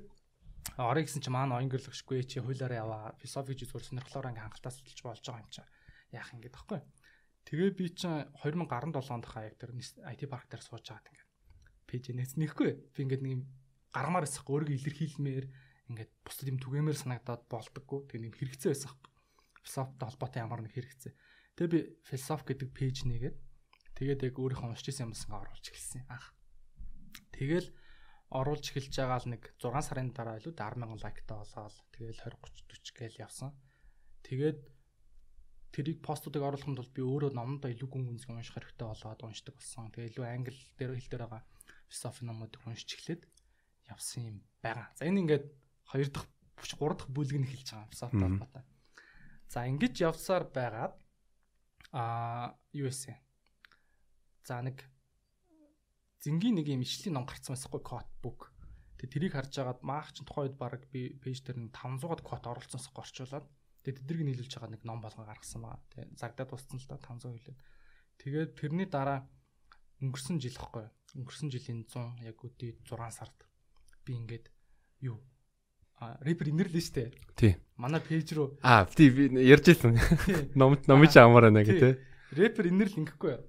орё 0.76 1.02
гэсэн 1.06 1.22
чи 1.24 1.30
маань 1.32 1.56
оюун 1.56 1.72
гэрлэгшгүй 1.72 2.26
чи 2.28 2.44
хуулаараа 2.44 2.84
яваа. 2.84 3.16
Философи 3.22 3.56
чи 3.56 3.66
зүгээр 3.70 3.88
сонирхлоор 3.88 4.28
анги 4.28 4.42
хангалттай 4.44 4.74
судалж 4.74 5.00
болж 5.06 5.24
байгаа 5.24 5.44
юм 5.46 5.52
чи. 5.54 5.64
Яах 6.12 6.34
ингээд 6.34 6.58
тахгүй. 6.58 6.82
Тэгээ 7.46 7.70
би 7.78 7.86
чинь 7.94 8.26
2017 8.42 9.14
онд 9.14 9.26
хаа 9.30 9.46
яг 9.46 9.56
тэр 9.62 9.72
IT 9.78 10.22
парк 10.26 10.50
дээр 10.50 10.66
сууж 10.66 10.82
байгаад 10.90 11.10
ингээд 11.14 11.25
пэйж 11.96 12.12
нэснэхгүй. 12.12 12.92
Би 12.92 13.00
ингээд 13.08 13.24
нэг 13.24 13.34
юм 13.40 13.44
гармаар 13.96 14.28
эсэх 14.28 14.44
өөрийгөө 14.44 14.76
илэрхийлмээр 14.76 15.46
ингээд 15.96 16.12
бусдад 16.28 16.52
юм 16.52 16.60
түгээмээр 16.60 16.98
санагдаад 17.00 17.44
болдоггүй. 17.48 18.00
Тэгээ 18.12 18.24
нэг 18.28 18.36
хэрэгцээ 18.36 18.72
байсан 18.76 18.92
хэрэг 18.92 19.16
философитой 19.64 20.08
холбоотой 20.12 20.42
ямар 20.44 20.62
нэг 20.62 20.74
хэрэгцээ. 20.76 21.14
Тэгээ 21.56 21.72
би 21.72 21.80
философи 22.04 22.44
гэдэг 22.52 22.70
пэйж 22.76 22.98
нэгээд 23.08 23.38
тэгээд 23.96 24.26
яг 24.28 24.36
өөрийнхөө 24.36 24.70
уншиж 24.76 24.88
ирсэн 24.92 25.08
юмс 25.08 25.24
ингээ 25.24 25.40
оруулж 25.40 25.66
эхэлсэн 25.72 26.04
анх. 26.12 26.36
Тэгэл 27.32 27.70
оруулж 28.36 28.66
эхэлж 28.68 28.94
байгаа 29.00 29.20
л 29.24 29.32
нэг 29.32 29.44
6 29.56 29.88
сарын 29.88 30.12
дараа 30.12 30.36
илүү 30.42 30.54
100000 30.54 31.00
лайктай 31.00 31.38
болоод 31.40 31.76
тэгэл 31.96 32.20
20 32.20 32.44
30 32.44 32.92
40 32.92 33.00
гээл 33.00 33.24
явсан. 33.24 33.52
Тэгээд 34.28 34.60
тэрийг 35.72 36.00
постуудыг 36.04 36.44
оруулахын 36.44 36.76
тулд 36.76 36.92
би 36.92 37.04
өөрөө 37.04 37.32
номдоо 37.36 37.72
илүү 37.72 37.88
гүн 37.88 38.04
гүнзгий 38.08 38.36
унших 38.36 38.56
хэрэгтэй 38.60 38.88
болоод 38.88 39.22
уншдаг 39.24 39.56
болсон. 39.56 39.92
Тэгээ 39.92 40.10
илүү 40.12 40.26
англи 40.28 40.60
дээр 40.80 40.96
хэл 40.96 41.12
дээр 41.12 41.24
байгаа 41.28 41.44
философи 41.90 42.26
номуудыг 42.26 42.62
уншиж 42.66 42.96
эхлээд 42.96 43.24
явсан 43.90 44.22
юм 44.24 44.38
байгаа. 44.62 44.90
За 44.98 45.06
энэ 45.06 45.22
ингээд 45.22 45.46
хоёр 45.86 46.10
дахь 46.10 46.28
гурав 46.80 46.98
дахь 46.98 47.14
бүлэг 47.14 47.38
нь 47.38 47.48
эхэлж 47.48 47.70
байгаа 47.72 47.92
философи 47.92 48.18
холбоотой. 48.18 48.64
За 49.50 49.60
ингэж 49.70 49.94
явсаар 50.02 50.44
байгаад 50.50 50.96
а 51.94 52.58
юу 52.74 52.90
эсэ. 52.90 53.16
За 54.44 54.62
нэг 54.62 54.84
зингийн 56.26 56.58
нэг 56.58 56.68
юм 56.68 56.82
ижлийн 56.82 57.16
ном 57.16 57.30
гарцсан 57.30 57.54
байсахгүй 57.54 57.82
код 57.86 58.10
бүк. 58.26 58.50
Тэгээ 58.98 59.14
тэрийг 59.14 59.34
харж 59.38 59.54
агаад 59.62 59.82
маах 59.86 60.10
чин 60.12 60.26
тухайн 60.26 60.50
үед 60.50 60.58
баг 60.58 60.82
би 60.90 61.14
пэйж 61.22 61.46
дээр 61.46 61.70
нэг 61.70 61.72
500-аад 61.78 62.22
код 62.26 62.44
оруулсанс 62.50 62.90
горчуулаад 62.90 63.46
тэгээ 63.86 64.00
тэднийг 64.02 64.22
нийлүүлж 64.26 64.54
байгаа 64.58 64.74
нэг 64.74 64.84
ном 64.88 65.00
болгоо 65.06 65.28
гаргасан 65.28 65.62
байгаа. 65.62 65.84
Тэгээ 65.94 66.18
загдаад 66.18 66.50
туссан 66.50 66.80
л 66.82 66.90
да 66.90 66.98
500 66.98 67.38
хэлээд. 67.38 67.60
Тэгээд 68.18 68.52
тэрний 68.58 68.88
дараа 68.90 69.30
өнгөрсөн 70.02 70.42
жил 70.42 70.58
ихгүй. 70.58 70.88
Өнгөрсөн 71.16 71.50
жилийн 71.52 71.86
100 71.88 72.28
яг 72.28 72.44
үдий 72.44 72.76
6 72.84 73.12
сард 73.16 73.48
би 74.06 74.20
ингээд 74.20 74.52
юу 75.02 75.24
рэпер 76.00 76.52
инэрлээ 76.52 76.84
штэ. 76.84 77.04
Тий. 77.40 77.56
Манай 77.80 78.04
пэйж 78.04 78.36
рүү 78.36 78.60
Аа, 78.60 78.84
тий 78.86 79.10
би 79.10 79.32
ярьж 79.32 79.72
байсан. 79.72 79.96
Ном 80.60 80.76
номж 80.88 81.16
амаар 81.16 81.48
байна 81.50 81.64
гэх 81.64 81.80
тий. 81.80 81.94
Рэпер 82.36 82.68
инэрл 82.68 83.00
ингэхгүй. 83.00 83.40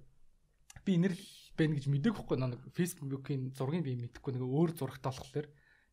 Би 0.86 0.94
инэрл 0.94 1.18
байна 1.58 1.74
гэж 1.74 1.86
мэдээгүй 1.90 2.36
нэг 2.38 2.62
Facebook-ийн 2.70 3.50
зургийг 3.50 3.82
би 3.82 3.98
мэдэхгүй 3.98 4.38
нэг 4.38 4.44
өөр 4.46 4.70
зурагт 4.78 5.02
болохоор 5.02 5.46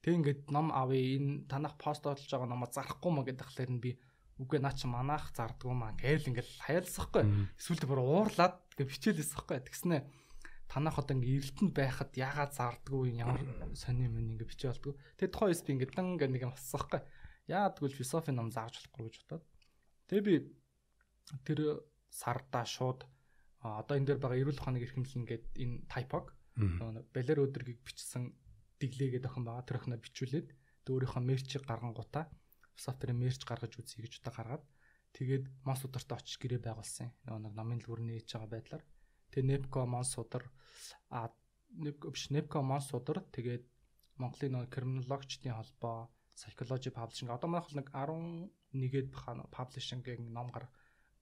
тэг 0.03 0.13
ингээд 0.13 0.41
ном 0.53 0.69
авъя 0.69 0.99
энэ 0.99 1.49
танах 1.49 1.79
пост 1.79 2.05
олж 2.05 2.27
байгаа 2.27 2.49
номоо 2.51 2.69
зарахгүй 2.69 3.11
маа 3.11 3.25
гэдэг 3.25 3.49
талаар 3.49 3.71
нь 3.73 3.81
би 3.81 3.91
үгүй 4.37 4.59
наа 4.59 4.75
чи 4.75 4.85
манайх 4.85 5.31
зардггүй 5.33 5.73
маа 5.73 5.95
гээл 5.97 6.29
ингээд 6.29 6.49
хаялсахгүй. 6.67 7.23
Эсвэл 7.57 7.87
бүр 7.87 8.01
уурлаад 8.03 8.61
ингээд 8.75 8.91
бичээлээсэхгүй. 8.91 9.57
Тэгснэ 9.63 9.97
танах 10.73 10.97
одоо 10.97 11.13
ингээ 11.13 11.37
эрэлтэнд 11.37 11.73
байхад 11.77 12.11
яагаад 12.17 12.57
зардггүй 12.57 13.13
ямар 13.21 13.45
сони 13.77 14.09
юм 14.09 14.17
ингээ 14.17 14.49
бичиж 14.49 14.73
болдгоо. 14.73 14.97
Тэгээ 15.21 15.29
тухайн 15.29 15.51
USB 15.53 15.67
ингээ 15.69 15.93
дан 15.93 16.17
ингээ 16.17 16.29
нэг 16.33 16.43
юм 16.49 16.53
болсон 16.57 16.81
байхгүй. 16.81 17.01
Яагаад 17.45 17.77
гэвэл 17.77 17.99
философи 18.01 18.31
ном 18.33 18.49
зааж 18.49 18.73
болохгүй 18.81 19.05
гэж 19.05 19.15
бодоод. 19.21 19.45
Тэгээ 20.09 20.25
би 20.25 20.35
тэр 21.45 21.59
сардаа 22.09 22.65
шууд 22.65 23.05
одоо 23.61 23.95
энэ 24.01 24.07
дээр 24.09 24.19
байгаа 24.19 24.41
эрүүл 24.41 24.57
ухааны 24.57 24.81
эрхэмлэн 24.81 25.25
гээд 25.29 25.45
энэ 25.61 25.75
тайпог 25.93 26.33
балер 27.13 27.37
өдргийг 27.45 27.79
бичсэн 27.85 28.33
дэглээгээд 28.81 29.29
охин 29.29 29.45
байгаа. 29.45 29.67
Тэр 29.69 29.77
охиноо 29.77 30.01
бичүүлээд 30.01 30.49
өөрийнхөө 30.89 31.21
мерчийг 31.21 31.63
гаргангуудаа 31.69 32.33
софтверийн 32.73 33.21
мерч 33.21 33.45
гаргаж 33.45 33.77
үзье 33.77 34.01
гэж 34.01 34.19
удаа 34.19 34.33
гаргаад 34.33 34.63
тэгээд 35.13 35.45
мос 35.63 35.85
удартай 35.85 36.17
очиж 36.17 36.41
гэрээ 36.41 36.61
байгуулсан. 36.65 37.13
Нөгөө 37.29 37.41
нэг 37.45 37.53
номын 37.53 37.79
дэлгүүр 37.79 38.01
нээж 38.01 38.27
байгаа 38.33 38.49
байдлаар 38.51 38.83
Тэгээ 39.33 39.49
Nepco 39.49 39.81
Mons 39.89 40.13
судар 40.13 40.45
а 41.09 41.33
Nepco 41.73 42.13
биш 42.13 42.29
Nepco 42.29 42.61
Mons 42.61 42.85
судар 42.93 43.25
тэгээд 43.33 43.65
Монголын 44.21 44.61
нэг 44.61 44.69
криминологчдын 44.69 45.57
холбоо 45.57 46.13
psychology 46.37 46.93
publishing 46.93 47.33
одоо 47.33 47.49
манайх 47.49 47.73
нэг 47.73 47.89
11-д 47.89 49.09
publishing-ийн 49.49 50.29
ном 50.29 50.53
гар 50.53 50.69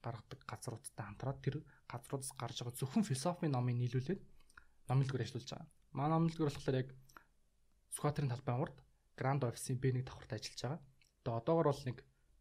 гаргадаг 0.04 0.44
газруудтай 0.44 1.06
хамтраад 1.06 1.40
тэр 1.40 1.56
газруудаас 1.88 2.32
гарч 2.36 2.58
байгаа 2.60 2.80
зөвхөн 2.80 3.08
философийн 3.08 3.56
номыг 3.56 3.76
нийлүүлээд 3.80 4.22
номын 4.90 5.04
дэлгүүр 5.08 5.24
ажиллуулж 5.24 5.50
байгаа. 5.52 5.70
Манай 5.96 6.12
номын 6.12 6.30
дэлгүүр 6.32 6.52
болохоор 6.52 6.80
яг 6.82 6.90
Сүхбаатарын 7.92 8.32
талбайн 8.32 8.62
урд 8.64 8.78
Grand 9.20 9.44
Office-ийн 9.44 9.80
B1 9.84 10.04
давхарт 10.08 10.36
ажиллаж 10.36 10.62
байгаа. 10.64 10.82
Тэгээ 11.24 11.40
одоогор 11.40 11.68
бол 11.70 11.84
нэг 11.88 11.98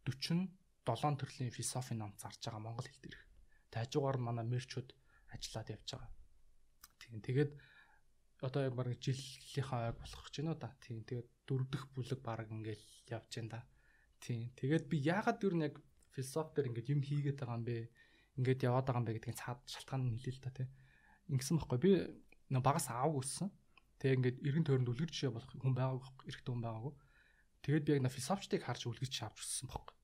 47 0.07 1.19
төрлийн 1.19 1.51
философи 1.51 1.93
ном 1.93 2.11
зарж 2.17 2.39
байгаа 2.41 2.63
монгол 2.63 2.87
хэл 2.87 3.03
дээрх. 3.03 3.23
Нь 4.17 4.25
манай 4.25 4.45
мерчүүд 4.47 4.89
ажиллаад 5.35 5.69
явж 5.75 5.87
байгаа. 5.95 6.11
Тийм 6.99 7.21
тэгээд 7.25 7.51
одоо 8.41 8.63
баг 8.73 8.87
жилийнхаа 8.97 9.93
ойг 9.93 9.97
болох 10.01 10.23
гэж 10.25 10.35
байна 10.41 10.55
да. 10.57 10.69
Тийм 10.81 11.05
тэгээд 11.05 11.29
дөрөвдөх 11.47 11.83
бүлэг 11.93 12.19
баг 12.21 12.49
ингээл 12.49 12.85
явж 13.09 13.31
байна 13.37 13.51
да. 13.55 13.61
Тийм 14.21 14.53
тэгээд 14.57 14.85
би 14.89 14.97
яагаад 15.01 15.43
юу 15.45 15.53
нэг 15.57 15.73
философи 16.13 16.53
дээр 16.55 16.69
ингээд 16.69 16.91
юм 16.93 17.01
хийгээд 17.01 17.37
байгаа 17.39 17.57
юм 17.57 17.65
бэ? 17.65 17.77
Ингээд 18.37 18.65
яваад 18.65 18.85
байгаа 18.85 19.01
юм 19.01 19.07
бэ 19.07 19.15
гэдгийг 19.17 19.39
цаад 19.39 19.59
шалтгаан 19.69 20.01
нь 20.09 20.17
хэлээ 20.19 20.35
л 20.35 20.43
да 20.45 20.51
тий. 20.51 20.67
Ингэсэн 21.31 21.57
байхгүй 21.57 21.79
би 21.79 21.91
багаас 22.59 22.87
аав 22.91 23.15
өссөн. 23.15 23.49
Тэгээ 24.01 24.17
ингээд 24.17 24.37
эргэн 24.41 24.65
тойронд 24.65 24.91
үлгэр 24.91 25.11
жишээ 25.13 25.31
болох 25.31 25.51
хүн 25.53 25.75
байгаагүй 25.77 26.25
эрэгтэй 26.27 26.51
хүн 26.51 26.65
байгаагүй. 26.65 26.93
Тэгээд 27.61 27.85
би 27.85 27.91
яг 27.93 28.01
на 28.01 28.09
философчдыг 28.09 28.61
харж 28.65 28.81
үлгэж 28.89 29.13
авч 29.21 29.37
өссөн 29.45 29.69
байхгүй. 29.69 29.95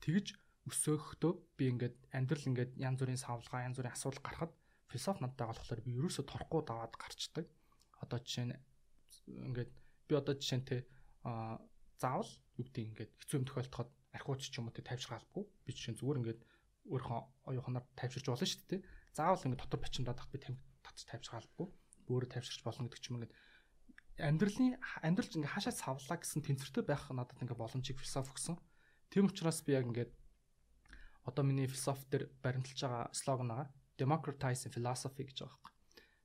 Тэгж 0.00 0.26
өсөөхдөө 0.68 1.32
би 1.56 1.64
ингээд 1.72 1.96
амьдрал 2.12 2.48
ингээд 2.50 2.72
янз 2.76 2.98
бүрийн 3.00 3.20
савлгаа, 3.20 3.66
янз 3.66 3.76
бүрийн 3.80 3.96
асуудал 3.96 4.22
гарахад 4.22 4.52
философи 4.88 5.20
надад 5.24 5.48
болохоор 5.48 5.80
би 5.84 5.92
ерөөсө 5.96 6.22
торхгүй 6.28 6.62
даваад 6.68 6.94
гарчдаг. 6.96 7.46
Одоо 8.04 8.18
жишээ 8.20 8.46
нь 8.48 8.56
ингээд 9.28 9.72
би 10.08 10.12
одоо 10.14 10.34
жишээ 10.36 10.58
нь 10.60 10.68
те 10.68 10.76
а 11.24 11.60
заавал 11.98 12.30
юу 12.56 12.64
гэдэг 12.68 12.84
ингээд 12.92 13.12
хэцүү 13.20 13.36
юм 13.40 13.46
тохиолдоход 13.48 13.90
архиуч 14.16 14.42
ч 14.48 14.56
юм 14.60 14.68
уу 14.68 14.76
те 14.76 14.86
тайвшралгүй 14.86 15.44
би 15.64 15.70
жишээ 15.74 15.92
нь 15.92 16.00
зүгээр 16.00 16.20
ингээд 16.22 16.40
өөрийнхөө 16.88 17.20
оюуханаар 17.52 17.84
тайвширч 17.98 18.26
болно 18.28 18.48
шүү 18.48 18.60
дээ 18.64 18.80
те. 18.80 18.86
Заавал 19.12 19.44
ингээд 19.44 19.62
дотор 19.64 19.80
бачимдаад 19.82 20.20
ах 20.22 20.30
би 20.32 20.38
татж 20.40 21.00
тайвшралгүй 21.10 21.66
өөрөө 22.08 22.30
тайвширч 22.32 22.62
болно 22.64 22.88
гэдэг 22.88 23.02
ч 23.02 23.06
юм 23.12 23.16
ингээд 23.20 23.34
амьдралын 24.18 24.74
амьдралч 25.06 25.32
ингээ 25.38 25.54
хаашаа 25.54 25.74
савлаа 25.74 26.18
гэсэн 26.18 26.42
тэнцвэртэй 26.42 26.84
байх 26.86 27.06
надад 27.12 27.38
ингээ 27.38 27.54
боломжийг 27.54 28.00
философи 28.00 28.32
өгсөн. 28.34 28.56
Тийм 29.12 29.30
учраас 29.30 29.62
би 29.62 29.78
яг 29.78 29.86
ингээд 29.86 30.10
одоо 31.28 31.44
миний 31.44 31.68
философи 31.68 32.04
дээр 32.08 32.24
баримталж 32.42 32.80
байгаа 32.80 33.04
слоган 33.12 33.48
байгаа. 33.52 33.68
Democratize 34.00 34.72
philosophy 34.72 35.22
гэж 35.28 35.36
байгаа 35.44 35.52
байхгүй. 35.60 35.72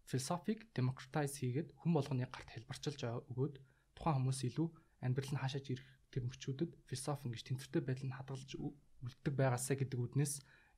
Философиг 0.07 0.59
democratize 0.77 1.35
хийгээд 1.39 1.69
хүн 1.79 1.91
болгоны 1.91 2.27
гарт 2.31 2.49
хэлбарчилж 2.55 2.99
өгөөд 3.31 3.55
тухайн 3.95 4.15
хүмүүс 4.17 4.39
илүү 4.47 4.67
амьдрал 5.03 5.31
нь 5.35 5.41
хаашаач 5.43 5.67
ирэх 5.75 5.87
тэр 6.11 6.23
мөчүүдэд 6.29 6.71
философи 6.87 7.27
ингэж 7.27 7.43
тэнцвэртэй 7.43 7.83
байдал 7.83 8.07
нь 8.07 8.17
хадгалж 8.17 8.49
үлддэг 8.55 9.33
байгаасаа 9.35 9.75
гэдэг 9.79 9.99
үднээс 9.99 10.33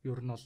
ер 0.09 0.21
нь 0.26 0.32
бол 0.34 0.45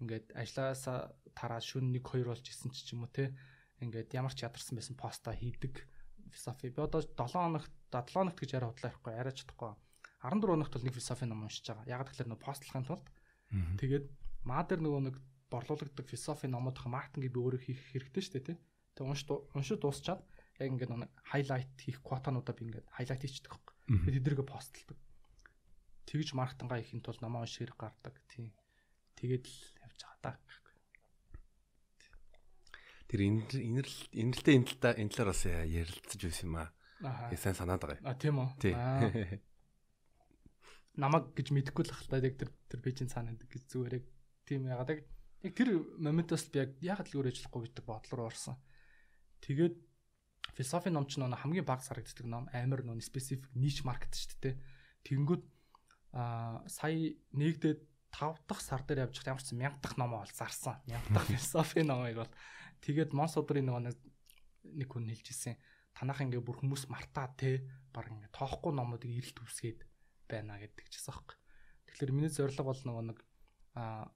ингээд 0.00 0.26
ажилласаа 0.34 0.98
тараа 1.38 1.60
шүн 1.60 1.92
1 1.92 2.02
2 2.02 2.24
болж 2.26 2.44
исэн 2.48 2.70
ч 2.72 2.96
юм 2.96 3.04
уу 3.04 3.12
те 3.12 3.36
ингээд 3.84 4.16
ямар 4.16 4.34
ч 4.34 4.42
ядарсан 4.48 4.74
байсан 4.76 4.96
поста 4.96 5.30
хийдэг 5.36 5.84
философи. 6.32 6.72
Би 6.72 6.80
одоо 6.80 7.00
7 7.04 7.14
хоногт 7.30 7.72
7 7.92 8.14
хоногт 8.16 8.38
гэж 8.40 8.50
яриа 8.56 8.70
худлаа 8.70 8.92
ихгүй 8.92 9.12
яриач 9.20 9.38
чадахгүй. 9.44 9.72
14 10.24 10.48
хоногт 10.48 10.72
бол 10.72 10.86
нэг 10.86 10.94
философи 10.96 11.24
ном 11.28 11.44
уншиж 11.44 11.66
байгаа. 11.68 11.86
Яг 11.86 12.08
тэгэхээр 12.08 12.30
нөө 12.30 12.40
постлахын 12.40 12.86
тулд 12.86 13.06
тэгээд 13.50 14.06
маа 14.46 14.62
дээр 14.64 14.80
нөгөө 14.80 15.02
нэг 15.10 15.16
борлуулагддаг 15.50 16.06
философи 16.06 16.46
номууд 16.46 16.78
хаа 16.78 16.90
маркетинг 16.94 17.26
би 17.26 17.40
өөрөө 17.42 17.60
хийх 17.66 17.82
хэрэгтэй 17.90 18.22
шүү 18.22 18.34
дээ 18.38 18.46
тий. 18.54 18.58
Тэг 18.94 19.04
унш 19.04 19.26
уншиж 19.26 19.78
дуусчаад 19.82 20.22
яг 20.62 20.68
ингээд 20.70 20.94
нэг 20.94 21.10
хайлайт 21.26 21.74
хийх 21.74 21.98
квотануудаа 22.06 22.54
би 22.54 22.70
ингээд 22.70 22.86
хайлайт 22.94 23.22
хийчихдэг 23.26 23.50
байхгүй. 23.50 23.74
Тэгээд 23.90 24.16
тэдэргээ 24.22 24.46
постлдог. 24.46 24.98
Тэгж 26.06 26.28
маркетингаа 26.38 26.78
хийхин 26.78 27.02
тулд 27.02 27.20
номоо 27.20 27.42
унших 27.42 27.74
гардаг 27.74 28.14
тий. 28.30 28.54
Тэгээд 29.18 29.44
л 29.50 29.58
явж 29.82 29.98
байгаа 30.06 30.22
даа. 30.22 30.36
Тэр 33.10 33.20
энэ 33.26 34.34
талаа 34.38 34.94
энэ 34.94 35.10
талаар 35.10 35.34
бас 35.34 35.42
ярилцаж 35.50 36.20
байсан 36.22 36.46
юм 36.46 36.56
аа. 36.62 36.70
Аа. 37.02 37.34
Сайн 37.34 37.58
санаад 37.58 37.82
байгаа. 37.82 37.98
А 38.06 38.14
тийм 38.14 38.38
үү. 38.38 38.48
Тий. 38.62 38.74
Намаг 40.98 41.34
гэж 41.36 41.54
мэдэхгүй 41.54 41.84
л 41.86 41.94
хальтаа 41.94 42.24
яг 42.24 42.36
тэр 42.40 42.50
тэр 42.66 42.80
пэйжийн 42.82 43.10
цаана 43.12 43.36
гэж 43.36 43.62
зүгээр 43.70 43.94
яг 44.02 44.06
тийм 44.46 44.66
яагаад 44.66 44.90
яг 44.96 45.00
яг 45.46 45.52
тэр 45.54 45.68
моментоос 46.00 46.50
би 46.50 46.58
яг 46.64 46.70
яагаад 46.82 47.08
л 47.10 47.16
өөр 47.22 47.30
ажиллахгүй 47.30 47.62
гэдэг 47.70 47.84
бодол 47.86 48.12
руу 48.18 48.26
орсон. 48.32 48.56
Тэгээд 49.44 49.76
философи 50.56 50.90
ном 50.90 51.06
ч 51.06 51.22
нөө 51.22 51.30
хамгийн 51.30 51.66
баг 51.68 51.80
зарагддаг 51.86 52.26
ном 52.26 52.50
амар 52.50 52.82
нөө 52.82 53.00
специфик 53.04 53.46
ниш 53.54 53.86
маркет 53.86 54.12
шүү 54.18 54.38
дээ. 54.42 54.54
Тэнгүүд 55.06 55.44
аа 56.18 56.66
сая 56.66 57.14
нэгдээд 57.32 57.80
5 58.10 58.50
дахь 58.50 58.62
сар 58.64 58.82
дээр 58.82 59.06
явж 59.06 59.22
байгаа 59.22 59.38
ямар 59.38 59.44
ч 59.46 59.54
1000 59.54 59.78
дахь 59.78 59.96
номоо 59.96 60.26
бол 60.26 60.34
зарсан. 60.34 60.82
1000 60.90 61.14
дахь 61.14 61.30
философи 61.34 61.86
номыг 61.86 62.18
бол 62.18 62.32
Тэгээд 62.80 63.12
Монс 63.12 63.36
өдрийн 63.36 63.68
нөгөө 63.68 63.92
нэг 64.80 64.88
хүн 64.88 65.12
хэлж 65.12 65.26
ирсэн. 65.28 65.60
Танах 65.92 66.24
ингээ 66.24 66.40
бүр 66.40 66.64
хүмүүс 66.64 66.88
мартаа 66.88 67.28
те 67.36 67.60
баг 67.92 68.08
ингээ 68.08 68.32
тоохгүй 68.32 68.72
номуудыг 68.72 69.12
ирэлт 69.12 69.36
үсгээд 69.44 69.84
байна 70.30 70.62
гэдэг 70.62 70.86
чийсэн 70.86 71.12
аахгүй. 71.12 71.36
Тэгэхээр 71.90 72.14
миний 72.14 72.30
зорилго 72.30 72.64
бол 72.64 72.80
нөгөө 72.86 73.04
нэг 73.10 73.18
а 73.74 74.06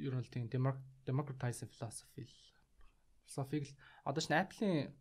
ер 0.00 0.16
нь 0.16 0.24
тийм 0.32 0.48
democratizing 0.48 1.68
philosophy 1.68 2.24
философиг 3.28 3.68
л 3.68 3.76
одоо 4.08 4.22
ч 4.24 4.32
Apple-ийн 4.32 4.92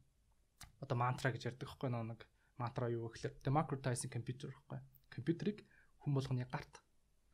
одоо 0.84 0.98
мантра 1.00 1.32
гэж 1.32 1.56
ярьдаг 1.56 1.68
байхгүй 1.68 1.90
нэг 1.90 2.28
мантра 2.60 2.92
юу 2.92 3.10
гэхээр 3.10 3.42
democratizing 3.42 4.12
computer 4.12 4.52
байхгүй. 4.52 4.80
Компьютерийг 5.10 5.66
хүн 6.04 6.14
болгоны 6.14 6.46
гарт 6.46 6.82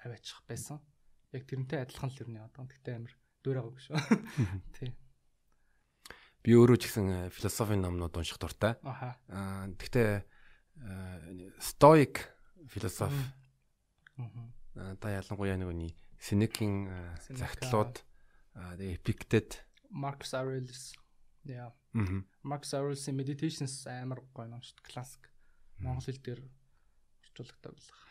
аваачих 0.04 0.42
байсан. 0.48 0.80
Яг 1.36 1.44
тэрнтэй 1.44 1.84
адилхан 1.84 2.12
л 2.14 2.32
нь 2.32 2.40
одоо 2.40 2.64
тэгтээ 2.66 2.96
амир 2.96 3.14
дөр 3.44 3.60
байгаа 3.62 3.82
шүү. 3.84 3.98
Тий. 4.80 4.90
Би 6.44 6.56
өөрөө 6.56 6.78
ч 6.80 6.88
гэсэн 6.88 7.28
философийн 7.34 7.84
номнууд 7.84 8.16
унших 8.16 8.40
дуртай. 8.40 8.80
Аа. 8.84 9.68
Гэхдээ 9.76 10.24
стоик 11.60 12.30
философи. 12.68 13.16
Аа. 14.18 14.96
Та 15.02 15.10
ялангуяа 15.10 15.58
нэг 15.58 15.70
үний 15.70 15.94
Синекийн 16.22 16.90
загтлууд 17.30 18.02
тэгээ 18.54 18.98
Epictet, 18.98 19.62
Marcus 19.94 20.34
Aurelius. 20.34 20.94
Яа. 21.46 21.74
Marcus 22.44 22.74
Aurelius 22.74 23.06
Meditations 23.14 23.86
амар 23.86 24.22
гоё 24.34 24.50
ном 24.50 24.62
шүү 24.62 24.82
дээ. 24.82 24.90
Классик. 24.90 25.30
Монгол 25.80 26.06
хэл 26.06 26.22
дээр 26.22 26.42
орчуулдаг 27.22 27.58
байлаа. 27.62 28.02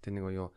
Тэ 0.00 0.10
нэг 0.10 0.24
юу 0.32 0.48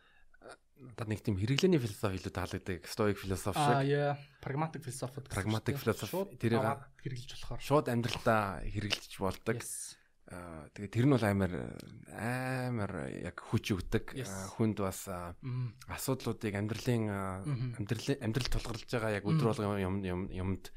одоо 0.76 1.06
нэг 1.08 1.20
тийм 1.24 1.36
хэрэглээний 1.40 1.80
философи 1.80 2.20
илүү 2.20 2.32
таалагддаг. 2.32 2.84
Стоик 2.88 3.16
философи 3.20 3.56
шиг. 3.56 3.76
Аа 3.76 3.84
яа, 3.84 4.12
прагматик 4.44 4.84
философи. 4.84 5.24
Прагматик 5.28 5.76
философи 5.80 6.36
тэрийг 6.36 6.64
хэрэгжилж 7.00 7.40
болохоор 7.40 7.60
шууд 7.60 7.86
амьдралдаа 7.88 8.64
хэрэгжилж 8.64 9.14
болдог. 9.20 9.60
Аа 9.60 10.05
тэгээд 10.26 10.90
тэр 10.90 11.06
нь 11.06 11.14
бол 11.14 11.22
амар 11.22 11.52
амар 12.10 12.92
яг 13.14 13.38
хүч 13.38 13.78
өгдөг. 13.78 14.18
Хүнд 14.58 14.82
бас 14.82 15.06
асуудлуудыг 15.86 16.50
амьдралын 16.50 17.06
амьдрал 17.78 18.06
амьдрал 18.18 18.50
тулгарлаж 18.50 18.90
байгаа 18.90 19.16
яг 19.22 19.24
өдөр 19.24 19.54
болгон 19.54 20.02
юм 20.02 20.26
юмд 20.34 20.74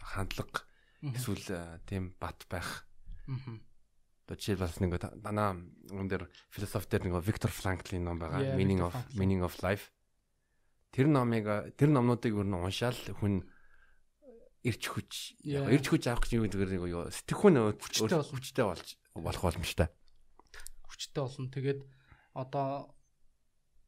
хандлага 0.00 0.64
эсвэл 1.04 1.82
тийм 1.84 2.16
бат 2.16 2.48
байх. 2.48 2.88
Одоо 4.24 4.36
жишээл 4.40 4.64
бас 4.64 4.80
нэг 4.80 4.96
дана 5.20 5.52
юм 5.92 6.08
дээр 6.08 6.32
философи 6.48 6.88
дээр 6.96 7.12
нэг 7.12 7.20
Виктор 7.26 7.52
Франклин 7.52 8.08
ном 8.08 8.16
байгаа. 8.16 8.56
Meaning 8.56 8.80
of 8.80 8.96
Meaning 9.18 9.44
of 9.44 9.60
Life. 9.60 9.92
Тэр 10.96 11.12
номыг 11.12 11.76
тэр 11.76 11.92
номнуудыг 11.92 12.32
өөр 12.32 12.48
нь 12.48 12.56
уншаал 12.56 12.96
хүн 13.20 13.44
ирч 14.62 14.82
хүч 14.86 15.12
ирч 15.42 15.86
хүч 15.90 16.04
авах 16.06 16.26
гэж 16.26 16.32
юу 16.38 16.46
гэдэг 16.46 16.70
нэг 16.70 16.86
юу 16.86 17.10
сэтгэхүйн 17.10 17.74
хүчтэй 17.82 18.64
болж 18.64 18.88
болох 19.18 19.42
боломжтой. 19.42 19.88
Хүчтэй 20.86 21.22
болно. 21.22 21.50
Тэгээд 21.50 21.80
одоо 22.38 22.94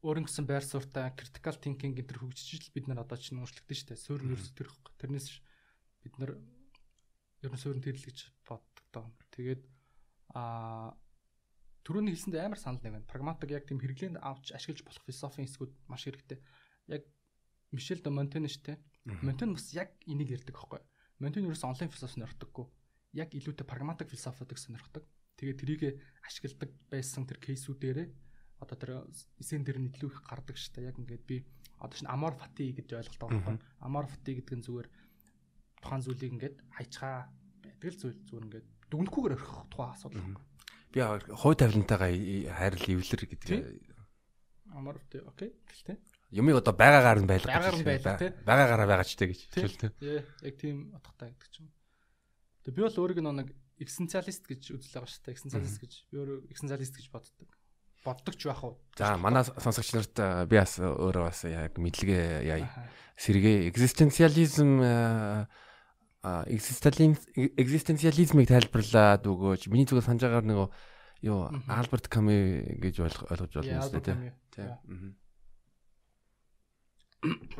өөрөнгө 0.05 0.29
гэсэн 0.29 0.45
байр 0.45 0.61
суурьтай 0.61 1.09
critical 1.17 1.55
thinking 1.57 1.95
гэдэг 1.97 2.21
хөгжиж 2.21 2.69
бид 2.75 2.85
нар 2.85 3.01
одоо 3.01 3.17
чинь 3.17 3.41
өөрчлөгдөн 3.41 3.79
штэ. 3.79 3.95
Суурь 3.97 4.27
ерөөс 4.27 4.53
төрөх. 4.53 4.75
Тэрнээс 5.01 5.41
бид 6.05 6.15
нар 6.21 6.37
ер 7.41 7.51
нь 7.51 7.57
суурь 7.57 7.81
төрөл 7.81 8.05
гэж 8.05 8.29
боддог. 8.45 9.15
Тэгээд 9.33 9.63
а 10.35 10.93
түрүүний 11.87 12.13
хэлсэнд 12.13 12.37
амар 12.37 12.61
санал 12.61 12.83
нэг 12.85 12.93
байна. 13.01 13.09
Прагматик 13.09 13.49
яг 13.49 13.65
тийм 13.65 13.81
хэрэглээнд 13.81 14.21
авч 14.21 14.53
ашиглаж 14.53 14.85
болох 14.85 15.05
философийн 15.09 15.47
хэсгүүд 15.49 15.73
маш 15.89 16.05
хэрэгтэй. 16.05 16.39
Яг 16.91 17.03
Мишель 17.73 18.03
де 18.05 18.09
Монтен 18.13 18.45
штэ. 18.45 18.77
Монтен 19.05 19.53
бас 19.53 19.69
яг 19.73 19.93
энийг 20.09 20.33
ярьдаг 20.33 20.57
байхгүй. 20.57 20.81
Монтен 21.21 21.45
ерөөс 21.45 21.63
онлайн 21.63 21.93
философи 21.93 22.17
сонирхдаггүй. 22.17 22.65
Яг 23.13 23.29
илүүтэй 23.37 23.65
прагматик 23.65 24.09
философиудаг 24.09 24.57
сонирхдаг. 24.57 25.05
Тэгээ 25.37 25.55
тэрийг 25.61 25.81
ашигладаг 26.25 26.71
байсан 26.89 27.29
тэр 27.29 27.37
кейсүүдээрээ 27.37 28.07
одоо 28.59 28.77
тэр 28.79 28.91
эсэн 29.39 29.63
дээр 29.63 29.79
нь 29.83 29.91
илүү 29.93 30.09
их 30.09 30.19
гардаг 30.25 30.57
штэ. 30.57 30.89
Яг 30.89 30.97
ингээд 30.97 31.23
би 31.27 31.45
одоо 31.77 31.95
чинь 31.95 32.09
amor 32.09 32.33
fati 32.33 32.71
гэж 32.73 32.97
ойлголт 32.97 33.19
байгаа 33.19 33.39
байхгүй. 33.43 33.57
Amor 33.83 34.05
fati 34.07 34.31
гэдэг 34.39 34.55
нь 34.57 34.65
зүгээр 34.65 34.87
тухайн 35.83 36.01
зүйлийг 36.01 36.33
ингээд 36.39 36.57
хайчгаа 36.73 37.17
байдаг 37.61 37.89
л 37.91 37.99
зүйл 37.99 38.19
зүгээр 38.25 38.45
ингээд 38.47 38.67
дүгнэхгүйгээр 38.89 39.35
орхих 39.35 39.55
тухайн 39.69 39.93
асуудал. 39.93 40.39
Би 40.95 40.99
хой 41.35 41.55
тавилантайгаа 41.59 42.11
хайрл 42.55 42.85
эвлэр 42.95 43.23
гэдэг. 43.27 43.59
Амар 44.71 44.97
окей. 45.03 45.51
Гэлтэй. 45.67 45.99
Юмыг 46.31 46.61
одоо 46.61 46.73
байгаагаар 46.73 47.19
нь 47.21 47.29
байлгах. 47.29 47.53
Байгаагаар 47.53 47.81
нь 47.81 47.85
байлгах 47.85 48.19
тий. 48.21 48.31
Байгаагаар 48.45 48.89
байгаач 48.89 49.11
тий 49.13 49.27
гэж 49.29 49.39
хэлдэг. 49.53 49.91
Тий. 49.99 50.19
Яг 50.41 50.55
тийм 50.57 50.77
утгатай 50.95 51.35
гэдэг 51.35 51.49
ч 51.51 51.55
юм. 51.61 51.69
Тэгээ 52.65 52.75
би 52.75 52.81
бол 52.81 52.99
өөрийг 53.05 53.21
нэг 53.21 53.49
экзистенциалист 53.77 54.43
гэж 54.47 54.61
үзэл 54.73 54.93
байгаа 54.97 55.11
шүү 55.11 55.21
дээ. 55.21 55.35
Экзистенциалист 55.35 55.77
гэж 55.83 55.93
би 56.09 56.15
өөрөө 56.17 56.37
экзистенциалист 56.49 56.93
гэж 56.97 57.07
боддог. 57.13 57.49
боддог 58.05 58.37
ч 58.37 58.45
байх 58.45 58.61
уу. 58.63 58.77
За 58.95 59.17
манай 59.17 59.43
сонсогч 59.43 59.91
нарт 59.97 60.15
би 60.47 60.55
бас 60.61 60.77
өөрөө 60.77 61.23
бас 61.25 61.41
яг 61.49 61.73
мэдлэгээ 61.81 62.45
яа 62.45 62.61
сэргээ 63.17 63.65
экзистенциализм 63.73 64.85
экзистенциализмыг 66.25 68.45
тайлбарлаад 68.49 69.25
өгөөч. 69.25 69.69
Миний 69.73 69.89
зүгээр 69.89 70.05
санаж 70.05 70.21
байгаа 70.21 70.45
нөгөө 70.45 70.69
юу 71.25 71.49
Альберт 71.65 72.05
Ками 72.09 72.61
гэж 72.77 73.01
ойлгож 73.01 73.57
болно 73.57 73.81
шүү 73.89 74.01
дээ. 74.05 74.37
Тийм. 74.53 75.17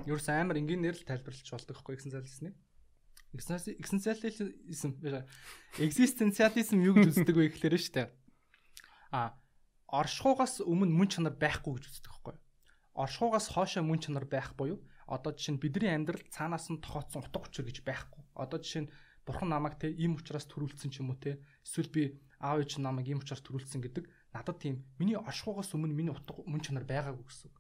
Юурс 0.06 0.28
амар 0.30 0.58
энгийнээр 0.60 0.95
л 0.99 1.08
тайлбарлаж 1.08 1.47
болдог 1.49 1.76
хгүй 1.80 1.95
экзистенциализм. 1.95 2.53
Экзистенциализм 3.36 4.51
экзистенциализм 5.80 6.78
юу 6.84 6.95
гэж 6.95 7.16
үздэг 7.16 7.36
вэ 7.36 7.49
гэхээр 7.56 7.76
шүү 7.80 7.93
дээ. 7.95 8.08
А 9.12 9.36
оршихугаас 9.89 10.62
өмнө 10.64 10.91
мөн 10.91 11.10
чанар 11.10 11.36
байхгүй 11.36 11.80
гэж 11.80 11.86
үздэг 11.88 12.14
хгүй. 12.14 12.36
Оршихугаас 12.95 13.47
хоошоо 13.51 13.84
мөн 13.84 13.99
чанар 13.99 14.26
байх 14.28 14.56
буюу 14.56 14.80
одоо 15.08 15.34
жишээ 15.34 15.56
нь 15.56 15.62
бидний 15.62 15.91
амьдрал 15.93 16.24
цаанаас 16.34 16.70
нь 16.74 16.82
тохиолдсон 16.82 17.22
утга 17.22 17.45
учир 17.45 17.66
гэж 17.66 17.86
байхгүй. 17.86 18.24
Одоо 18.34 18.58
жишээ 18.62 18.84
нь 18.86 18.91
бурхан 19.26 19.49
намайг 19.49 19.78
те 19.78 19.89
ийм 19.89 20.18
учраас 20.18 20.45
төрүүлсэн 20.49 20.89
ч 20.89 21.01
юм 21.01 21.14
уу 21.14 21.20
те 21.22 21.41
эсвэл 21.62 21.93
би 21.93 22.03
аав 22.41 22.62
ээж 22.62 22.82
намайг 22.82 23.10
ийм 23.10 23.22
учраас 23.22 23.41
төрүүлсэн 23.45 23.82
гэдэг 23.86 24.06
надад 24.34 24.58
тийм 24.62 24.86
миний 24.97 25.18
оршихугаас 25.18 25.74
өмнө 25.78 25.93
миний 25.93 26.14
утга 26.14 26.41
мөн 26.45 26.62
чанар 26.62 26.86
байгаагүй 26.86 27.26
гэсэн. 27.26 27.51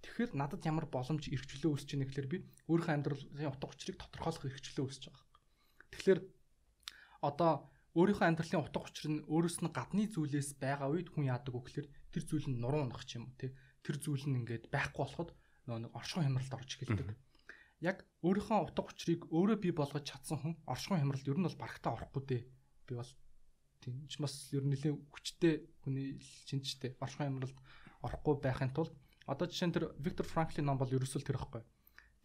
Тэгэхээр 0.00 0.32
надад 0.32 0.64
ямар 0.64 0.86
боломж 0.88 1.28
эрхчлөө 1.28 1.76
үүсэж 1.76 1.88
байна 1.92 2.08
гэхээр 2.08 2.28
би 2.32 2.38
өөрийнхөө 2.72 2.94
амьдралын 2.96 3.52
утга 3.52 3.68
учирыг 3.68 3.96
тодорхойлох 4.00 4.48
эрхчлөө 4.48 4.84
үүсэж 4.88 5.02
байгаа. 5.12 5.26
Тэгэхээр 5.92 6.20
одоо 7.20 7.52
өөрийнхөө 7.98 8.26
амьдралын 8.30 8.62
утга 8.64 8.80
учир 8.86 9.06
нь 9.10 9.24
өөрөөс 9.26 9.58
нь 9.60 9.74
гадны 9.74 10.06
зүйлээс 10.08 10.56
байгаа 10.62 10.88
үед 10.94 11.08
хүн 11.10 11.28
яадаг 11.28 11.52
вэ 11.52 11.60
гэхээр 11.66 11.88
тэр 12.14 12.22
зүйл 12.24 12.46
нь 12.48 12.60
нуруу 12.62 12.86
унах 12.86 13.04
юм 13.12 13.34
тий. 13.34 13.50
Тэр 13.84 13.96
зүйл 13.98 14.24
нь 14.30 14.38
ингээд 14.40 14.70
байхгүй 14.70 15.02
болоход 15.04 15.30
нөгөө 15.66 15.80
нэг 15.84 15.92
оршихуй 15.98 16.24
хямралд 16.24 16.54
орж 16.54 16.70
эхэлдэг. 16.78 17.18
Яг 17.82 17.98
өөрийнхөө 18.22 18.58
утга 18.70 18.82
учирыг 18.86 19.26
өөрөө 19.28 19.58
бий 19.58 19.74
болгож 19.74 20.04
чадсан 20.06 20.38
хүн 20.38 20.54
оршихуй 20.70 21.02
хямралд 21.02 21.26
ер 21.26 21.38
нь 21.40 21.46
бол 21.50 21.60
барагтаа 21.60 21.92
орохгүй 21.98 22.22
дээ. 22.30 22.42
Би 22.86 22.92
бол 22.94 23.12
тийм 23.82 24.06
ч 24.06 24.14
бас 24.22 24.34
ер 24.54 24.64
нь 24.64 24.72
нэлийн 24.72 24.96
хүчтэй 25.10 25.54
хүний 25.82 26.20
шинжтэй 26.46 26.94
оршихуй 27.02 27.26
хямралд 27.26 27.58
орохгүй 28.06 28.34
байхын 28.38 28.70
тулд 28.70 28.94
Одоо 29.26 29.46
жишээ 29.48 29.68
нь 29.68 29.74
тэр 29.76 29.84
Виктор 29.98 30.26
Франклин 30.26 30.66
ном 30.68 30.78
бол 30.78 30.90
ерөөсөө 30.90 31.22
тэр 31.24 31.40
ихгүй. 31.40 31.62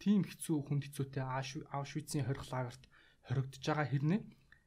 Тим 0.00 0.24
хэцүү 0.24 0.56
хүнд 0.68 0.84
хэцүүтэй 0.88 1.24
Аушвицийн 1.24 2.28
хорих 2.28 2.48
лагерт 2.52 2.82
хоригдож 3.28 3.64
байгаа 3.64 3.88
хэрнээ 3.88 4.20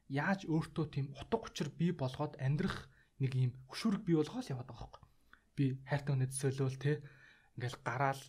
яаж 0.09 0.49
өөртөө 0.49 0.85
тийм 0.89 1.07
утга 1.13 1.45
учир 1.45 1.69
бий 1.69 1.93
болгоод 1.93 2.41
амьдрах 2.41 2.89
нэг 3.21 3.31
юм 3.37 3.53
хөшүүрэг 3.69 4.03
бий 4.03 4.17
болгоод 4.17 4.49
яваад 4.49 4.69
байгаа 4.69 4.89
байхгүй. 4.89 5.03
Би 5.55 5.65
хайртай 5.85 6.11
хүнээ 6.15 6.31
төсөөлөөл 6.33 6.77
те 6.81 6.91
ингээл 7.55 7.77
гараал 7.85 8.23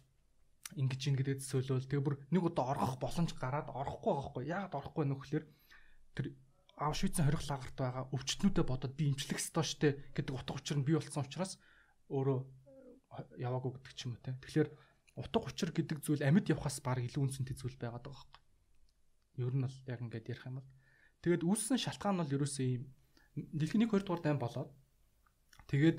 ингэж 0.76 1.00
ин 1.08 1.16
гэдэг 1.16 1.40
төсөөлөөл 1.40 1.88
тэгээ 1.88 2.06
бүр 2.06 2.16
нэг 2.30 2.42
удаа 2.44 2.66
орох 2.74 3.00
боломж 3.00 3.30
гараад 3.38 3.72
орохгүй 3.72 4.12
байгаа 4.12 4.22
байхгүй. 4.28 4.44
Яагаад 4.50 4.78
орохгүй 4.78 5.04
нөхлөөр 5.08 5.44
тэр 6.14 6.26
Аушвицийн 6.80 7.26
хорих 7.26 7.44
лагерт 7.48 7.76
байгаа 7.76 8.04
өвчтнүүдэд 8.14 8.66
бодоод 8.66 8.94
би 8.96 9.04
имчлэх 9.12 9.40
ёстой 9.40 9.64
штэ 9.64 9.88
гэдэг 10.16 10.34
утга 10.36 10.56
учир 10.56 10.76
нь 10.78 10.86
бий 10.86 10.96
болсон 10.96 11.24
учраас 11.24 11.58
өөрөө 12.08 12.38
яваагүй 13.38 13.70
гэдэг 13.74 13.94
ч 13.94 14.06
юм 14.06 14.14
уу 14.14 14.22
те. 14.22 14.38
Тэгэхээр 14.38 14.68
утга 15.18 15.38
учир 15.42 15.70
гэдэг 15.74 15.98
зүйл 16.02 16.22
амьд 16.22 16.46
явахаас 16.50 16.78
баг 16.80 17.02
илүү 17.02 17.22
үнцэнтэй 17.26 17.56
зүйл 17.58 17.76
байгаад 17.76 18.06
байгаа 18.06 18.22
байхгүй. 18.22 18.40
Ер 19.42 19.54
нь 19.54 19.64
бол 19.66 19.78
яг 19.90 20.00
ингээд 20.00 20.30
ярих 20.30 20.46
юм 20.46 20.56
бол 20.62 20.68
тэгээд 21.22 21.42
үүссэн 21.44 21.78
шалтгаан 21.80 22.22
бол 22.22 22.34
ерөөсөө 22.38 22.66
ийм 22.66 22.84
дэлхийн 23.34 23.86
1 23.86 23.90
2 23.90 24.06
дугаар 24.06 24.22
дайм 24.22 24.38
болоод 24.38 24.70
тэгээд 25.70 25.98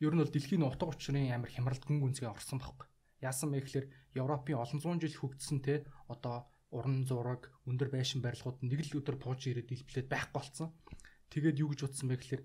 ер 0.00 0.12
нь 0.16 0.20
бол 0.22 0.32
дэлхийн 0.32 0.64
утга 0.64 0.88
учирын 0.88 1.32
амар 1.32 1.50
хямралт 1.52 1.84
гүн 1.84 2.00
гүнзгий 2.00 2.28
орсон 2.28 2.60
байхгүй. 2.60 2.88
Яасан 3.20 3.52
бэ 3.52 3.64
гэхээр 3.64 3.86
Европын 4.16 4.60
олон 4.60 4.80
зуун 4.80 5.00
жил 5.00 5.12
хөгжсөн 5.12 5.60
те 5.64 5.84
одоо 6.08 6.48
уран 6.72 7.04
зураг, 7.08 7.48
өндөр 7.64 7.88
байшин 7.88 8.20
барилгууд 8.20 8.60
нэг 8.60 8.80
л 8.92 9.00
өдөр 9.00 9.16
бууж 9.16 9.48
ирээд 9.48 9.72
илплээд 9.72 10.08
байхгүй 10.12 10.36
болцсон. 10.36 10.68
Тэгээд 11.32 11.60
юу 11.64 11.72
гэж 11.72 11.80
утсан 11.88 12.12
бэ 12.12 12.20
гэхээр 12.20 12.42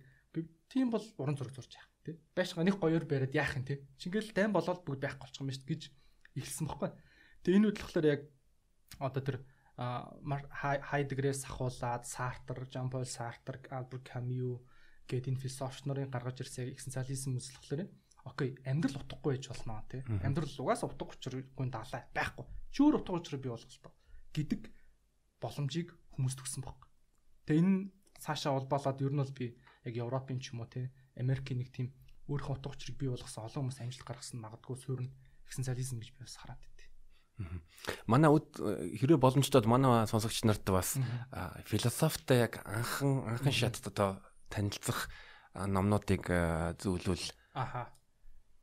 тийм 0.72 0.88
бол 0.94 1.04
уран 1.20 1.36
зураг 1.36 1.52
зурж 1.52 1.76
яах 1.76 1.91
тий. 2.04 2.16
Байшгаа 2.36 2.66
нэг 2.66 2.78
гоёор 2.78 3.06
бариад 3.06 3.34
яах 3.36 3.58
юм 3.58 3.66
тий. 3.66 3.82
Чингээл 3.98 4.34
дайм 4.34 4.52
болоод 4.54 4.82
бүгд 4.86 5.02
байхгүй 5.02 5.26
болчих 5.26 5.42
юм 5.42 5.52
шүү 5.52 5.68
гэж 5.70 5.82
ихэлсэн 6.38 6.68
баггүй. 6.68 6.90
Тэгээ 7.44 7.58
энэ 7.58 7.70
болохоор 7.74 8.08
яг 8.08 8.22
одоо 9.00 9.24
тэр 9.24 9.38
Хайдегрээс 9.82 11.48
ахуулаад 11.50 12.06
Сартер, 12.06 12.70
Жан-Пол 12.70 13.06
Сартер, 13.06 13.58
Альберт 13.72 14.06
Камю 14.06 14.62
гэдэг 15.10 15.34
энэ 15.34 15.42
философч 15.42 15.90
нарын 15.90 16.12
гаргаж 16.12 16.46
ирсэн 16.46 16.70
экзистенциализм 16.70 17.40
үзлэхлээр 17.40 17.90
окей 18.30 18.54
амьдрал 18.68 19.02
утгагүй 19.02 19.42
байж 19.42 19.50
болно 19.50 19.82
тий. 19.90 20.06
Амьдрал 20.22 20.54
угаасаа 20.62 20.92
утга 20.92 21.10
учиргүй 21.10 21.68
далай 21.74 22.04
байхгүй. 22.14 22.46
Чүүр 22.76 23.02
утга 23.02 23.18
учир 23.18 23.42
бий 23.42 23.50
болгох 23.50 23.96
гэдэг 24.36 24.62
боломжийг 25.42 25.90
хүмүүс 26.14 26.38
төгсөн 26.38 26.62
баг. 26.62 26.86
Тэгээ 27.50 27.64
энэ 27.66 27.90
цаашаа 28.22 28.54
улбаалаад 28.62 29.02
ер 29.02 29.10
нь 29.10 29.22
бол 29.24 29.34
би 29.34 29.58
яг 29.82 29.94
Европын 29.98 30.38
ч 30.38 30.54
юм 30.54 30.62
уу 30.62 30.70
тий 30.70 30.94
Америкийн 31.22 31.62
нэг 31.62 31.70
тийм 31.72 31.88
өөрийнхөө 32.28 32.58
утга 32.58 32.74
учирыг 32.74 32.98
бий 32.98 33.10
болгосон 33.10 33.46
олон 33.46 33.70
хүмүүс 33.70 33.80
амжилт 33.82 34.08
гаргасан 34.08 34.42
магадгүй 34.42 34.76
суурь 34.78 35.04
нь 35.06 35.14
экзистенциализм 35.46 36.02
гэж 36.02 36.10
би 36.16 36.26
бас 36.26 36.36
хараад 36.42 36.62
байт. 36.62 36.80
Манай 38.06 38.30
үд 38.30 38.50
хэрвээ 38.58 39.18
боломжтой 39.18 39.66
манай 39.66 40.06
сонсогч 40.06 40.46
нарт 40.46 40.66
бас 40.70 40.98
философитой 41.66 42.46
яг 42.46 42.62
анхан 42.66 43.26
анхан 43.26 43.54
шатд 43.54 43.88
одоо 43.90 44.22
танилцах 44.50 45.10
номнуудыг 45.56 46.28
зөвлөвөл. 46.80 47.28
Аха. 47.54 47.92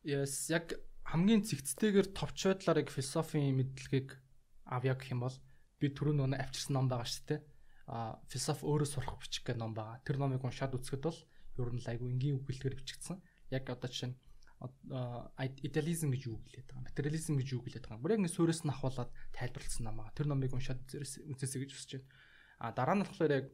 Yes, 0.07 0.49
яг 0.49 0.73
хамгийн 1.05 1.45
цэгцтэйгээр 1.45 2.15
товч 2.15 2.49
байдлаар 2.49 2.87
яг 2.87 2.91
философийн 2.95 3.57
мэдлэгийг 3.59 4.17
авъя 4.65 4.95
гэх 4.95 5.13
юм 5.13 5.27
бол 5.27 5.37
би 5.81 5.93
түрүүн 5.93 6.23
нөгөө 6.23 6.41
авчирсан 6.41 6.75
ном 6.77 6.87
байгаа 6.89 7.09
шүү 7.09 7.25
дээ. 7.29 7.41
А 7.89 8.21
философи 8.29 8.65
өөрөө 8.65 8.89
сурах 8.89 9.19
бичих 9.21 9.45
гэх 9.45 9.59
ном 9.59 9.73
байгаа. 9.75 10.01
Тэр 10.05 10.17
номыг 10.21 10.45
уншаад 10.45 10.77
үзэхэд 10.77 11.03
бол 11.05 11.19
ер 11.59 11.71
нь 11.75 11.83
айгүй 11.83 12.09
энгийн 12.15 12.37
үг 12.39 12.45
бэлтгэр 12.47 12.79
бичигдсэн. 12.79 13.19
Яг 13.51 13.69
одоо 13.71 13.89
жишээ 13.91 14.15
нь 14.15 14.17
идеализм 14.59 16.11
гэж 16.11 16.23
юу 16.27 16.43
гэлээд 16.43 16.69
байгаа. 16.71 16.87
Материализм 16.91 17.35
гэж 17.39 17.49
юу 17.55 17.63
гэлээд 17.63 17.87
байгаа. 17.87 18.03
Бүр 18.03 18.15
яг 18.19 18.23
нэг 18.27 18.33
суурьас 18.35 18.63
нь 18.67 18.73
ахуулаад 18.75 19.11
тайлбарлсан 19.31 19.85
ном 19.87 20.03
аа. 20.03 20.15
Тэр 20.19 20.27
номыг 20.27 20.51
уншаад 20.51 20.83
үзээсэй 20.91 21.61
гэж 21.63 21.71
хүсэж 21.75 21.91
байна. 22.03 22.11
А 22.59 22.75
дараа 22.75 22.99
нь 22.99 23.03
болохоор 23.07 23.33
яг 23.39 23.47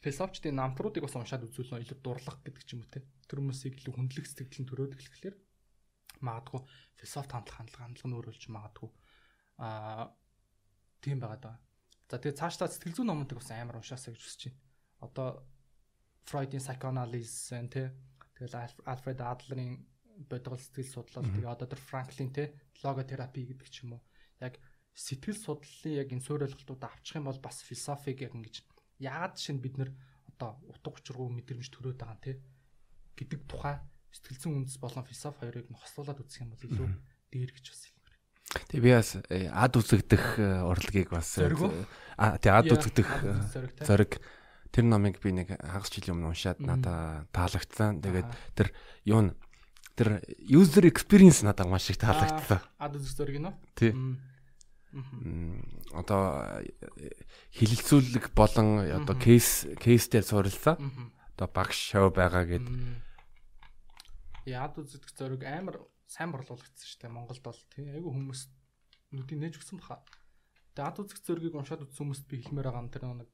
философчдын 0.00 0.56
намтруудыг 0.56 1.04
бас 1.04 1.12
уншаад 1.12 1.44
үзүүлнэ 1.44 1.84
илүү 1.84 1.98
дурлах 2.00 2.40
гэдэг 2.40 2.64
ч 2.64 2.72
юм 2.72 2.82
уу 2.82 2.90
те. 2.90 3.04
Тэр 3.28 3.44
хүмүүсийг 3.44 3.84
илүү 3.84 3.92
хүндлэх 3.92 4.26
сэтгэл 4.26 4.64
нь 4.64 4.68
төрөөд 4.72 4.96
эхлэхлээр 4.96 5.36
магадгүй 6.24 6.60
философи 6.96 7.30
хандлага 7.30 7.58
хандлага 7.60 7.84
хандлага 7.84 8.08
нь 8.08 8.16
өөрөлж 8.16 8.42
магадгүй 8.48 8.90
а 9.62 10.10
тийм 11.04 11.18
байгаад 11.20 11.42
байгаа. 11.42 11.60
За 12.10 12.18
тэгээ 12.18 12.38
цаашдаа 12.38 12.68
сэтгэл 12.68 12.96
зүйн 12.96 13.08
номуудыг 13.12 13.38
бас 13.38 13.50
амар 13.54 13.78
уншаасаа 13.78 14.14
гэж 14.14 14.22
хүсэж 14.22 14.42
байна. 14.50 14.58
Одоо 15.06 15.28
Фройдын 16.28 16.62
psychoanalysis 16.62 17.50
тий. 17.72 17.88
Тэгэл 18.38 18.54
Альфред 18.86 19.20
Адлерийн 19.20 19.86
бодгол 20.28 20.58
сэтгэл 20.58 21.06
судлал 21.06 21.26
тэгээ 21.26 21.50
одоо 21.50 21.66
тэр 21.68 21.80
Франклин 21.80 22.30
тий 22.32 22.52
логотерапи 22.82 23.46
гэдэг 23.46 23.68
ч 23.70 23.86
юм 23.86 23.98
уу. 23.98 24.02
Яг 24.40 24.58
сэтгэл 24.94 25.36
судлалын 25.36 25.98
яг 25.98 26.08
энэ 26.12 26.24
суурь 26.24 26.46
ойлголтууд 26.46 26.82
авчих 26.84 27.16
юм 27.16 27.26
бол 27.30 27.40
бас 27.40 27.62
философиг 27.62 28.20
яг 28.22 28.34
ингэж 28.36 28.62
яагаад 29.00 29.36
шин 29.40 29.58
бид 29.58 29.78
нэр 29.78 29.90
одоо 30.28 30.60
утга 30.68 30.92
учиргүй 30.92 31.28
мэдрэмж 31.32 31.68
төрөөд 31.72 31.98
байгаа 31.98 32.16
юм 32.16 32.22
тий 32.22 32.36
гэдэг 33.16 33.40
тухай 33.48 33.76
сэтгэл 34.12 34.40
зүйн 34.40 34.56
үндэс 34.62 34.78
болон 34.78 35.04
философи 35.08 35.38
хоёрыг 35.40 35.66
нь 35.70 35.80
хослуулад 35.80 36.20
үзэх 36.20 36.44
юм 36.44 36.52
бол 36.52 36.66
илүү 36.66 36.88
дээр 37.32 37.50
гэж 37.56 37.66
бас 37.72 37.82
хэлмээр. 37.88 38.16
Тэгээ 38.68 38.84
би 38.84 38.92
бас 38.92 39.10
э, 39.16 39.48
ад 39.48 39.72
үзэгдэх 39.72 40.24
э, 40.36 40.48
урлагийг 40.68 41.08
бас 41.08 41.28
э, 41.40 41.48
а 42.20 42.36
тэгээ 42.36 42.58
ад 42.60 42.68
үзэгдэх 42.68 43.10
зориг 43.80 44.20
тэр 44.72 44.88
номыг 44.88 45.20
би 45.20 45.36
нэг 45.36 45.52
хагас 45.60 45.92
жилийн 45.92 46.16
өмнө 46.16 46.32
уншаад 46.32 46.58
надаа 46.64 47.28
таалагдсан. 47.36 48.00
Тэгээд 48.00 48.30
тэр 48.56 48.68
юу 49.04 49.20
н 49.28 49.36
тэр 49.92 50.24
user 50.40 50.88
experience 50.88 51.44
надад 51.44 51.68
маш 51.68 51.92
их 51.92 52.00
таалагдсан. 52.00 52.64
Ад 52.80 52.96
зориг 52.96 53.36
нь 53.36 53.48
үү? 53.52 53.54
Тий. 53.76 53.92
Одоо 55.92 56.64
хилэлцүүлэг 57.52 58.32
болон 58.32 58.88
одоо 58.88 59.16
кейс 59.20 59.68
кейстэй 59.76 60.24
суурилсан. 60.24 60.80
Одоо 61.36 61.48
багш 61.52 61.76
шоу 61.92 62.08
байгаа 62.08 62.48
гэд. 62.48 62.64
Яад 64.48 64.80
үзэх 64.80 65.04
зориг 65.12 65.44
амар 65.44 65.84
сайн 66.08 66.32
борлуулагдсан 66.32 66.88
шүү 66.88 67.00
дээ. 67.04 67.12
Монголд 67.12 67.44
бол 67.44 67.60
тий 67.76 67.92
айгүй 67.92 68.08
хүмүүс 68.08 68.40
нүдийг 69.12 69.38
нээж 69.38 69.54
өгсөн 69.60 69.78
баха. 69.84 70.00
Тэгээд 70.72 70.88
ад 70.88 71.00
үзэх 71.04 71.20
зоригийг 71.20 71.56
уншаад 71.56 71.84
үзсэн 71.84 72.08
хүмүүст 72.08 72.24
би 72.28 72.40
хэлмээр 72.40 72.68
байгаа 72.72 72.84
юм 72.84 72.92
тэр 72.92 73.04
нэг 73.12 73.28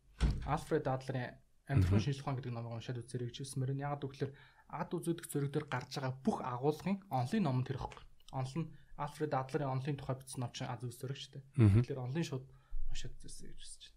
Альфред 0.46 0.86
Адлерын 0.88 1.36
амьдралын 1.68 2.02
шинжлэх 2.02 2.24
ухаан 2.24 2.36
гэдэг 2.40 2.54
номыг 2.54 2.72
уншаад 2.72 3.00
үзээрэй 3.04 3.28
гэж 3.28 3.36
хэлсэн 3.44 3.60
мөрөн. 3.60 3.84
Ягаад 3.84 4.02
гэвэл 4.04 4.34
ад 4.68 4.90
үзүүлэх 4.92 5.26
зөрөг 5.28 5.52
дээр 5.52 5.66
гарч 5.68 5.92
байгаа 6.00 6.14
бүх 6.24 6.38
агуулгын 6.44 6.96
онлын 7.12 7.44
ном 7.44 7.64
тэр 7.64 7.80
ихгүй. 7.80 8.04
Онл 8.32 8.54
нь 8.64 8.70
Альфред 8.98 9.32
Адлерын 9.32 9.72
онлын 9.76 9.96
тухай 10.00 10.16
бичсэн 10.16 10.40
ном 10.42 10.52
чинь 10.52 10.68
ад 10.68 10.82
үз 10.82 10.96
зөрөг 10.98 11.18
шүү 11.20 11.32
дээ. 11.38 11.44
Тэгэхээр 11.84 12.04
онлын 12.04 12.26
шууд 12.26 12.44
уншаад 12.90 13.14
үзээсэй 13.20 13.52
гэж 13.52 13.60
хэлж 13.60 13.82
байна. 13.84 13.96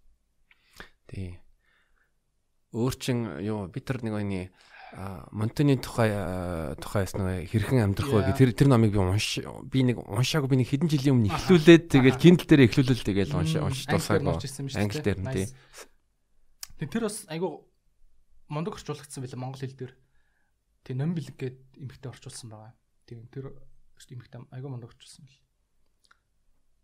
Тий. 1.08 1.30
Өөр 2.72 2.96
чин 3.00 3.18
юу 3.44 3.68
би 3.68 3.80
тэр 3.82 4.04
нэг 4.04 4.16
өний 4.16 4.46
Монтаны 5.32 5.80
тухай 5.80 6.12
тухайс 6.76 7.16
нэг 7.16 7.48
хэрхэн 7.48 7.88
амьдрах 7.88 8.12
вэ 8.12 8.28
гэх 8.28 8.40
тэр 8.44 8.52
тэр 8.52 8.68
номыг 8.76 8.92
би 8.92 9.00
унш 9.00 9.40
би 9.72 9.88
нэг 9.88 10.04
уншаагүй 10.04 10.52
би 10.52 10.60
нэг 10.60 10.68
хэдэн 10.68 10.92
жилийн 10.92 11.16
өмнө 11.16 11.32
эхлүүлээд 11.32 11.84
тэгээд 11.96 12.20
Kindle 12.24 12.48
дээр 12.52 12.68
эхлүүлэл 12.68 13.08
тэгээд 13.08 13.32
унш 13.32 13.56
унш 13.56 13.88
дуусаагүй 13.88 14.36
англи 14.76 15.00
дээр 15.00 15.20
нь 15.24 15.32
тий. 15.32 15.48
Тэр 16.82 17.06
бас 17.06 17.30
айгу 17.30 17.70
мондөг 18.50 18.74
орчуулагдсан 18.82 19.22
байлаа 19.22 19.38
монгол 19.38 19.62
хэл 19.62 19.78
дээр. 19.78 19.94
Тэг 20.82 20.98
ном 20.98 21.14
бэлэг 21.14 21.38
гээд 21.38 21.58
эмхтэй 21.78 22.10
орчуулсан 22.10 22.50
байгаа. 22.50 22.74
Тийм 23.06 23.30
тэр 23.30 23.54
эмхтэй 24.10 24.42
айгу 24.50 24.74
мондөг 24.74 24.90
орчуулсан 24.90 25.30
бэл. 25.30 25.42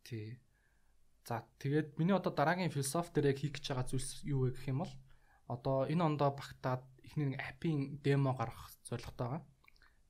Тий. 0.05 0.37
За 1.25 1.41
тэгээд 1.57 1.97
миний 1.97 2.13
одоо 2.13 2.29
дараагийн 2.29 2.69
философи 2.69 3.09
дээр 3.09 3.33
яг 3.33 3.41
хийх 3.41 3.57
гэж 3.57 3.73
байгаа 3.73 3.89
зүйлс 3.89 4.21
юу 4.21 4.45
вэ 4.45 4.53
гэх 4.53 4.69
юм 4.69 4.85
бол 4.85 4.93
одоо 5.49 5.89
энэ 5.89 6.05
ондоо 6.05 6.29
багтаад 6.29 6.85
эхний 7.01 7.33
нэг 7.33 7.41
апын 7.41 7.97
демо 8.05 8.37
гаргах 8.37 8.69
зорилготой 8.85 9.41
байгаа. 9.41 9.43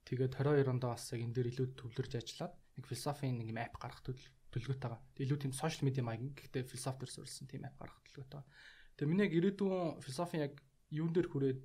Тэгээд 0.03 0.35
22 0.35 0.67
онд 0.67 0.83
бас 0.83 1.15
яг 1.15 1.23
энэ 1.23 1.31
дээр 1.31 1.47
илүү 1.55 1.67
төвлөрж 1.79 2.11
ажиллаад 2.19 2.53
нэг 2.75 2.85
философийн 2.91 3.39
нэг 3.39 3.55
юм 3.55 3.59
ап 3.63 3.79
гаргах 3.79 4.03
төлөвлөгөөтэй 4.03 4.89
байгаа. 4.91 5.01
Илүү 5.15 5.37
тийм 5.47 5.53
сошиал 5.55 5.87
медиа 5.87 6.03
маяг 6.03 6.35
гэхдээ 6.35 6.67
философи 6.67 6.99
дээр 7.07 7.11
суурилсан 7.15 7.47
тийм 7.47 7.63
ап 7.63 7.79
гаргах 7.79 8.03
төлөвлөгөөтэй 8.03 8.35
байгаа. 8.35 8.51
Тэгээд 8.97 9.11
миний 9.13 9.25
яг 9.29 9.33
ирээдүйн 9.37 10.01
философийн 10.01 10.43
яг 10.49 10.53
юун 10.89 11.13
дээр 11.13 11.29
хүрээд 11.29 11.63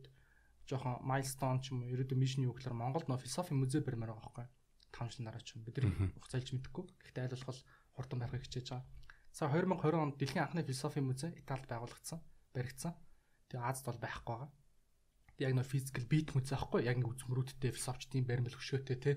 жоохон 0.69 1.01
milestone 1.01 1.61
ч 1.65 1.73
юм 1.73 1.83
уу 1.83 1.93
ирээдүйн 1.97 2.21
мишн 2.21 2.45
юу 2.45 2.53
гэхээр 2.53 2.77
Монголд 2.77 3.09
нөө 3.09 3.25
философи 3.25 3.57
музей 3.57 3.81
барьмаар 3.81 4.13
байгаа 4.13 4.29
байхгүй. 4.29 4.47
5 4.93 5.17
жил 5.17 5.27
дараа 5.27 5.41
ч 5.41 5.57
юм 5.57 5.65
бид 5.65 5.81
нар 5.81 6.13
хугацаалж 6.13 6.49
мэдэхгүй. 6.53 6.85
Гэхдээ 7.01 7.25
аль 7.25 7.41
болох 7.41 7.65
хурдан 7.97 8.19
барихыг 8.21 8.45
хичээж 8.45 8.69
байгаа. 8.69 8.85
За 9.33 9.49
2020 9.49 9.97
онд 9.97 10.15
дэлхийн 10.21 10.45
анхны 10.45 10.63
философи 10.63 11.01
музей 11.01 11.33
Италид 11.41 11.69
байгуулагдсан, 11.73 12.21
баригдсан. 12.53 12.93
Тэгээ 13.49 13.65
Азад 13.65 13.87
бол 13.89 14.05
байхгүй 14.05 14.35
байгаа. 14.37 14.51
Тэгээ 15.33 15.49
яг 15.49 15.57
нөө 15.57 15.67
физикал 15.73 16.07
бит 16.13 16.29
музей 16.37 16.57
аахгүй 16.61 16.81
яг 16.85 16.97
нэг 17.01 17.09
үзмөрүүдтэй 17.17 17.73
философчдын 17.73 18.29
баримл 18.29 18.53
хөшөөтэй 18.53 18.99
те. 19.01 19.13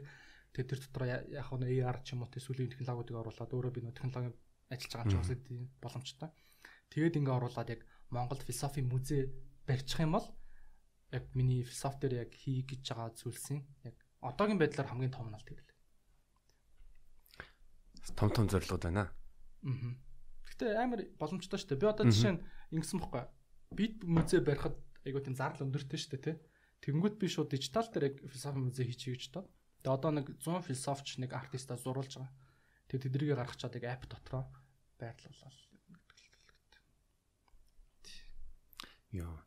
Тэгээ 0.55 0.69
тэр 0.71 0.79
дотор 0.87 1.03
яг 1.11 1.51
нөө 1.51 1.67
AR 1.83 1.99
ч 1.99 2.15
юм 2.15 2.23
уу 2.23 2.31
те 2.31 2.39
сүлийн 2.39 2.71
технологиудыг 2.71 3.19
оруулаад 3.19 3.51
өөрөө 3.51 3.71
би 3.75 3.83
нөө 3.83 3.99
технологи 3.99 4.31
ажиллаж 4.71 4.91
байгаа 4.95 5.19
юм 5.19 5.27
чинь 5.27 5.67
боломжтой. 5.83 6.31
Тэгээд 6.95 7.19
ингээ 7.19 7.35
оруулаад 7.35 7.69
яг 7.75 7.81
Монголд 8.09 8.41
философи 8.43 8.81
музей 8.81 9.33
барьчих 9.67 9.99
юм 9.99 10.13
бол 10.17 10.27
яг 11.11 11.23
миний 11.33 11.63
философи 11.63 11.99
дээр 12.01 12.13
яг 12.25 12.31
хийх 12.33 12.65
гэж 12.69 12.81
байгаа 12.91 13.15
зүйлсийн 13.15 13.61
яг 13.83 13.95
одоогийн 14.21 14.59
байдлаар 14.59 14.89
хамгийн 14.89 15.13
том 15.13 15.27
нь 15.29 15.35
бол 15.35 15.45
тэр 15.45 15.59
л. 15.61 15.71
Том 18.15 18.29
том 18.29 18.49
зорилгод 18.49 18.83
байна. 18.83 19.09
Аа. 19.65 19.95
Гэтэ 20.45 20.65
амар 20.77 21.01
боломжтой 21.17 21.57
шүү 21.59 21.69
дээ. 21.73 21.81
Би 21.81 21.87
одоо 21.89 22.05
жишээ 22.05 22.33
нь 22.37 22.43
ингэсэн 22.73 22.99
бохгүй. 23.01 23.25
Бид 23.73 24.03
музей 24.05 24.41
барихад 24.45 24.77
айгуу 25.05 25.21
тийм 25.25 25.35
зардал 25.35 25.65
өндөртэй 25.65 25.99
шүү 25.99 26.11
дээ, 26.13 26.25
тий. 26.25 26.35
Тэнгүүд 26.85 27.15
би 27.17 27.27
шууд 27.27 27.49
дижитал 27.49 27.89
дээр 27.89 28.13
яг 28.13 28.15
философи 28.29 28.59
музей 28.61 28.85
хийчихье 28.85 29.17
гэж 29.17 29.25
тоо. 29.33 29.49
Тэгээ 29.81 29.97
одоо 29.97 30.11
нэг 30.13 30.27
100 30.37 30.65
философч 30.69 31.17
нэг 31.17 31.33
артистаа 31.33 31.77
зурулж 31.81 32.13
байгаа. 32.17 32.33
Тэгээ 32.89 33.03
тэдрийгээ 33.09 33.37
гаргачаад 33.41 33.77
яг 33.81 33.85
ап 33.89 34.03
дотроо 34.05 34.43
байрлуулаад. 35.01 35.74
Йоо. 39.15 39.39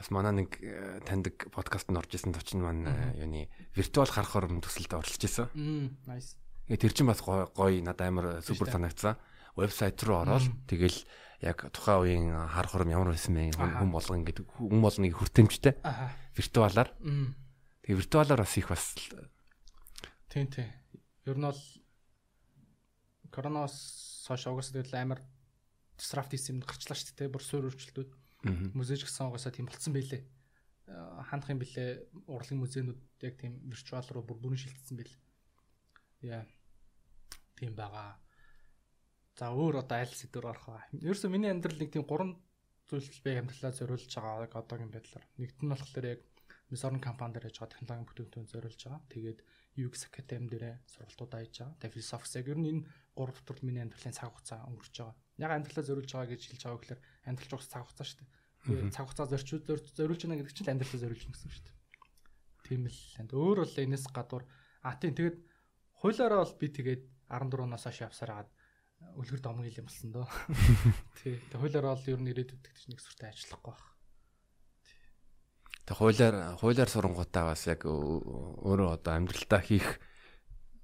Бас 0.00 0.08
манай 0.08 0.32
нэг 0.32 0.56
э, 0.64 1.04
таньдаг 1.04 1.52
подкастт 1.52 1.92
орж 1.92 2.16
исэн 2.16 2.32
точин 2.32 2.64
маань 2.64 2.88
э, 2.88 3.20
юуны 3.20 3.52
виртуал 3.76 4.08
харах 4.08 4.32
орон 4.40 4.64
төсөлд 4.64 4.96
оролцож 4.96 5.20
исэн. 5.20 5.52
Nice. 6.08 6.40
Тэгээ 6.72 6.80
тэр 6.88 6.92
чинь 6.96 7.10
бас 7.12 7.20
гоё 7.20 7.84
надад 7.84 8.08
амар 8.08 8.40
супер 8.40 8.72
санагдсан. 8.72 9.20
Вебсайт 9.52 10.00
руу 10.02 10.24
ороод 10.24 10.48
тэгэл 10.64 10.96
яг 11.44 11.68
тухайн 11.76 12.00
үеийн 12.00 12.48
хар 12.48 12.66
хором 12.72 12.88
ямар 12.88 13.12
байсан 13.12 13.36
бэ? 13.36 13.52
хүн 13.52 13.92
болго 13.92 14.16
ингээд 14.16 14.48
хүн 14.48 14.80
болгоныг 14.80 15.12
хүртээмжтэй. 15.12 15.76
Виртуалаар. 16.32 16.88
Тэгээ 17.84 17.98
виртуалаар 18.00 18.40
бас 18.40 18.56
их 18.56 18.72
бас 18.72 18.96
тийм 20.32 20.48
тийм 20.48 20.72
ер 21.28 21.36
нь 21.36 21.44
бол 21.44 21.62
коронавирус 23.28 24.24
хойш 24.24 24.48
угсаа 24.48 24.80
тэгэл 24.80 24.96
амар 24.96 25.20
disruptive 26.00 26.40
юм 26.48 26.64
гарчлаа 26.64 26.96
шүү 26.96 27.12
дээ 27.20 27.28
бүр 27.28 27.44
суурь 27.44 27.68
өөрчлөлтүүд 27.68 28.10
музейч 28.74 29.06
гэсэн 29.06 29.30
угаасаа 29.30 29.52
тийм 29.54 29.66
болцсон 29.66 29.94
байлээ 29.94 30.22
хандах 31.30 31.52
юм 31.54 31.62
бэлээ 31.62 31.88
урлагийн 32.26 32.62
музейнүүд 32.62 33.00
яг 33.22 33.34
тийм 33.38 33.52
виртуал 33.70 34.08
руу 34.10 34.24
бүр 34.26 34.38
бүрэн 34.42 34.62
шилжсэн 34.62 34.96
байл 34.98 35.14
яа 36.22 36.42
тийм 37.56 37.72
байгаа 37.78 38.22
За 39.38 39.48
өөр 39.48 39.80
одоо 39.80 39.96
аль 39.96 40.12
сэдвэр 40.12 40.52
орох 40.52 40.66
вэ? 40.68 41.08
Ерөөсө 41.08 41.32
миний 41.32 41.48
амьдрал 41.48 41.80
нэг 41.80 41.88
тийм 41.88 42.04
гурван 42.04 42.36
зүйл 42.84 43.08
би 43.24 43.32
амьдралаа 43.40 43.72
зориулж 43.72 44.12
байгаа 44.12 44.44
яг 44.44 44.52
одоогийн 44.60 44.92
байдлаар. 44.92 45.24
Нэгт 45.40 45.58
нь 45.64 45.72
болохоор 45.72 46.06
яг 46.12 46.20
Мисорн 46.68 47.00
компани 47.00 47.40
дээр 47.40 47.48
яж 47.48 47.56
байгаа 47.56 47.72
технологийн 47.72 48.08
бүтээгдэхүүн 48.12 48.52
зориулж 48.52 48.80
байгаа. 48.84 49.00
Тэгээд 49.08 49.38
UX 49.76 50.04
Academy 50.08 50.48
дээр 50.52 50.76
сургалтууд 50.84 51.32
ааж 51.32 51.52
байгаа. 51.56 51.76
Тэгээд 51.80 51.96
философис 51.96 52.32
яг 52.36 52.46
ер 52.52 52.58
нь 52.60 52.70
энэ 52.70 52.86
гурав 53.16 53.36
дотор 53.40 53.58
миний 53.64 53.80
амьдралын 53.80 54.12
цаг 54.12 54.28
хугацаа 54.32 54.68
өнгөрч 54.68 54.94
байгаа. 55.00 55.16
Яг 55.40 55.50
амьдралаа 55.52 55.84
зориулж 55.84 56.10
байгаа 56.12 56.30
гэж 56.32 56.42
хэлж 56.44 56.62
байгаа 56.68 56.80
гэхээр 56.80 57.00
амьдралч 57.28 57.52
уус 57.56 57.68
цаг 57.72 57.82
хугацаа 57.88 58.06
шүү 58.06 58.18
дээ. 58.20 58.30
Тэгээд 58.62 58.92
цаг 58.92 59.04
хугацаа 59.08 59.26
зорчууд 59.32 59.64
зориулж 59.96 60.20
байна 60.22 60.38
гэдэг 60.40 60.54
чинь 60.56 60.72
амьдралаа 60.72 61.00
зориулж 61.00 61.24
гэсэн 61.24 61.50
шүү 61.50 61.64
дээ. 61.64 61.76
Тийм 62.68 62.82
л 62.86 63.00
энд 63.20 63.30
өөр 63.32 63.58
бол 63.64 63.76
энэс 63.80 64.04
гадуур 64.12 64.44
а 64.84 64.96
тийм 65.00 65.12
тэгээд 65.16 65.38
хуулиараа 66.00 66.40
бол 66.44 66.54
би 66.60 66.66
тэгээд 66.68 67.02
14 67.32 67.64
оноос 67.64 67.84
хойш 67.88 67.98
явсаар 68.06 68.30
хагаад 68.32 68.50
үлгэр 69.18 69.40
домгил 69.42 69.80
юм 69.80 69.86
болсон 69.88 70.10
доо. 70.12 70.28
Тий. 71.20 71.40
Тэг 71.50 71.58
хуулиар 71.58 71.86
бол 71.90 72.06
ер 72.12 72.20
нь 72.22 72.30
ирээдүйд 72.30 72.62
гэж 72.62 72.82
нэг 72.92 73.00
сүртэй 73.02 73.28
ажиллахгүй 73.34 73.72
байх. 73.72 73.91
Тэг 75.86 75.96
хуулиар 75.98 76.56
хуулиар 76.62 76.90
сурангуудаа 76.90 77.52
бас 77.52 77.66
яг 77.66 77.82
өөрөө 77.86 79.02
одоо 79.02 79.12
амьдралтаа 79.18 79.60
хийх 79.62 79.98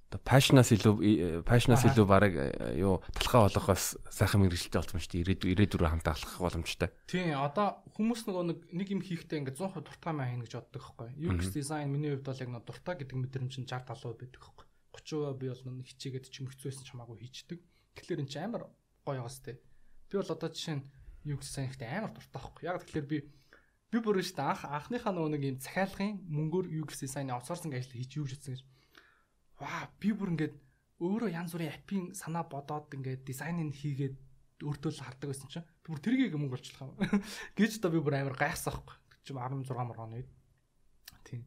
одоо 0.08 0.20
пашнаас 0.24 0.72
илүү 0.72 1.44
пашнаас 1.44 1.84
илүү 1.84 2.06
баг 2.08 2.32
юу 2.80 3.04
талхаа 3.12 3.44
болгохоос 3.44 4.00
сайхан 4.08 4.40
мэрэгчлээ 4.40 4.80
болсон 4.80 4.98
шүү 5.04 5.12
дээ. 5.12 5.22
Ирээдүй 5.22 5.50
ирээдүрөө 5.52 5.88
хамт 5.92 6.08
алхах 6.08 6.40
боломжтой. 6.40 6.88
Тийм 7.04 7.36
одоо 7.36 7.84
хүмүүс 7.92 8.24
нөгөө 8.24 8.44
нэг 8.48 8.58
нэг 8.72 8.88
юм 8.88 9.02
хийхдээ 9.04 9.44
ингээ 9.44 9.60
100% 9.60 9.84
дуртай 9.84 10.12
маа 10.16 10.32
хийнэ 10.32 10.48
гэж 10.48 10.54
боддог 10.56 10.80
байхгүй. 10.80 11.08
UX 11.28 11.52
design 11.52 11.92
миний 11.92 12.16
хувьд 12.16 12.24
бол 12.24 12.40
яг 12.40 12.50
нэг 12.56 12.64
дуртай 12.64 12.94
гэдэг 12.96 13.16
мэдрэмж 13.20 13.54
нь 13.60 13.68
60 13.68 13.84
70% 13.84 14.16
байдаг 14.16 14.40
байхгүй. 14.40 14.66
30% 14.96 15.36
би 15.36 15.46
бол 15.52 15.62
нэг 15.76 15.86
хичээгээд 15.92 16.26
ч 16.32 16.36
юм 16.40 16.48
хэцүүсэн 16.48 16.84
ч 16.84 16.90
хамаагүй 16.96 17.16
хийчдэг. 17.28 17.58
Тэгэхээр 18.00 18.22
эн 18.24 18.30
чинь 18.32 18.44
амар 18.48 18.64
гоё 19.04 19.20
байгаас 19.20 19.44
тээ. 19.44 19.60
Би 20.08 20.14
бол 20.16 20.32
одоо 20.32 20.48
жишээ 20.48 20.76
нь 20.80 20.84
юу 21.28 21.36
гэсэн 21.36 21.68
ихтэй 21.68 21.84
амар 21.84 22.16
дуртай 22.16 22.40
байхгүй. 22.40 22.64
Яг 22.64 22.80
тэгэхээр 22.80 23.06
би 23.12 23.18
би 23.88 23.98
бүр 24.04 24.20
шүү 24.20 24.36
дээ 24.36 24.48
анх 24.52 24.62
анхныхаа 24.68 25.12
нөгөө 25.16 25.32
нэг 25.32 25.42
юм 25.48 25.58
захиалгын 25.64 26.12
мөнгөөр 26.28 26.66
гэсэн 26.92 27.08
сайн 27.08 27.32
аутсорсинг 27.32 27.72
ажил 27.72 27.96
хийж 27.96 28.20
юу 28.20 28.28
гэсэн 28.28 28.52
гэж. 28.56 28.62
Ваа 29.56 29.88
би 29.96 30.12
бүр 30.12 30.36
ингээд 30.36 30.54
өөрөө 31.00 31.30
янз 31.32 31.54
бүрийн 31.54 31.72
апийн 31.72 32.04
санаа 32.12 32.44
бодоод 32.44 32.92
ингээд 32.92 33.24
дизайныг 33.24 33.72
хийгээд 33.72 34.16
өөртөө 34.66 34.90
л 34.92 35.04
хардаг 35.06 35.28
байсан 35.30 35.48
чинь 35.48 35.66
би 35.82 35.88
бүр 35.94 36.02
тэргийг 36.02 36.34
мөнгө 36.34 36.58
олчлах 36.58 36.90
юм. 36.90 36.98
Гэж 37.58 37.78
одоо 37.78 37.90
би 37.94 38.00
бүр 38.02 38.18
амар 38.18 38.34
гайхсан 38.34 38.74
байхгүй. 38.74 38.96
Чим 39.22 39.38
16 39.38 39.86
мөргоны. 39.86 40.26
Тийм. 41.22 41.46